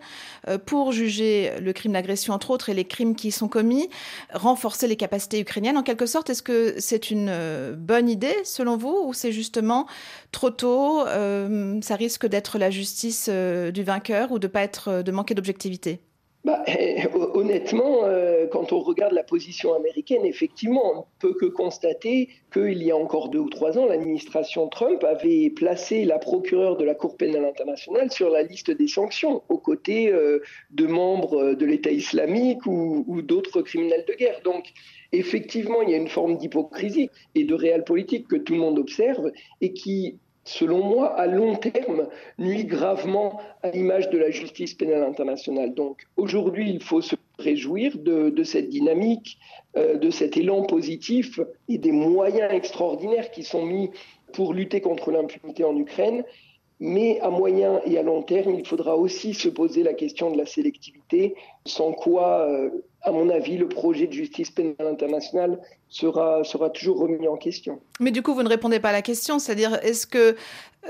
euh, 0.49 0.59
pour 0.59 0.93
juger 0.93 1.53
le 1.59 1.73
crime 1.73 1.93
d'agression 1.93 2.35
entre 2.35 2.51
autres 2.51 2.69
et 2.69 2.75
les 2.75 2.85
crimes 2.85 3.17
qui 3.17 3.29
y 3.29 3.33
sont 3.33 3.49
commis, 3.49 3.89
renforcer 4.35 4.87
les 4.87 4.97
capacités 4.97 5.41
ukrainiennes 5.41 5.79
en 5.79 5.83
quelque 5.83 6.05
sorte. 6.05 6.29
Est-ce 6.29 6.43
que 6.43 6.75
c'est 6.77 7.11
une 7.11 7.31
euh, 7.31 7.75
bonne 7.75 8.11
idée 8.11 8.37
selon 8.45 8.77
vous 8.77 9.05
ou 9.07 9.15
c'est 9.15 9.33
justement 9.33 9.87
trop 10.33 10.51
tôt 10.51 11.07
Ça 11.07 11.97
risque 11.97 12.27
d'être 12.27 12.59
la 12.59 12.71
justice 12.71 13.31
du 13.31 13.83
vainqueur 13.85 14.33
ou 14.33 14.39
de 14.39 14.49
pas 14.49 14.61
être 14.61 15.03
de 15.03 15.13
manquer 15.13 15.35
d'objectivité? 15.35 16.03
Bah, 16.43 16.65
honnêtement, 17.35 18.05
euh, 18.05 18.47
quand 18.47 18.73
on 18.73 18.81
regarde 18.81 19.13
la 19.13 19.23
position 19.23 19.75
américaine, 19.75 20.25
effectivement, 20.25 20.93
on 20.95 20.99
ne 21.01 21.03
peut 21.19 21.35
que 21.35 21.45
constater 21.45 22.31
qu'il 22.51 22.83
y 22.83 22.91
a 22.91 22.97
encore 22.97 23.29
deux 23.29 23.41
ou 23.41 23.51
trois 23.51 23.79
ans, 23.79 23.85
l'administration 23.85 24.67
Trump 24.69 25.05
avait 25.05 25.51
placé 25.51 26.07
la 26.07 26.19
procureure 26.19 26.79
de 26.79 26.85
la 26.85 26.95
Cour 26.95 27.19
pénale 27.19 27.45
internationale 27.45 28.11
sur 28.11 28.31
la 28.31 28.43
liste 28.43 28.71
des 28.71 28.89
sanctions, 28.89 29.43
aux 29.51 29.59
côtés 29.59 30.11
euh, 30.11 30.41
de 30.71 30.87
membres 30.87 31.53
de 31.53 31.67
l'État 31.67 31.91
islamique 31.91 32.65
ou, 32.65 33.05
ou 33.07 33.21
d'autres 33.21 33.61
criminels 33.61 34.07
de 34.09 34.15
guerre. 34.15 34.41
Donc, 34.43 34.73
effectivement, 35.13 35.83
il 35.83 35.91
y 35.91 35.95
a 35.95 35.99
une 35.99 36.09
forme 36.09 36.39
d'hypocrisie 36.39 37.11
et 37.35 37.45
de 37.45 37.55
réel 37.55 37.85
politique 37.85 38.29
que 38.29 38.37
tout 38.37 38.55
le 38.55 38.61
monde 38.61 38.79
observe 38.79 39.31
et 39.61 39.75
qui 39.75 40.19
selon 40.45 40.83
moi, 40.83 41.15
à 41.19 41.27
long 41.27 41.57
terme, 41.57 42.09
nuit 42.39 42.65
gravement 42.65 43.41
à 43.63 43.71
l'image 43.71 44.11
de 44.11 44.19
la 44.19 44.31
justice 44.31 44.75
pénale 44.75 45.05
internationale. 45.05 45.75
Donc 45.75 46.07
aujourd'hui, 46.17 46.71
il 46.71 46.83
faut 46.83 47.01
se 47.01 47.17
réjouir 47.39 47.97
de, 47.99 48.43
cette 48.45 48.69
dynamique, 48.69 49.39
euh, 49.77 49.97
de 49.97 50.11
cet 50.11 50.37
élan 50.37 50.63
positif 50.63 51.41
et 51.69 51.79
des 51.79 51.93
moyens 51.93 52.53
extraordinaires 52.53 53.31
qui 53.31 53.43
sont 53.43 53.65
mis 53.65 53.91
pour 54.33 54.55
lutter 54.55 54.81
contre 54.81 55.11
l'impunité 55.11 55.65
en 55.65 55.77
Ukraine. 55.77 56.25
Mais 56.81 57.21
à 57.21 57.29
moyen 57.29 57.81
et 57.85 57.99
à 57.99 58.03
long 58.03 58.23
terme, 58.23 58.55
il 58.55 58.67
faudra 58.67 58.97
aussi 58.97 59.35
se 59.35 59.51
poser 59.51 59.83
la 59.83 59.93
question 59.93 60.31
de 60.31 60.39
la 60.39 60.47
sélectivité, 60.47 61.35
sans 61.67 61.93
quoi, 61.93 62.47
euh, 62.49 62.71
à 63.03 63.13
mon 63.13 63.29
avis, 63.29 63.59
le 63.59 63.69
projet 63.69 64.07
de 64.07 64.13
justice 64.13 64.51
pénale 64.51 64.75
internationale 64.81 65.61
sera, 65.91 66.43
sera 66.43 66.71
toujours 66.71 67.01
remis 67.01 67.29
en 67.29 67.37
question. 67.37 67.81
Mais 68.01 68.11
du 68.11 68.23
coup, 68.23 68.33
vous 68.35 68.43
ne 68.43 68.49
répondez 68.49 68.81
pas 68.81 68.89
à 68.89 68.93
la 68.93 69.03
question, 69.03 69.39
c'est-à-dire 69.39 69.79
est-ce 69.83 70.07
que 70.07 70.37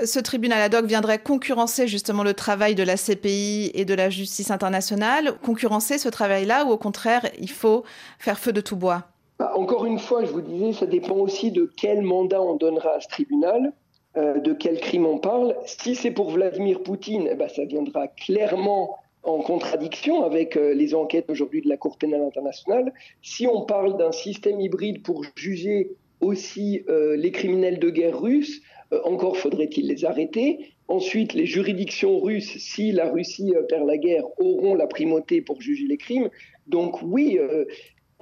ce 0.01 0.19
tribunal 0.19 0.61
ad 0.61 0.73
hoc 0.73 0.85
viendrait 0.85 1.19
concurrencer 1.19 1.87
justement 1.87 2.23
le 2.23 2.33
travail 2.33 2.73
de 2.73 2.83
la 2.83 2.95
CPI 2.95 3.71
et 3.73 3.83
de 3.83 3.93
la 3.93 4.09
justice 4.09 4.49
internationale, 4.49 5.37
concurrencer 5.43 5.97
ce 5.97 6.07
travail-là, 6.07 6.65
ou 6.65 6.69
au 6.69 6.77
contraire, 6.77 7.27
il 7.37 7.49
faut 7.49 7.83
faire 8.17 8.39
feu 8.39 8.53
de 8.53 8.61
tout 8.61 8.77
bois? 8.77 9.03
Bah, 9.39 9.51
Encore 9.55 9.85
une 9.85 9.99
fois, 9.99 10.23
je 10.23 10.31
vous 10.31 10.41
disais, 10.41 10.71
ça 10.71 10.85
dépend 10.85 11.15
aussi 11.15 11.51
de 11.51 11.69
quel 11.75 12.01
mandat 12.01 12.41
on 12.41 12.55
donnera 12.55 12.91
à 12.91 12.99
ce 13.01 13.09
tribunal. 13.09 13.73
Euh, 14.17 14.39
de 14.39 14.51
quel 14.51 14.77
crime 14.81 15.05
on 15.05 15.19
parle. 15.19 15.55
Si 15.65 15.95
c'est 15.95 16.11
pour 16.11 16.31
Vladimir 16.31 16.83
Poutine, 16.83 17.29
eh 17.31 17.35
ben, 17.35 17.47
ça 17.47 17.63
viendra 17.63 18.09
clairement 18.09 18.97
en 19.23 19.39
contradiction 19.39 20.25
avec 20.25 20.57
euh, 20.57 20.73
les 20.73 20.93
enquêtes 20.93 21.29
aujourd'hui 21.29 21.61
de 21.61 21.69
la 21.69 21.77
Cour 21.77 21.97
pénale 21.97 22.21
internationale. 22.21 22.93
Si 23.21 23.47
on 23.47 23.61
parle 23.61 23.97
d'un 23.97 24.11
système 24.11 24.59
hybride 24.59 25.01
pour 25.01 25.23
juger 25.35 25.91
aussi 26.19 26.83
euh, 26.89 27.15
les 27.15 27.31
criminels 27.31 27.79
de 27.79 27.89
guerre 27.89 28.19
russes, 28.19 28.61
encore 29.05 29.37
faudrait-il 29.37 29.87
les 29.87 30.03
arrêter. 30.03 30.73
Ensuite, 30.89 31.33
les 31.33 31.45
juridictions 31.45 32.19
russes, 32.19 32.57
si 32.57 32.91
la 32.91 33.09
Russie 33.09 33.53
perd 33.69 33.87
la 33.87 33.95
guerre, 33.95 34.25
auront 34.37 34.75
la 34.75 34.87
primauté 34.87 35.39
pour 35.39 35.61
juger 35.61 35.87
les 35.87 35.95
crimes. 35.95 36.29
Donc 36.67 37.01
oui, 37.01 37.39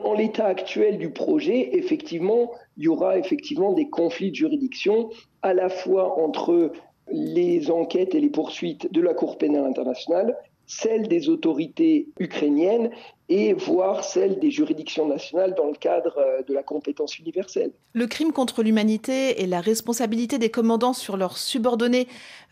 en 0.03 0.13
l'état 0.13 0.47
actuel 0.47 0.97
du 0.97 1.11
projet, 1.11 1.77
effectivement, 1.77 2.51
il 2.77 2.85
y 2.85 2.87
aura 2.87 3.17
effectivement 3.17 3.73
des 3.73 3.89
conflits 3.89 4.31
de 4.31 4.35
juridiction 4.35 5.09
à 5.41 5.53
la 5.53 5.69
fois 5.69 6.19
entre 6.19 6.71
les 7.11 7.71
enquêtes 7.71 8.15
et 8.15 8.19
les 8.19 8.29
poursuites 8.29 8.91
de 8.91 9.01
la 9.01 9.13
Cour 9.13 9.37
pénale 9.37 9.65
internationale, 9.65 10.37
celles 10.65 11.07
des 11.07 11.29
autorités 11.29 12.07
ukrainiennes 12.19 12.91
et 13.29 13.53
voire 13.53 14.03
celle 14.03 14.39
des 14.39 14.49
juridictions 14.49 15.07
nationales 15.07 15.53
dans 15.55 15.67
le 15.67 15.75
cadre 15.75 16.17
euh, 16.17 16.41
de 16.41 16.53
la 16.53 16.63
compétence 16.63 17.19
universelle. 17.19 17.71
Le 17.93 18.07
crime 18.07 18.31
contre 18.31 18.63
l'humanité 18.63 19.41
et 19.41 19.45
la 19.45 19.61
responsabilité 19.61 20.39
des 20.39 20.49
commandants 20.49 20.93
sur 20.93 21.15
leurs 21.15 21.37
subordonnés 21.37 22.07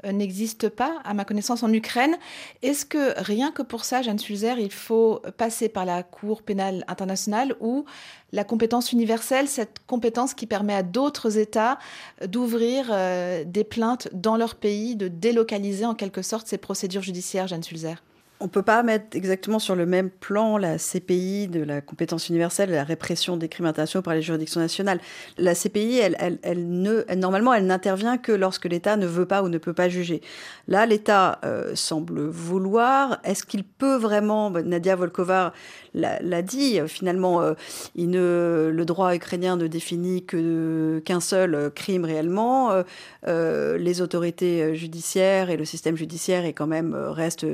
euh, 0.05 0.11
n'existent 0.11 0.69
pas, 0.69 0.99
à 1.03 1.15
ma 1.15 1.25
connaissance, 1.25 1.63
en 1.63 1.73
Ukraine. 1.73 2.15
Est-ce 2.61 2.85
que 2.85 3.19
rien 3.19 3.51
que 3.51 3.63
pour 3.63 3.85
ça, 3.85 4.03
Jeanne 4.03 4.19
Sulzer, 4.19 4.59
il 4.59 4.71
faut 4.71 5.21
passer 5.37 5.67
par 5.67 5.83
la 5.83 6.03
Cour 6.03 6.43
pénale 6.43 6.85
internationale 6.87 7.55
ou 7.59 7.85
la 8.31 8.43
compétence 8.43 8.91
universelle, 8.91 9.47
cette 9.47 9.79
compétence 9.87 10.35
qui 10.35 10.45
permet 10.45 10.75
à 10.75 10.83
d'autres 10.83 11.39
États 11.39 11.79
d'ouvrir 12.23 12.89
euh, 12.91 13.43
des 13.45 13.63
plaintes 13.63 14.09
dans 14.13 14.37
leur 14.37 14.55
pays, 14.55 14.95
de 14.95 15.07
délocaliser 15.07 15.85
en 15.85 15.95
quelque 15.95 16.21
sorte 16.21 16.45
ces 16.47 16.59
procédures 16.59 17.01
judiciaires, 17.01 17.47
Jeanne 17.47 17.63
Sulzer? 17.63 17.95
On 18.39 18.45
ne 18.45 18.49
peut 18.49 18.61
pas 18.61 18.83
mettre 18.83 19.17
exactement 19.17 19.57
sur 19.57 19.75
le 19.75 19.85
même 19.85 20.09
plan 20.09 20.57
la 20.57 20.77
CPI 20.77 21.47
de 21.47 21.63
la 21.63 21.81
compétence 21.81 22.29
universelle, 22.29 22.69
la 22.69 22.83
répression 22.83 23.35
des 23.35 23.49
crimes 23.49 23.65
internationaux 23.65 24.03
par 24.03 24.13
les 24.13 24.21
juridictions 24.21 24.59
nationales. 24.59 24.99
La 25.37 25.55
CPI, 25.55 25.99
elle, 25.99 26.39
ne, 26.43 27.03
normalement, 27.15 27.53
elle 27.53 27.65
n'intervient 27.65 28.17
que 28.17 28.31
lorsque 28.31 28.65
l'État 28.65 28.95
ne 28.95 29.07
veut 29.07 29.25
pas 29.25 29.41
ou 29.41 29.49
ne 29.49 29.57
peut 29.57 29.73
pas 29.73 29.89
juger. 29.89 30.21
Là, 30.67 30.85
l'État 30.85 31.39
euh, 31.45 31.75
semble 31.75 32.27
vouloir. 32.27 33.19
Est-ce 33.23 33.43
qu'il 33.43 33.63
peut 33.63 33.95
vraiment 33.95 34.51
Nadia 34.51 34.95
Volkova 34.95 35.53
l'a 35.93 36.41
dit. 36.43 36.79
Finalement, 36.87 37.41
euh, 37.41 37.53
le 37.95 38.83
droit 38.83 39.15
ukrainien 39.15 39.55
ne 39.55 39.65
définit 39.65 40.25
qu'un 40.25 41.19
seul 41.19 41.71
crime 41.73 42.05
réellement. 42.05 42.83
Euh, 43.27 43.77
les 43.79 44.01
autorités 44.01 44.75
judiciaires 44.75 45.49
et 45.49 45.57
le 45.57 45.65
système 45.65 45.97
judiciaire 45.97 46.45
est 46.45 46.53
quand 46.53 46.67
même 46.67 46.93
reste 46.93 47.45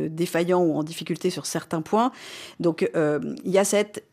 en 0.78 0.84
difficulté 0.84 1.30
sur 1.30 1.45
certains 1.45 1.82
points. 1.82 2.11
Donc 2.59 2.89
euh, 2.95 3.19
il 3.43 3.51
y 3.51 3.57
a 3.57 3.65
cette 3.65 4.05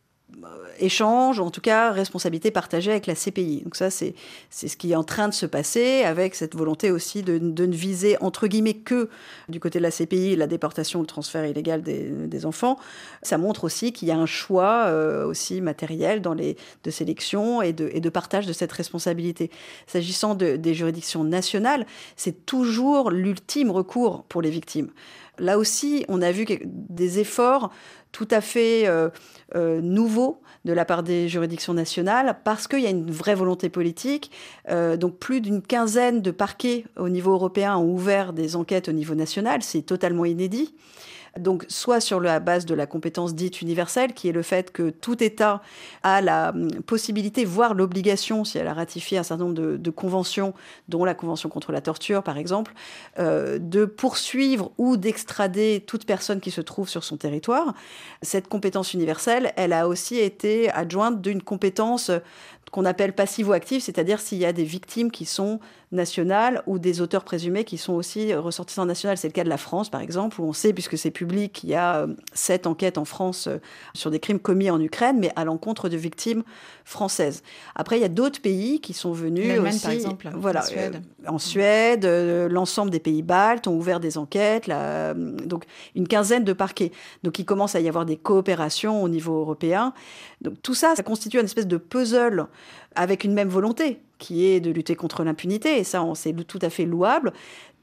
euh, 0.45 0.47
échange, 0.79 1.41
en 1.41 1.51
tout 1.51 1.61
cas 1.61 1.91
responsabilité 1.91 2.51
partagée 2.51 2.91
avec 2.91 3.07
la 3.07 3.15
CPI. 3.15 3.63
Donc 3.65 3.77
ça, 3.77 3.91
c'est 3.91 4.15
ce 4.51 4.77
qui 4.79 4.93
est 4.93 4.95
en 4.95 5.05
train 5.05 5.29
de 5.29 5.35
se 5.35 5.45
passer 5.45 6.05
avec 6.05 6.35
cette 6.35 6.55
volonté 6.55 6.91
aussi 6.91 7.23
de, 7.23 7.39
ne 7.39 7.75
viser, 7.75 8.17
entre 8.23 8.47
guillemets, 8.47 8.75
que 8.75 9.11
du 9.51 9.61
côté 9.61 9.79
de 9.79 9.83
la 9.83 9.91
CPI, 9.91 10.37
la 10.37 10.47
déportation, 10.47 11.01
le 11.01 11.07
transfert 11.07 11.45
illégal 11.45 11.83
des, 11.83 12.47
enfants. 12.47 12.79
Ça 13.23 13.37
montre 13.37 13.65
aussi 13.65 13.93
qu'il 13.93 14.09
y 14.09 14.11
a 14.11 14.17
un 14.17 14.25
choix 14.25 14.87
euh, 14.87 15.27
aussi 15.27 15.61
matériel 15.61 16.23
dans 16.23 16.33
les, 16.33 16.57
de 16.85 16.91
sélection 16.91 17.61
et 17.61 17.75
de, 17.75 17.91
et 17.93 18.01
de 18.01 18.09
partage 18.09 18.47
de 18.47 18.55
cette 18.55 18.73
responsabilité. 18.73 19.51
S'agissant 19.87 20.35
des 20.35 20.75
juridictions 20.75 21.25
nationales, 21.25 21.85
c'est 22.17 22.47
toujours 22.47 23.11
l'ultime 23.11 23.71
recours 23.71 24.25
pour 24.25 24.41
les 24.41 24.49
victimes 24.49 24.91
là 25.41 25.59
aussi, 25.59 26.05
on 26.09 26.23
a 26.23 26.31
vu 26.31 26.47
des 26.65 27.19
efforts 27.19 27.71
tout 28.13 28.29
à 28.31 28.41
fait 28.41 28.87
euh, 28.87 29.09
euh, 29.55 29.81
nouveaux 29.81 30.41
de 30.65 30.73
la 30.73 30.85
part 30.85 31.03
des 31.03 31.29
juridictions 31.29 31.75
nationales 31.75 32.39
parce 32.45 32.67
qu'il 32.67 32.81
y 32.81 32.87
a 32.87 32.91
une 32.91 33.11
vraie 33.11 33.35
volonté 33.35 33.69
politique. 33.69 34.31
Euh, 34.69 34.97
donc 34.97 35.19
plus 35.19 35.41
d'une 35.41 35.63
quinzaine 35.63 36.21
de 36.21 36.31
parquets 36.31 36.85
au 36.97 37.09
niveau 37.09 37.33
européen 37.33 37.77
ont 37.77 37.89
ouvert 37.89 38.33
des 38.33 38.57
enquêtes 38.57 38.89
au 38.89 38.93
niveau 38.93 39.15
national. 39.15 39.63
C'est 39.63 39.83
totalement 39.83 40.25
inédit. 40.25 40.75
Donc, 41.39 41.65
soit 41.69 42.01
sur 42.01 42.21
la 42.21 42.41
base 42.41 42.67
de 42.67 42.75
la 42.75 42.87
compétence 42.87 43.35
dite 43.35 43.63
universelle, 43.63 44.15
qui 44.15 44.29
est 44.29 44.33
le 44.33 44.43
fait 44.43 44.73
que 44.73 44.91
tout 44.91 45.23
État 45.23 45.63
a 46.03 46.21
la 46.21 46.51
hum, 46.51 46.71
possibilité, 46.83 47.45
voire 47.45 47.75
l'obligation, 47.75 48.45
si 48.45 48.59
elle 48.59 48.67
a 48.67 48.75
ratifié 48.75 49.19
un 49.19 49.23
certain 49.23 49.45
nombre 49.45 49.77
de, 49.77 49.91
conventions, 49.91 50.55
dont 50.89 51.05
la 51.05 51.15
Convention 51.15 51.49
contre 51.49 51.73
la 51.73 51.81
torture, 51.81 52.23
par 52.23 52.39
exemple, 52.39 52.73
euh, 53.19 53.59
de 53.61 53.85
poursuivre 53.85 54.71
ou 54.79 54.97
d'extrader 54.97 55.85
toute 55.87 56.05
personne 56.07 56.41
qui 56.41 56.51
se 56.51 56.61
trouve 56.61 56.89
sur 56.89 57.05
son 57.05 57.17
territoire. 57.17 57.75
Cette 58.23 58.49
compétence 58.49 58.95
universelle, 58.95 59.53
elle 59.57 59.73
a 59.73 59.89
aussi 59.89 60.19
été 60.19 60.71
adjointe 60.71 61.21
d'une 61.21 61.43
compétence 61.43 62.11
qu'on 62.71 62.85
appelle 62.85 63.13
passivo-active, 63.13 63.83
c'est-à-dire 63.83 64.21
s'il 64.21 64.39
y 64.39 64.45
a 64.45 64.53
des 64.53 64.65
victimes 64.65 65.11
qui 65.11 65.25
sont 65.25 65.59
nationales 65.93 66.63
ou 66.67 66.79
des 66.79 67.01
auteurs 67.01 67.25
présumés 67.25 67.65
qui 67.65 67.77
sont 67.77 67.95
aussi 67.95 68.33
ressortissants 68.33 68.87
nationaux. 68.87 69.17
C'est 69.17 69.29
le 69.29 69.33
cas 69.33 69.43
de 69.43 69.49
la 69.49 69.57
France, 69.57 69.91
par 69.91 70.01
exemple, 70.01 70.41
où 70.41 70.45
on 70.45 70.53
sait, 70.53 70.73
puisque 70.73 70.97
c'est 70.97 71.11
public, 71.11 71.53
qu'il 71.53 71.71
y 71.71 71.75
a 71.75 72.03
euh, 72.03 72.15
sept 72.33 72.69
enquêtes 72.69 72.97
en 72.97 73.05
France 73.05 73.49
euh, 73.49 73.57
sur 73.93 74.11
des 74.11 74.21
crimes 74.21 74.39
commis 74.39 74.71
en 74.71 74.81
Ukraine, 74.81 75.19
mais 75.19 75.33
à 75.35 75.45
l'encontre 75.45 75.89
de 75.89 75.97
victimes 75.97 76.45
françaises. 76.85 77.43
Après, 77.75 77.99
il 77.99 78.03
y 78.03 78.05
a 78.05 78.09
d'autres 78.09 78.41
pays 78.41 78.81
qui 78.81 78.93
sont 78.93 79.13
venus 79.13 79.59
aussi. 79.59 79.81
par 79.81 79.91
exemple, 79.91 80.31
voilà, 80.35 80.61
en 80.61 80.65
Suède. 80.65 81.03
Euh, 81.25 81.29
en 81.29 81.39
Suède, 81.39 82.07
l'ensemble 82.53 82.91
des 82.91 83.01
pays 83.01 83.23
baltes 83.23 83.67
ont 83.67 83.75
ouvert 83.75 83.99
des 83.99 84.17
enquêtes, 84.17 84.69
là, 84.69 85.15
donc 85.15 85.65
une 85.97 86.07
quinzaine 86.07 86.45
de 86.45 86.53
parquets. 86.53 86.93
Donc 87.25 87.39
il 87.39 87.45
commence 87.45 87.75
à 87.75 87.81
y 87.81 87.89
avoir 87.89 88.07
des 88.07 88.17
coopérations 88.17 89.03
au 89.03 89.09
niveau 89.09 89.41
européen. 89.41 89.93
Donc 90.41 90.55
tout 90.63 90.75
ça, 90.75 90.95
ça 90.95 91.03
constitue 91.03 91.39
une 91.39 91.45
espèce 91.45 91.67
de 91.67 91.77
puzzle 91.77 92.47
avec 92.95 93.25
une 93.25 93.33
même 93.33 93.49
volonté 93.49 94.01
qui 94.19 94.47
est 94.47 94.61
de 94.61 94.71
lutter 94.71 94.97
contre 94.97 95.25
l'impunité, 95.25 95.79
et 95.79 95.85
ça, 95.85 96.05
c'est 96.15 96.33
tout 96.47 96.59
à 96.63 96.69
fait 96.71 96.85
louable, 96.85 97.33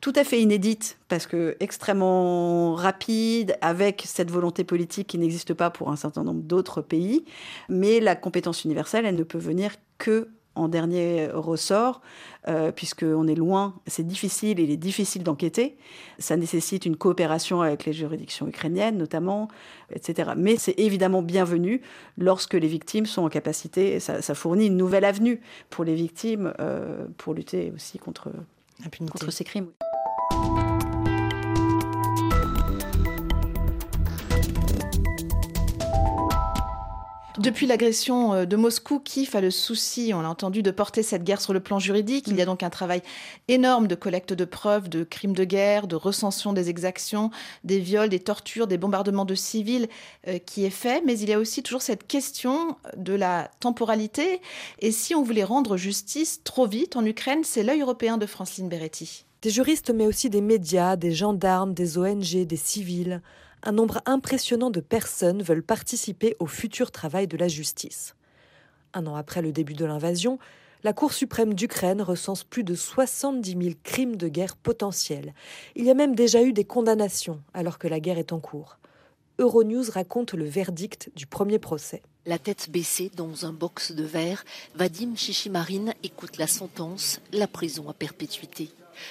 tout 0.02 0.14
à 0.16 0.24
fait 0.24 0.40
inédite, 0.40 1.00
parce 1.08 1.26
que 1.26 1.58
extrêmement 1.60 2.76
rapide, 2.76 3.58
avec 3.62 4.04
cette 4.06 4.30
volonté 4.30 4.64
politique 4.64 5.08
qui 5.08 5.18
n'existe 5.18 5.54
pas 5.56 5.72
pour 5.72 5.90
un 5.90 5.96
certain 5.96 6.24
nombre 6.24 6.42
d'autres 6.42 6.82
pays. 6.82 7.26
Mais 7.70 8.00
la 8.00 8.16
compétence 8.16 8.64
universelle, 8.64 9.06
elle 9.06 9.16
ne 9.16 9.24
peut 9.24 9.40
venir 9.40 9.72
que 9.98 10.30
en 10.58 10.68
dernier 10.68 11.28
ressort, 11.34 12.02
euh, 12.48 12.72
puisqu'on 12.72 13.28
est 13.28 13.36
loin, 13.36 13.76
c'est 13.88 14.06
difficile, 14.06 14.60
il 14.60 14.72
est 14.72 14.78
difficile 14.78 15.24
d'enquêter. 15.24 15.78
Ça 16.18 16.38
nécessite 16.38 16.86
une 16.86 16.96
coopération 16.96 17.62
avec 17.62 17.86
les 17.86 17.94
juridictions 17.94 18.48
ukrainiennes, 18.48 18.98
notamment, 18.98 19.50
etc. 19.92 20.32
Mais 20.36 20.56
c'est 20.58 20.80
évidemment 20.80 21.22
bienvenu 21.22 21.82
lorsque 22.18 22.54
les 22.54 22.68
victimes 22.68 23.06
sont 23.06 23.24
en 23.24 23.30
capacité, 23.30 24.00
ça, 24.00 24.22
ça 24.22 24.36
fournit 24.36 24.68
une 24.68 24.78
nouvelle 24.78 25.06
avenue 25.06 25.42
pour 25.70 25.84
les 25.84 25.96
victimes 25.96 26.54
euh, 26.60 27.06
pour 27.18 27.34
lutter 27.34 27.72
aussi 27.76 28.00
contre, 28.00 28.30
contre 29.12 29.32
ces 29.32 29.44
crimes. 29.44 29.68
Depuis 37.38 37.68
l'agression 37.68 38.34
euh, 38.34 38.46
de 38.46 38.56
Moscou, 38.56 39.00
Kiev 39.00 39.36
a 39.36 39.42
le 39.42 39.52
souci, 39.52 40.12
on 40.16 40.22
l'a 40.22 40.30
entendu, 40.30 40.64
de 40.64 40.72
porter 40.72 41.04
cette 41.04 41.24
guerre 41.24 41.40
sur 41.40 41.54
le 41.54 41.60
plan 41.60 41.78
juridique. 41.78 42.28
Il 42.28 42.36
y 42.36 42.42
a 42.42 42.46
donc 42.46 42.64
un 42.64 42.72
travail 42.72 43.04
énorme 43.48 43.88
de 43.88 43.94
collecte 43.94 44.34
de 44.34 44.44
preuves, 44.44 44.90
de 44.90 45.04
crimes 45.04 45.36
de 45.36 45.44
guerre, 45.44 45.86
de 45.86 45.96
recension 45.96 46.52
des 46.52 46.70
exactions, 46.70 47.30
des 47.64 47.80
viols, 47.80 48.10
des 48.10 48.20
tortures, 48.20 48.66
des 48.66 48.80
bombardements 48.80 49.26
de 49.26 49.36
civils 49.36 49.88
euh, 50.28 50.40
qui 50.40 50.66
est 50.66 50.72
fait. 50.72 51.04
Mais 51.06 51.20
il 51.20 51.30
y 51.30 51.34
a 51.34 51.38
aussi 51.38 51.62
toujours 51.62 51.84
cette 51.84 52.08
question 52.08 52.76
de 52.96 53.14
la 53.14 53.52
temporalité. 53.60 54.42
Et 54.80 54.92
si 54.92 55.14
on 55.14 55.22
voulait 55.22 55.44
rendre 55.44 55.78
justice 55.78 56.42
trop 56.44 56.66
vite 56.66 56.96
en 56.96 57.06
Ukraine, 57.06 57.44
c'est 57.44 57.62
l'œil 57.62 57.82
européen 57.82 58.18
de 58.18 58.26
Franceline 58.26 58.68
Beretti. 58.68 59.26
Des 59.44 59.52
juristes, 59.52 59.92
mais 59.94 60.08
aussi 60.08 60.32
des 60.32 60.42
médias, 60.42 60.96
des 60.96 61.14
gendarmes, 61.14 61.76
des 61.76 62.00
ONG, 62.00 62.48
des 62.48 62.58
civils 62.58 63.22
un 63.64 63.72
nombre 63.72 64.02
impressionnant 64.06 64.70
de 64.70 64.80
personnes 64.80 65.42
veulent 65.42 65.64
participer 65.64 66.36
au 66.40 66.46
futur 66.46 66.92
travail 66.92 67.28
de 67.28 67.38
la 67.38 67.48
justice. 67.48 68.16
Un 68.94 69.08
an 69.08 69.16
après 69.16 69.42
le 69.42 69.52
début 69.52 69.74
de 69.74 69.86
l'invasion, 69.86 70.40
la 70.84 70.94
Cour 70.94 71.12
suprême 71.12 71.54
d'Ukraine 71.54 72.02
recense 72.02 72.44
plus 72.44 72.64
de 72.64 72.76
70 72.76 73.52
000 73.52 73.76
crimes 73.84 74.16
de 74.16 74.28
guerre 74.28 74.56
potentiels. 74.56 75.34
Il 75.76 75.86
y 75.86 75.90
a 75.90 75.96
même 75.96 76.16
déjà 76.16 76.44
eu 76.44 76.54
des 76.54 76.66
condamnations 76.66 77.42
alors 77.54 77.80
que 77.80 77.88
la 77.88 78.00
guerre 78.00 78.20
est 78.20 78.32
en 78.32 78.40
cours. 78.40 78.78
Euronews 79.40 79.92
raconte 79.92 80.34
le 80.34 80.46
verdict 80.46 81.12
du 81.16 81.26
premier 81.26 81.60
procès. 81.60 82.02
La 82.26 82.40
tête 82.40 82.70
baissée 82.70 83.12
dans 83.16 83.46
un 83.46 83.54
box 83.54 83.92
de 83.92 84.04
verre, 84.04 84.44
Vadim 84.76 85.16
Chichimarine 85.16 85.94
écoute 86.04 86.38
la 86.38 86.48
sentence, 86.48 87.22
la 87.32 87.48
prison 87.48 87.90
à 87.90 87.94
perpétuité. 87.94 88.70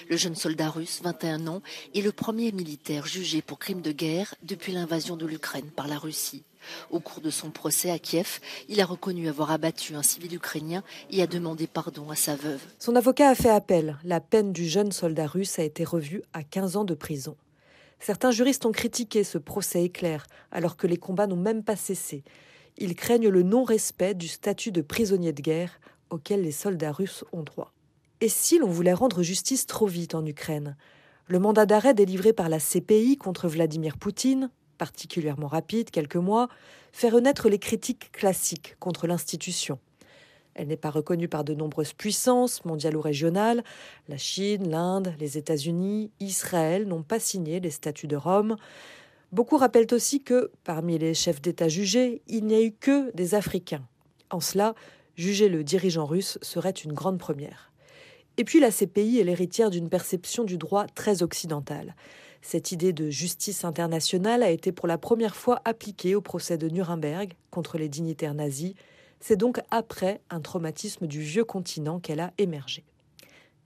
Le 0.08 0.16
jeune 0.16 0.34
soldat 0.34 0.70
russe, 0.70 1.00
21 1.02 1.46
ans, 1.46 1.62
est 1.94 2.00
le 2.00 2.12
premier 2.12 2.52
militaire 2.52 3.06
jugé 3.06 3.42
pour 3.42 3.58
crime 3.58 3.80
de 3.80 3.92
guerre 3.92 4.34
depuis 4.42 4.72
l'invasion 4.72 5.16
de 5.16 5.26
l'Ukraine 5.26 5.70
par 5.74 5.88
la 5.88 5.98
Russie. 5.98 6.44
Au 6.90 7.00
cours 7.00 7.20
de 7.20 7.30
son 7.30 7.50
procès 7.50 7.90
à 7.90 7.98
Kiev, 7.98 8.40
il 8.68 8.80
a 8.80 8.86
reconnu 8.86 9.28
avoir 9.28 9.50
abattu 9.50 9.94
un 9.94 10.02
civil 10.02 10.34
ukrainien 10.34 10.82
et 11.10 11.22
a 11.22 11.26
demandé 11.26 11.66
pardon 11.66 12.10
à 12.10 12.16
sa 12.16 12.34
veuve. 12.34 12.62
Son 12.78 12.96
avocat 12.96 13.30
a 13.30 13.34
fait 13.34 13.50
appel. 13.50 13.98
La 14.04 14.20
peine 14.20 14.52
du 14.52 14.68
jeune 14.68 14.92
soldat 14.92 15.26
russe 15.26 15.58
a 15.58 15.64
été 15.64 15.84
revue 15.84 16.22
à 16.32 16.42
15 16.42 16.76
ans 16.76 16.84
de 16.84 16.94
prison. 16.94 17.36
Certains 17.98 18.30
juristes 18.30 18.66
ont 18.66 18.72
critiqué 18.72 19.24
ce 19.24 19.38
procès 19.38 19.84
éclair, 19.84 20.26
alors 20.52 20.76
que 20.76 20.86
les 20.86 20.98
combats 20.98 21.26
n'ont 21.26 21.36
même 21.36 21.62
pas 21.62 21.76
cessé. 21.76 22.24
Ils 22.78 22.94
craignent 22.94 23.28
le 23.28 23.42
non-respect 23.42 24.14
du 24.14 24.28
statut 24.28 24.70
de 24.70 24.82
prisonnier 24.82 25.32
de 25.32 25.40
guerre 25.40 25.80
auquel 26.10 26.42
les 26.42 26.52
soldats 26.52 26.92
russes 26.92 27.24
ont 27.32 27.42
droit. 27.42 27.72
Et 28.22 28.30
si 28.30 28.58
l'on 28.58 28.68
voulait 28.68 28.94
rendre 28.94 29.22
justice 29.22 29.66
trop 29.66 29.86
vite 29.86 30.14
en 30.14 30.24
Ukraine? 30.24 30.76
Le 31.26 31.38
mandat 31.38 31.66
d'arrêt 31.66 31.92
délivré 31.92 32.32
par 32.32 32.48
la 32.48 32.58
CPI 32.58 33.18
contre 33.18 33.46
Vladimir 33.46 33.98
Poutine, 33.98 34.48
particulièrement 34.78 35.48
rapide, 35.48 35.90
quelques 35.90 36.16
mois, 36.16 36.48
fait 36.92 37.10
renaître 37.10 37.50
les 37.50 37.58
critiques 37.58 38.10
classiques 38.12 38.74
contre 38.80 39.06
l'institution. 39.06 39.78
Elle 40.54 40.68
n'est 40.68 40.78
pas 40.78 40.88
reconnue 40.88 41.28
par 41.28 41.44
de 41.44 41.52
nombreuses 41.52 41.92
puissances 41.92 42.64
mondiales 42.64 42.96
ou 42.96 43.02
régionales. 43.02 43.62
La 44.08 44.16
Chine, 44.16 44.70
l'Inde, 44.70 45.12
les 45.20 45.36
États-Unis, 45.36 46.10
Israël 46.18 46.88
n'ont 46.88 47.02
pas 47.02 47.20
signé 47.20 47.60
les 47.60 47.70
statuts 47.70 48.06
de 48.06 48.16
Rome. 48.16 48.56
Beaucoup 49.30 49.58
rappellent 49.58 49.92
aussi 49.92 50.22
que, 50.22 50.50
parmi 50.64 50.96
les 50.96 51.12
chefs 51.12 51.42
d'État 51.42 51.68
jugés, 51.68 52.22
il 52.28 52.46
n'y 52.46 52.54
a 52.54 52.62
eu 52.62 52.72
que 52.72 53.14
des 53.14 53.34
Africains. 53.34 53.84
En 54.30 54.40
cela, 54.40 54.74
juger 55.16 55.50
le 55.50 55.62
dirigeant 55.62 56.06
russe 56.06 56.38
serait 56.40 56.70
une 56.70 56.94
grande 56.94 57.18
première. 57.18 57.70
Et 58.38 58.44
puis 58.44 58.60
la 58.60 58.70
CPI 58.70 59.18
est 59.18 59.24
l'héritière 59.24 59.70
d'une 59.70 59.88
perception 59.88 60.44
du 60.44 60.58
droit 60.58 60.86
très 60.94 61.22
occidentale. 61.22 61.94
Cette 62.42 62.70
idée 62.70 62.92
de 62.92 63.10
justice 63.10 63.64
internationale 63.64 64.42
a 64.42 64.50
été 64.50 64.72
pour 64.72 64.86
la 64.86 64.98
première 64.98 65.34
fois 65.34 65.60
appliquée 65.64 66.14
au 66.14 66.20
procès 66.20 66.58
de 66.58 66.68
Nuremberg 66.68 67.32
contre 67.50 67.78
les 67.78 67.88
dignitaires 67.88 68.34
nazis. 68.34 68.74
C'est 69.20 69.36
donc 69.36 69.60
après 69.70 70.20
un 70.30 70.40
traumatisme 70.40 71.06
du 71.06 71.20
vieux 71.20 71.44
continent 71.44 71.98
qu'elle 71.98 72.20
a 72.20 72.32
émergé. 72.38 72.84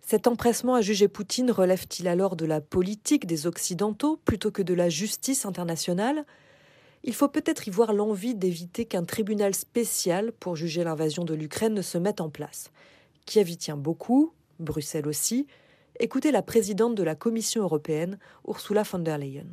Cet 0.00 0.26
empressement 0.26 0.74
à 0.74 0.80
juger 0.80 1.08
Poutine 1.08 1.50
relève-t-il 1.50 2.08
alors 2.08 2.36
de 2.36 2.46
la 2.46 2.60
politique 2.60 3.26
des 3.26 3.46
Occidentaux 3.46 4.18
plutôt 4.24 4.50
que 4.50 4.62
de 4.62 4.74
la 4.74 4.88
justice 4.88 5.44
internationale? 5.44 6.24
Il 7.04 7.14
faut 7.14 7.28
peut-être 7.28 7.68
y 7.68 7.70
voir 7.70 7.92
l'envie 7.92 8.34
d'éviter 8.34 8.84
qu'un 8.84 9.04
tribunal 9.04 9.54
spécial 9.54 10.32
pour 10.32 10.56
juger 10.56 10.84
l'invasion 10.84 11.24
de 11.24 11.34
l'Ukraine 11.34 11.74
ne 11.74 11.82
se 11.82 11.98
mette 11.98 12.20
en 12.20 12.30
place. 12.30 12.70
Kiev 13.26 13.50
y 13.50 13.56
tient 13.56 13.76
beaucoup, 13.76 14.32
Bruxelles 14.60 15.08
aussi, 15.08 15.46
écoutez 15.98 16.30
la 16.30 16.42
présidente 16.42 16.94
de 16.94 17.02
la 17.02 17.14
Commission 17.14 17.62
européenne, 17.62 18.18
Ursula 18.46 18.82
von 18.82 19.00
der 19.00 19.18
Leyen. 19.18 19.46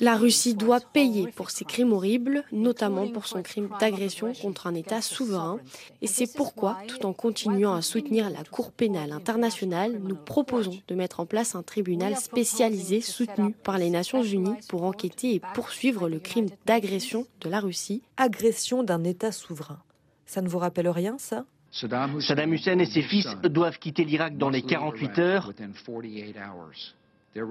La 0.00 0.16
Russie 0.16 0.54
doit 0.54 0.80
payer 0.80 1.30
pour 1.32 1.50
ses 1.50 1.66
crimes 1.66 1.92
horribles, 1.92 2.44
notamment 2.52 3.06
pour 3.08 3.26
son 3.26 3.42
crime 3.42 3.68
d'agression 3.78 4.32
contre 4.32 4.66
un 4.66 4.74
État 4.74 5.02
souverain. 5.02 5.58
Et 6.00 6.06
c'est 6.06 6.32
pourquoi, 6.32 6.78
tout 6.86 7.04
en 7.04 7.12
continuant 7.12 7.74
à 7.74 7.82
soutenir 7.82 8.30
la 8.30 8.44
Cour 8.44 8.72
pénale 8.72 9.12
internationale, 9.12 10.00
nous 10.02 10.16
proposons 10.16 10.80
de 10.88 10.94
mettre 10.94 11.20
en 11.20 11.26
place 11.26 11.54
un 11.54 11.62
tribunal 11.62 12.16
spécialisé 12.16 13.02
soutenu 13.02 13.52
par 13.52 13.76
les 13.76 13.90
Nations 13.90 14.22
unies 14.22 14.56
pour 14.68 14.84
enquêter 14.84 15.34
et 15.34 15.42
poursuivre 15.54 16.08
le 16.08 16.18
crime 16.18 16.48
d'agression 16.64 17.26
de 17.42 17.50
la 17.50 17.60
Russie. 17.60 18.02
Agression 18.16 18.84
d'un 18.84 19.04
État 19.04 19.32
souverain. 19.32 19.82
Ça 20.24 20.40
ne 20.40 20.48
vous 20.48 20.58
rappelle 20.58 20.88
rien, 20.88 21.16
ça? 21.18 21.44
Saddam 21.70 22.52
Hussein 22.52 22.78
et 22.78 22.86
ses 22.86 23.02
fils 23.02 23.26
doivent 23.44 23.78
quitter 23.78 24.04
l'Irak 24.04 24.36
dans 24.36 24.50
les 24.50 24.62
48 24.62 25.18
heures. 25.18 25.52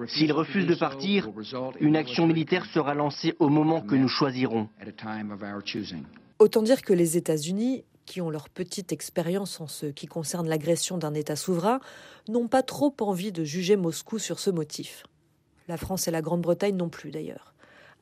S'ils 0.08 0.34
refusent 0.34 0.68
de 0.68 0.76
partir, 0.76 1.30
une 1.80 1.96
action 1.96 2.28
militaire 2.28 2.66
sera 2.66 2.94
lancée 2.94 3.36
au 3.40 3.50
moment 3.50 3.82
que 3.82 3.96
nous 3.96 4.08
choisirons. 4.08 4.70
Autant 6.40 6.62
dire 6.62 6.82
que 6.82 6.94
les 6.94 7.18
États-Unis, 7.18 7.84
qui 8.06 8.22
ont 8.22 8.30
leur 8.30 8.50
petite 8.50 8.92
expérience 8.92 9.62
en 9.62 9.68
ce 9.68 9.86
qui 9.86 10.08
concerne 10.08 10.48
l'agression 10.48 10.98
d'un 10.98 11.14
État 11.14 11.36
souverain, 11.36 11.80
n'ont 12.28 12.48
pas 12.48 12.64
trop 12.64 12.96
envie 13.02 13.32
de 13.32 13.44
juger 13.44 13.76
Moscou 13.76 14.18
sur 14.18 14.40
ce 14.40 14.50
motif. 14.50 15.04
La 15.68 15.78
France 15.78 16.08
et 16.08 16.12
la 16.12 16.22
Grande-Bretagne 16.22 16.76
non 16.76 16.90
plus 16.90 17.12
d'ailleurs. 17.12 17.54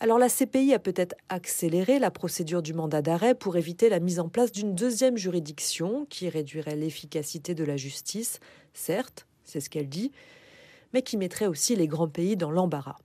Alors 0.02 0.20
la 0.20 0.28
CPI 0.28 0.74
a 0.74 0.80
peut-être 0.80 1.16
accéléré 1.30 2.00
la 2.00 2.12
procédure 2.12 2.62
du 2.62 2.74
mandat 2.74 3.02
d'arrêt 3.02 3.34
pour 3.34 3.56
éviter 3.56 3.88
la 3.88 4.02
mise 4.02 4.20
en 4.20 4.28
place 4.28 4.52
d'une 4.52 4.76
deuxième 4.76 5.16
juridiction 5.16 6.06
qui 6.10 6.28
réduirait 6.28 6.76
l'efficacité 6.76 7.56
de 7.56 7.64
la 7.64 7.78
justice, 7.78 8.42
certes, 8.74 9.26
c'est 9.46 9.62
ce 9.62 9.70
qu'elle 9.70 9.88
dit, 9.88 10.12
mais 10.94 11.02
qui 11.02 11.16
mettrait 11.16 11.48
aussi 11.48 11.78
les 11.78 11.88
grands 11.88 12.10
pays 12.10 12.36
dans 12.36 12.52
l'embarras. 12.52 12.98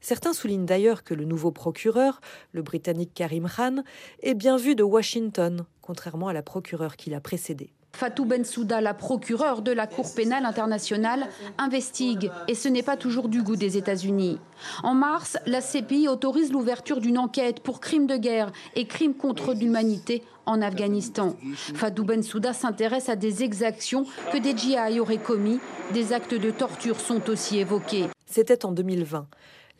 Certains 0.00 0.32
soulignent 0.32 0.64
d'ailleurs 0.64 1.04
que 1.04 1.12
le 1.12 1.24
nouveau 1.24 1.50
procureur, 1.50 2.20
le 2.52 2.62
Britannique 2.62 3.12
Karim 3.14 3.46
Khan, 3.54 3.82
est 4.22 4.34
bien 4.34 4.56
vu 4.56 4.74
de 4.74 4.82
Washington, 4.82 5.66
contrairement 5.82 6.28
à 6.28 6.32
la 6.32 6.42
procureure 6.42 6.96
qui 6.96 7.10
l'a 7.10 7.20
précédé. 7.20 7.72
Fatou 7.92 8.24
Bensouda, 8.24 8.80
la 8.80 8.94
procureure 8.94 9.62
de 9.62 9.72
la 9.72 9.86
Cour 9.86 10.14
pénale 10.14 10.44
internationale, 10.44 11.26
investigue 11.58 12.30
et 12.46 12.54
ce 12.54 12.68
n'est 12.68 12.82
pas 12.82 12.96
toujours 12.96 13.28
du 13.28 13.42
goût 13.42 13.56
des 13.56 13.76
États-Unis. 13.76 14.38
En 14.82 14.94
mars, 14.94 15.36
la 15.46 15.60
CPI 15.60 16.08
autorise 16.08 16.52
l'ouverture 16.52 17.00
d'une 17.00 17.18
enquête 17.18 17.60
pour 17.60 17.80
crimes 17.80 18.06
de 18.06 18.16
guerre 18.16 18.52
et 18.76 18.86
crimes 18.86 19.14
contre 19.14 19.52
l'humanité 19.52 20.22
en 20.46 20.62
Afghanistan. 20.62 21.34
Fatou 21.74 22.04
Bensouda 22.04 22.52
s'intéresse 22.52 23.08
à 23.08 23.16
des 23.16 23.42
exactions 23.42 24.04
que 24.32 24.38
des 24.38 24.56
GI 24.56 25.00
auraient 25.00 25.18
commis. 25.18 25.58
Des 25.92 26.12
actes 26.12 26.34
de 26.34 26.50
torture 26.50 27.00
sont 27.00 27.28
aussi 27.28 27.58
évoqués. 27.58 28.06
C'était 28.26 28.64
en 28.64 28.72
2020. 28.72 29.26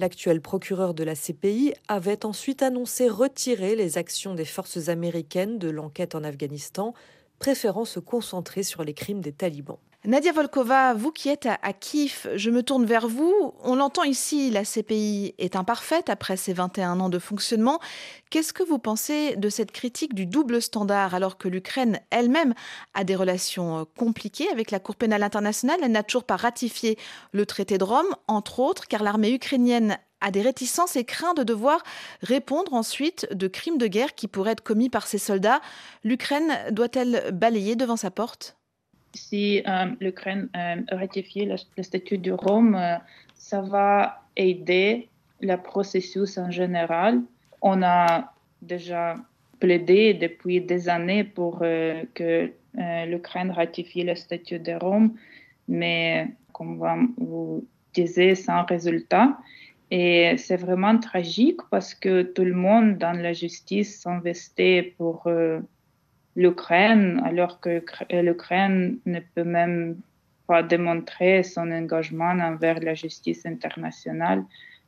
L'actuel 0.00 0.40
procureur 0.40 0.94
de 0.94 1.02
la 1.02 1.14
CPI 1.14 1.74
avait 1.88 2.24
ensuite 2.24 2.62
annoncé 2.62 3.08
retirer 3.08 3.74
les 3.74 3.98
actions 3.98 4.34
des 4.34 4.44
forces 4.44 4.88
américaines 4.88 5.58
de 5.58 5.68
l'enquête 5.68 6.14
en 6.14 6.22
Afghanistan 6.22 6.94
préférant 7.38 7.84
se 7.84 8.00
concentrer 8.00 8.62
sur 8.62 8.84
les 8.84 8.94
crimes 8.94 9.20
des 9.20 9.32
talibans. 9.32 9.78
Nadia 10.04 10.30
Volkova, 10.30 10.94
vous 10.94 11.10
qui 11.10 11.28
êtes 11.28 11.46
à, 11.46 11.72
Kiev, 11.72 12.30
je 12.36 12.50
me 12.50 12.62
tourne 12.62 12.86
vers 12.86 13.08
vous. 13.08 13.52
On 13.64 13.74
l'entend 13.74 14.04
ici, 14.04 14.48
la 14.48 14.62
CPI 14.62 15.34
est 15.38 15.56
imparfaite 15.56 16.08
après 16.08 16.36
ses 16.36 16.52
21 16.52 17.00
ans 17.00 17.08
de 17.08 17.18
fonctionnement. 17.18 17.80
Qu'est-ce 18.30 18.52
que 18.52 18.62
vous 18.62 18.78
pensez 18.78 19.34
de 19.34 19.48
cette 19.48 19.72
critique 19.72 20.14
du 20.14 20.24
double 20.24 20.62
standard 20.62 21.16
alors 21.16 21.36
que 21.36 21.48
l'Ukraine 21.48 21.98
elle-même 22.10 22.54
a 22.94 23.02
des 23.02 23.16
relations 23.16 23.80
euh, 23.80 23.84
compliquées 23.98 24.48
avec 24.52 24.70
la 24.70 24.78
Cour 24.78 24.94
pénale 24.94 25.24
internationale? 25.24 25.80
Elle 25.82 25.92
n'a 25.92 26.04
toujours 26.04 26.24
pas 26.24 26.36
ratifié 26.36 26.96
le 27.32 27.44
traité 27.44 27.76
de 27.76 27.84
Rome, 27.84 28.14
entre 28.28 28.60
autres, 28.60 28.86
car 28.86 29.02
l'armée 29.02 29.32
ukrainienne 29.32 29.98
a 30.20 30.30
des 30.30 30.42
réticences 30.42 30.96
et 30.96 31.04
craint 31.04 31.34
de 31.34 31.42
devoir 31.42 31.82
répondre 32.22 32.74
ensuite 32.74 33.28
de 33.32 33.48
crimes 33.48 33.78
de 33.78 33.86
guerre 33.86 34.14
qui 34.14 34.28
pourraient 34.28 34.52
être 34.52 34.62
commis 34.62 34.90
par 34.90 35.06
ses 35.06 35.18
soldats. 35.18 35.60
L'Ukraine 36.04 36.52
doit-elle 36.70 37.30
balayer 37.32 37.76
devant 37.76 37.96
sa 37.96 38.10
porte? 38.10 38.56
Si 39.14 39.62
euh, 39.66 39.86
l'Ukraine 40.00 40.48
euh, 40.56 40.76
ratifie 40.90 41.46
le, 41.46 41.56
statut 41.82 42.18
de 42.18 42.32
Rome, 42.32 42.74
euh, 42.74 42.96
ça 43.34 43.62
va 43.62 44.22
aider 44.36 45.08
le 45.40 45.56
processus 45.56 46.36
en 46.38 46.50
général. 46.50 47.22
On 47.62 47.82
a 47.82 48.32
déjà 48.60 49.16
plaidé 49.60 50.14
depuis 50.14 50.60
des 50.60 50.88
années 50.88 51.24
pour 51.24 51.60
que 51.60 52.52
l'Ukraine 53.06 53.50
ratifie 53.50 54.04
le 54.04 54.14
statut 54.14 54.58
de 54.58 54.72
Rome, 54.72 55.14
mais 55.66 56.28
comme 56.52 57.14
vous 57.16 57.64
disiez, 57.94 58.34
sans 58.34 58.64
résultat. 58.64 59.36
Et 59.90 60.36
c'est 60.36 60.56
vraiment 60.56 60.98
tragique 60.98 61.60
parce 61.70 61.94
que 61.94 62.22
tout 62.22 62.44
le 62.44 62.54
monde 62.54 62.98
dans 62.98 63.12
la 63.12 63.32
justice 63.32 64.00
s'investit 64.02 64.82
pour 64.98 65.26
l'Ukraine, 66.36 67.22
alors 67.24 67.58
que 67.60 67.82
l'Ukraine 68.12 68.98
ne 69.06 69.20
peut 69.20 69.44
même 69.44 69.96
pas 70.46 70.62
démontrer 70.62 71.42
son 71.42 71.70
engagement 71.70 72.32
envers 72.32 72.80
la 72.80 72.94
justice 72.94 73.46
internationale 73.46 74.44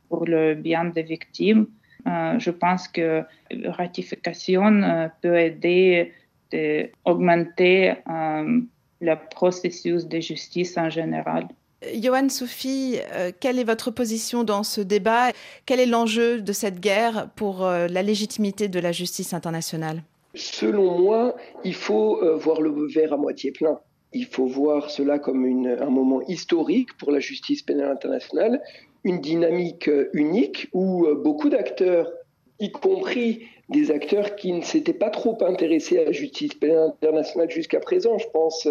pour 0.09 0.25
le 0.27 0.55
bien 0.55 0.87
des 0.87 1.03
victimes. 1.03 1.67
Euh, 2.07 2.39
je 2.39 2.51
pense 2.51 2.89
que 2.89 3.23
la 3.51 3.73
ratification 3.73 4.83
euh, 4.83 5.09
peut 5.21 5.39
aider 5.39 6.13
à 6.53 7.11
augmenter 7.11 7.95
euh, 8.09 8.61
le 9.01 9.15
processus 9.31 10.09
de 10.09 10.19
justice 10.19 10.77
en 10.79 10.91
général. 10.91 11.47
Johan 11.95 12.29
Sophie, 12.29 12.99
quelle 13.41 13.59
est 13.59 13.65
votre 13.65 13.91
position 13.91 14.45
dans 14.45 14.63
ce 14.63 14.81
débat? 14.81 15.33
Quel 15.67 15.81
est 15.81 15.87
l'enjeu 15.87 16.41
de 16.41 16.53
cette 16.53 16.81
guerre 16.81 17.29
pour 17.37 17.63
la 17.63 18.03
légitimité 18.03 18.69
de 18.69 18.79
la 18.81 18.93
justice 18.93 19.33
internationale? 19.33 20.03
Selon 20.35 20.99
moi, 20.99 21.37
il 21.65 21.75
faut 21.75 22.23
euh, 22.23 22.37
voir 22.37 22.61
le 22.61 22.71
verre 22.87 23.13
à 23.13 23.17
moitié 23.17 23.51
plein. 23.51 23.81
Il 24.13 24.27
faut 24.27 24.47
voir 24.47 24.91
cela 24.91 25.19
comme 25.19 25.45
un 25.45 25.91
moment 25.91 26.21
historique 26.23 26.97
pour 26.99 27.11
la 27.11 27.21
justice 27.21 27.63
pénale 27.63 27.91
internationale, 27.91 28.63
une 29.03 29.21
dynamique 29.21 29.89
euh, 29.89 30.11
unique 30.13 30.69
où 30.73 31.07
euh, 31.07 31.15
beaucoup 31.15 31.49
d'acteurs, 31.49 32.11
y 32.61 32.71
compris 32.71 33.47
des 33.69 33.91
acteurs 33.91 34.37
qui 34.37 34.53
ne 34.53 34.63
s'étaient 34.63 34.93
pas 34.93 35.11
trop 35.11 35.37
intéressés 35.45 35.99
à 35.99 36.05
la 36.05 36.13
justice 36.13 36.55
pénale 36.55 36.91
internationale 36.91 37.51
jusqu'à 37.51 37.81
présent, 37.81 38.19
je 38.19 38.29
pense 38.29 38.69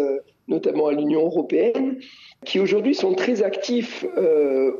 notamment 0.50 0.88
à 0.88 0.92
l'Union 0.92 1.22
européenne, 1.24 1.98
qui 2.44 2.60
aujourd'hui 2.60 2.94
sont 2.94 3.14
très 3.14 3.42
actifs 3.42 4.04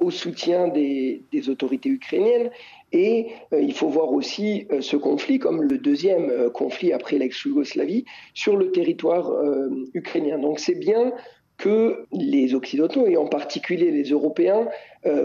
au 0.01 0.11
soutien 0.11 0.69
des, 0.69 1.23
autorités 1.49 1.89
ukrainiennes 1.89 2.51
et 2.93 3.29
euh, 3.53 3.61
il 3.61 3.73
faut 3.73 3.89
voir 3.89 4.13
aussi 4.13 4.67
euh, 4.73 4.81
ce 4.81 4.97
conflit 4.97 5.39
comme 5.39 5.63
le 5.63 5.79
deuxième 5.79 6.29
euh, 6.31 6.51
conflit 6.51 6.93
après 6.93 7.19
l'ex-Yougoslavie 7.19 8.05
sur 8.35 8.57
le 8.57 8.73
territoire 8.73 9.31
ukrainien. 9.95 10.39
Donc 10.39 10.59
c'est 10.59 10.75
bien 10.75 11.13
que 11.57 12.07
les 12.13 12.55
Occidentaux, 12.55 13.07
et 13.07 13.19
en 13.19 13.27
particulier 13.27 13.91
les 13.91 14.05
Européens, 14.05 14.69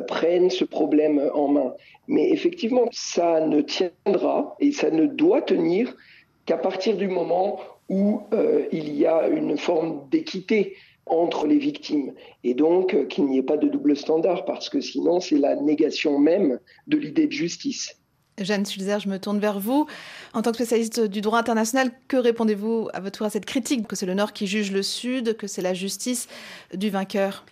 prennent 0.08 0.50
ce 0.50 0.66
problème 0.66 1.30
en 1.34 1.48
main. 1.48 1.74
Mais 2.08 2.30
effectivement, 2.30 2.88
ça 2.91 3.39
ne 3.39 3.62
tiendra 3.62 4.58
et 4.60 4.74
ça 4.74 4.91
ne 4.91 5.06
doit 5.06 5.41
tenir 5.41 5.96
qu'à 6.46 6.58
partir 6.58 6.98
du 6.98 7.08
moment 7.08 7.60
où 7.90 8.22
il 8.72 8.96
y 8.96 9.06
a 9.06 9.28
une 9.28 9.58
forme 9.58 10.08
d'équité 10.10 10.76
entre 11.06 11.46
les 11.46 11.58
victimes 11.58 12.14
et 12.44 12.54
donc 12.54 12.94
euh, 12.94 13.06
qu'il 13.06 13.26
n'y 13.26 13.38
ait 13.38 13.44
pas 13.44 13.58
de 13.58 13.68
double 13.68 13.96
standard 13.96 14.46
parce 14.46 14.70
que 14.70 14.82
sinon 14.82 15.20
c'est 15.20 15.38
la 15.38 15.56
négation 15.56 16.18
même 16.18 16.60
de 16.88 16.98
l'idée 16.98 17.28
de 17.28 17.32
justice. 17.32 17.96
Jeanne 18.38 18.66
Sulzer, 18.66 19.00
je 19.00 19.08
me 19.08 19.18
tourne 19.18 19.40
vers 19.40 19.60
vous. 19.60 19.88
En 20.34 20.42
tant 20.42 20.52
que 20.52 20.58
spécialiste 20.58 21.00
du 21.00 21.22
droit 21.22 21.40
international, 21.40 21.92
que 22.10 22.18
répondez-vous 22.18 22.90
à 22.94 23.00
votre 23.00 23.20
tour 23.20 23.28
à 23.28 23.30
cette 23.30 23.46
critique 23.46 23.88
que 23.88 23.96
c'est 23.96 24.06
le 24.06 24.14
Nord 24.14 24.34
qui 24.34 24.46
juge 24.46 24.72
le 24.72 24.84
Sud, 24.84 25.38
que 25.38 25.48
c'est 25.48 25.62
la 25.62 25.74
justice 25.74 26.28
du 26.74 26.90
vainqueur? 26.90 27.46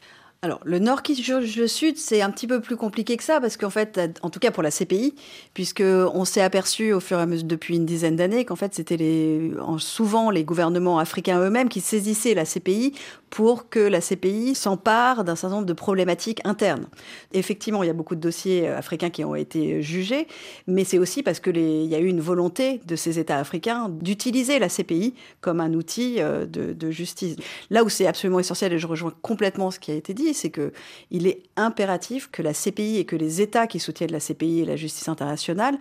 Alors, 0.43 0.59
le 0.65 0.77
Nord 0.77 1.03
qui 1.03 1.15
juge 1.15 1.55
le 1.55 1.69
Sud, 1.69 1.97
c'est 1.97 2.21
un 2.21 2.29
petit 2.29 2.47
peu 2.47 2.59
plus 2.59 2.75
compliqué 2.75 3.15
que 3.15 3.23
ça, 3.23 3.39
parce 3.39 3.55
qu'en 3.55 3.69
fait, 3.69 3.97
en 4.23 4.29
tout 4.29 4.41
cas 4.41 4.51
pour 4.51 4.61
la 4.61 4.71
CPI, 4.71 5.15
puisqu'on 5.53 6.25
s'est 6.25 6.41
aperçu 6.41 6.91
au 6.91 6.99
fur 6.99 7.17
et 7.17 7.21
à 7.21 7.25
mesure 7.25 7.47
depuis 7.47 7.77
une 7.77 7.85
dizaine 7.85 8.17
d'années 8.17 8.43
qu'en 8.43 8.57
fait, 8.57 8.75
c'était 8.75 9.51
souvent 9.77 10.31
les 10.31 10.43
gouvernements 10.43 10.99
africains 10.99 11.39
eux-mêmes 11.39 11.69
qui 11.69 11.79
saisissaient 11.79 12.33
la 12.33 12.43
CPI 12.43 12.91
pour 13.33 13.67
que 13.67 13.79
la 13.79 13.99
CPI 13.99 14.53
s'empare 14.53 15.23
d'un 15.23 15.35
certain 15.35 15.55
nombre 15.55 15.65
de 15.65 15.73
problématiques 15.73 16.39
internes. 16.43 16.85
Effectivement, 17.31 17.81
il 17.81 17.87
y 17.87 17.89
a 17.89 17.93
beaucoup 17.93 18.13
de 18.13 18.19
dossiers 18.19 18.69
euh, 18.69 18.77
africains 18.77 19.09
qui 19.09 19.25
ont 19.25 19.33
été 19.33 19.81
jugés, 19.81 20.27
mais 20.67 20.83
c'est 20.83 20.99
aussi 20.99 21.23
parce 21.23 21.39
qu'il 21.39 21.85
y 21.85 21.95
a 21.95 21.99
eu 21.99 22.05
une 22.05 22.21
volonté 22.21 22.79
de 22.85 22.95
ces 22.95 23.17
États 23.17 23.39
africains 23.39 23.89
d'utiliser 23.89 24.59
la 24.59 24.69
CPI 24.69 25.15
comme 25.41 25.61
un 25.61 25.73
outil 25.73 26.17
euh, 26.19 26.45
de, 26.45 26.73
de 26.73 26.91
justice. 26.91 27.35
Là 27.71 27.83
où 27.83 27.89
c'est 27.89 28.05
absolument 28.05 28.39
essentiel, 28.39 28.71
et 28.71 28.77
je 28.77 28.85
rejoins 28.85 29.13
complètement 29.23 29.71
ce 29.71 29.79
qui 29.79 29.89
a 29.89 29.95
été 29.95 30.13
dit, 30.13 30.35
c'est 30.35 30.51
qu'il 30.51 31.25
est 31.25 31.41
impératif 31.55 32.29
que 32.31 32.43
la 32.43 32.53
CPI 32.53 32.99
et 32.99 33.05
que 33.05 33.15
les 33.15 33.41
États 33.41 33.65
qui 33.65 33.79
soutiennent 33.79 34.11
la 34.11 34.19
CPI 34.19 34.59
et 34.59 34.65
la 34.65 34.75
justice 34.75 35.07
internationale 35.07 35.79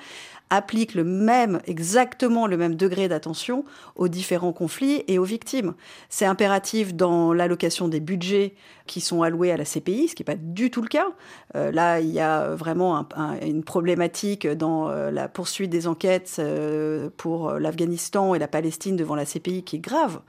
appliquent 0.52 0.94
le 0.94 1.02
même, 1.02 1.60
exactement 1.66 2.46
le 2.46 2.58
même 2.58 2.74
degré 2.74 3.08
d'attention 3.08 3.64
aux 3.96 4.08
différents 4.08 4.52
conflits 4.52 5.02
et 5.08 5.18
aux 5.18 5.24
victimes. 5.24 5.72
C'est 6.10 6.26
impératif 6.26 6.94
dans 6.94 7.32
l'allocation 7.32 7.88
des 7.88 8.00
budgets 8.00 8.54
qui 8.86 9.00
sont 9.00 9.22
alloués 9.22 9.50
à 9.50 9.56
la 9.56 9.64
CPI, 9.64 10.08
ce 10.08 10.14
qui 10.14 10.20
n'est 10.20 10.26
pas 10.26 10.36
du 10.36 10.70
tout 10.70 10.82
le 10.82 10.88
cas. 10.88 11.06
Euh, 11.56 11.72
là, 11.72 12.00
il 12.00 12.10
y 12.10 12.20
a 12.20 12.54
vraiment 12.54 13.08
une 13.40 13.64
problématique 13.64 14.46
dans 14.46 14.90
euh, 14.90 15.10
la 15.10 15.26
poursuite 15.26 15.70
des 15.70 15.86
enquêtes 15.86 16.36
euh, 16.38 17.08
pour 17.16 17.52
l'Afghanistan 17.52 18.34
et 18.34 18.38
la 18.38 18.48
Palestine 18.48 18.94
devant 18.94 19.14
la 19.14 19.24
CPI 19.24 19.62
qui 19.64 19.76
est 19.76 19.80
grave. 19.80 20.20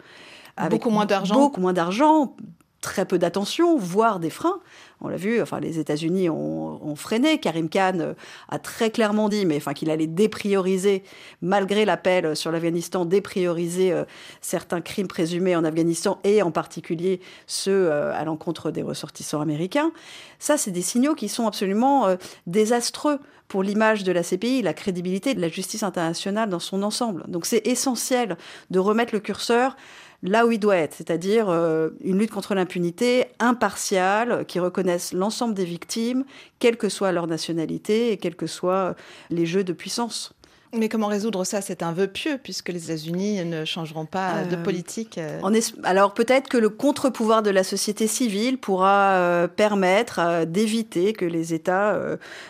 Avec 0.56 0.80
beaucoup 0.80 0.90
moins 0.90 1.06
d'argent. 1.06 1.36
Beaucoup 1.36 1.60
moins 1.60 1.74
d'argent, 1.74 2.36
très 2.84 3.06
peu 3.06 3.18
d'attention, 3.18 3.78
voire 3.78 4.20
des 4.20 4.30
freins. 4.30 4.60
On 5.02 5.08
l'a 5.08 5.16
vu, 5.18 5.42
enfin, 5.42 5.60
les 5.60 5.80
États-Unis 5.80 6.30
ont, 6.30 6.96
freiné. 6.96 7.40
Karim 7.40 7.70
Khan 7.70 7.98
euh, 8.00 8.14
a 8.50 8.60
très 8.60 8.92
clairement 8.92 9.30
dit, 9.30 9.46
mais 9.46 9.58
enfin, 9.58 9.74
qu'il 9.74 9.90
allait 9.90 10.06
déprioriser, 10.06 11.04
malgré 11.42 11.86
l'appel 11.86 12.36
sur 12.36 12.52
l'Afghanistan, 12.52 13.06
déprioriser 13.06 13.92
euh, 13.92 14.04
certains 14.42 14.82
crimes 14.82 15.08
présumés 15.08 15.56
en 15.56 15.64
Afghanistan 15.64 16.20
et 16.24 16.44
en 16.44 16.52
particulier 16.52 17.20
ceux 17.48 17.90
euh, 17.90 18.14
à 18.14 18.24
l'encontre 18.26 18.70
des 18.70 18.84
ressortissants 18.84 19.42
américains. 19.42 19.92
Ça, 20.38 20.58
c'est 20.58 20.72
des 20.72 20.82
signaux 20.82 21.16
qui 21.16 21.30
sont 21.30 21.48
absolument 21.48 22.18
désastreux 22.48 23.20
pour 23.48 23.64
l'image 23.64 24.04
de 24.04 24.12
la 24.12 24.24
CPI, 24.24 24.62
la 24.62 24.74
crédibilité 24.74 25.34
de 25.34 25.42
la 25.42 25.48
justice 25.48 25.84
internationale 25.84 26.50
dans 26.50 26.60
son 26.60 26.84
ensemble. 26.84 27.24
Donc, 27.28 27.46
c'est 27.46 27.66
essentiel 27.66 28.38
de 28.72 28.80
remettre 28.80 29.14
le 29.14 29.22
curseur 29.22 29.78
là 30.24 30.46
où 30.48 30.52
il 30.52 30.60
doit 30.60 30.78
être, 30.78 30.94
c'est-à-dire 30.94 31.50
euh, 31.50 31.90
une 32.02 32.18
lutte 32.18 32.32
contre 32.32 32.56
l'impunité 32.56 33.26
impartiale, 33.40 34.46
qui 34.48 34.60
reconnaisse 34.60 35.14
l'ensemble 35.14 35.54
des 35.54 35.66
victimes, 35.66 36.24
quelle 36.60 36.78
que 36.78 36.90
soit 36.90 37.12
leur 37.12 37.28
nationalité 37.28 38.12
et 38.12 38.18
quels 38.18 38.36
que 38.36 38.48
soient 38.48 38.96
les 39.30 39.46
jeux 39.46 39.66
de 39.66 39.74
puissance. 39.74 40.34
Mais 40.76 40.90
comment 40.90 41.08
résoudre 41.08 41.44
ça? 41.44 41.62
C'est 41.62 41.84
un 41.84 41.92
vœu 41.92 42.08
pieux, 42.08 42.40
puisque 42.42 42.70
les 42.70 42.86
États-Unis 42.86 43.46
ne 43.46 43.64
changeront 43.64 44.08
pas 44.08 44.44
de 44.44 44.56
euh, 44.56 44.64
politique. 44.64 45.20
Euh. 45.20 45.40
Alors 45.84 46.16
peut-être 46.16 46.50
que 46.50 46.58
le 46.58 46.70
contre-pouvoir 46.70 47.44
de 47.44 47.52
la 47.52 47.64
société 47.64 48.08
civile 48.08 48.58
pourra 48.58 49.12
euh, 49.12 49.48
permettre 49.48 50.46
d'éviter 50.46 51.14
que 51.14 51.26
les 51.26 51.54
États 51.54 52.00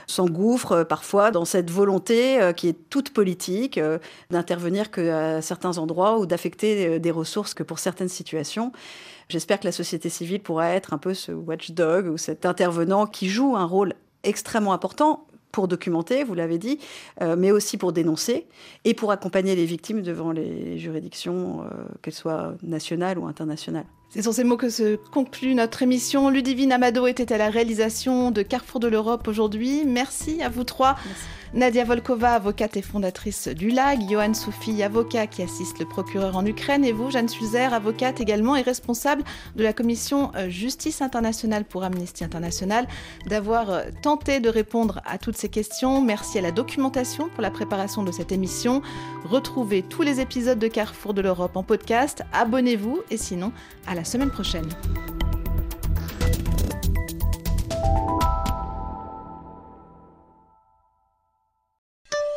s'engouffrent 0.07 0.86
parfois 0.86 1.32
dans 1.32 1.43
cette 1.43 1.69
volonté 1.69 2.39
qui 2.55 2.69
est 2.69 2.89
toute 2.89 3.11
politique 3.11 3.80
d'intervenir 4.30 4.89
qu'à 4.89 5.41
certains 5.41 5.78
endroits 5.78 6.17
ou 6.17 6.26
d'affecter 6.26 6.99
des 6.99 7.11
ressources 7.11 7.53
que 7.53 7.63
pour 7.63 7.80
certaines 7.80 8.09
situations. 8.09 8.71
J'espère 9.28 9.59
que 9.59 9.65
la 9.65 9.71
société 9.71 10.09
civile 10.09 10.41
pourra 10.41 10.69
être 10.69 10.93
un 10.93 10.97
peu 10.97 11.13
ce 11.13 11.32
watchdog 11.32 12.07
ou 12.07 12.17
cet 12.17 12.45
intervenant 12.45 13.05
qui 13.05 13.30
joue 13.30 13.55
un 13.55 13.65
rôle 13.65 13.93
extrêmement 14.24 14.74
important 14.74 15.28
pour 15.53 15.69
documenter, 15.69 16.23
vous 16.25 16.33
l'avez 16.33 16.57
dit, 16.57 16.79
euh, 17.21 17.37
mais 17.37 17.51
aussi 17.51 17.77
pour 17.77 17.93
dénoncer 17.93 18.47
et 18.83 18.93
pour 18.93 19.11
accompagner 19.11 19.55
les 19.55 19.65
victimes 19.65 20.01
devant 20.01 20.31
les 20.31 20.77
juridictions, 20.79 21.61
euh, 21.61 21.67
qu'elles 22.01 22.13
soient 22.13 22.55
nationales 22.63 23.19
ou 23.19 23.27
internationales. 23.27 23.85
C'est 24.09 24.23
sur 24.23 24.33
ces 24.33 24.43
mots 24.43 24.57
que 24.57 24.69
se 24.69 24.95
conclut 24.95 25.55
notre 25.55 25.81
émission. 25.81 26.29
Ludivine 26.29 26.71
Amado 26.71 27.07
était 27.07 27.31
à 27.31 27.37
la 27.37 27.49
réalisation 27.49 28.31
de 28.31 28.41
Carrefour 28.41 28.79
de 28.79 28.87
l'Europe 28.87 29.27
aujourd'hui. 29.27 29.85
Merci 29.85 30.41
à 30.41 30.49
vous 30.49 30.63
trois. 30.63 30.97
Nadia 31.53 31.83
Volkova, 31.83 32.33
avocate 32.33 32.77
et 32.77 32.81
fondatrice 32.81 33.47
du 33.47 33.69
LAG, 33.69 34.09
Johan 34.09 34.33
Soufi, 34.33 34.81
avocat 34.81 35.27
qui 35.27 35.43
assiste 35.43 35.77
le 35.77 35.85
procureur 35.85 36.35
en 36.35 36.43
Ukraine, 36.47 36.83
et 36.83 36.91
vous, 36.91 37.11
Jeanne 37.11 37.29
Suzer, 37.29 37.75
avocate 37.75 38.19
également 38.19 38.55
et 38.55 38.63
responsable 38.63 39.23
de 39.55 39.61
la 39.61 39.71
commission 39.71 40.31
euh, 40.35 40.49
Justice 40.49 41.03
internationale 41.03 41.63
pour 41.63 41.83
Amnesty 41.83 42.23
International, 42.23 42.87
d'avoir 43.27 43.69
euh, 43.69 43.83
tenté 44.01 44.39
de 44.39 44.49
répondre 44.49 44.99
à 45.05 45.19
toutes 45.19 45.37
ces 45.37 45.49
questions. 45.49 46.01
Merci 46.01 46.39
à 46.39 46.41
la 46.41 46.51
documentation 46.51 47.29
pour 47.29 47.43
la 47.43 47.51
préparation 47.51 48.01
de 48.01 48.11
cette 48.11 48.31
émission. 48.31 48.81
Retrouvez 49.23 49.83
tous 49.83 50.01
les 50.01 50.19
épisodes 50.19 50.57
de 50.57 50.67
Carrefour 50.67 51.13
de 51.13 51.21
l'Europe 51.21 51.55
en 51.55 51.61
podcast. 51.61 52.23
Abonnez-vous 52.33 53.01
et 53.11 53.17
sinon, 53.17 53.51
à 53.85 53.93
la 53.93 54.03
semaine 54.03 54.31
prochaine. 54.31 54.69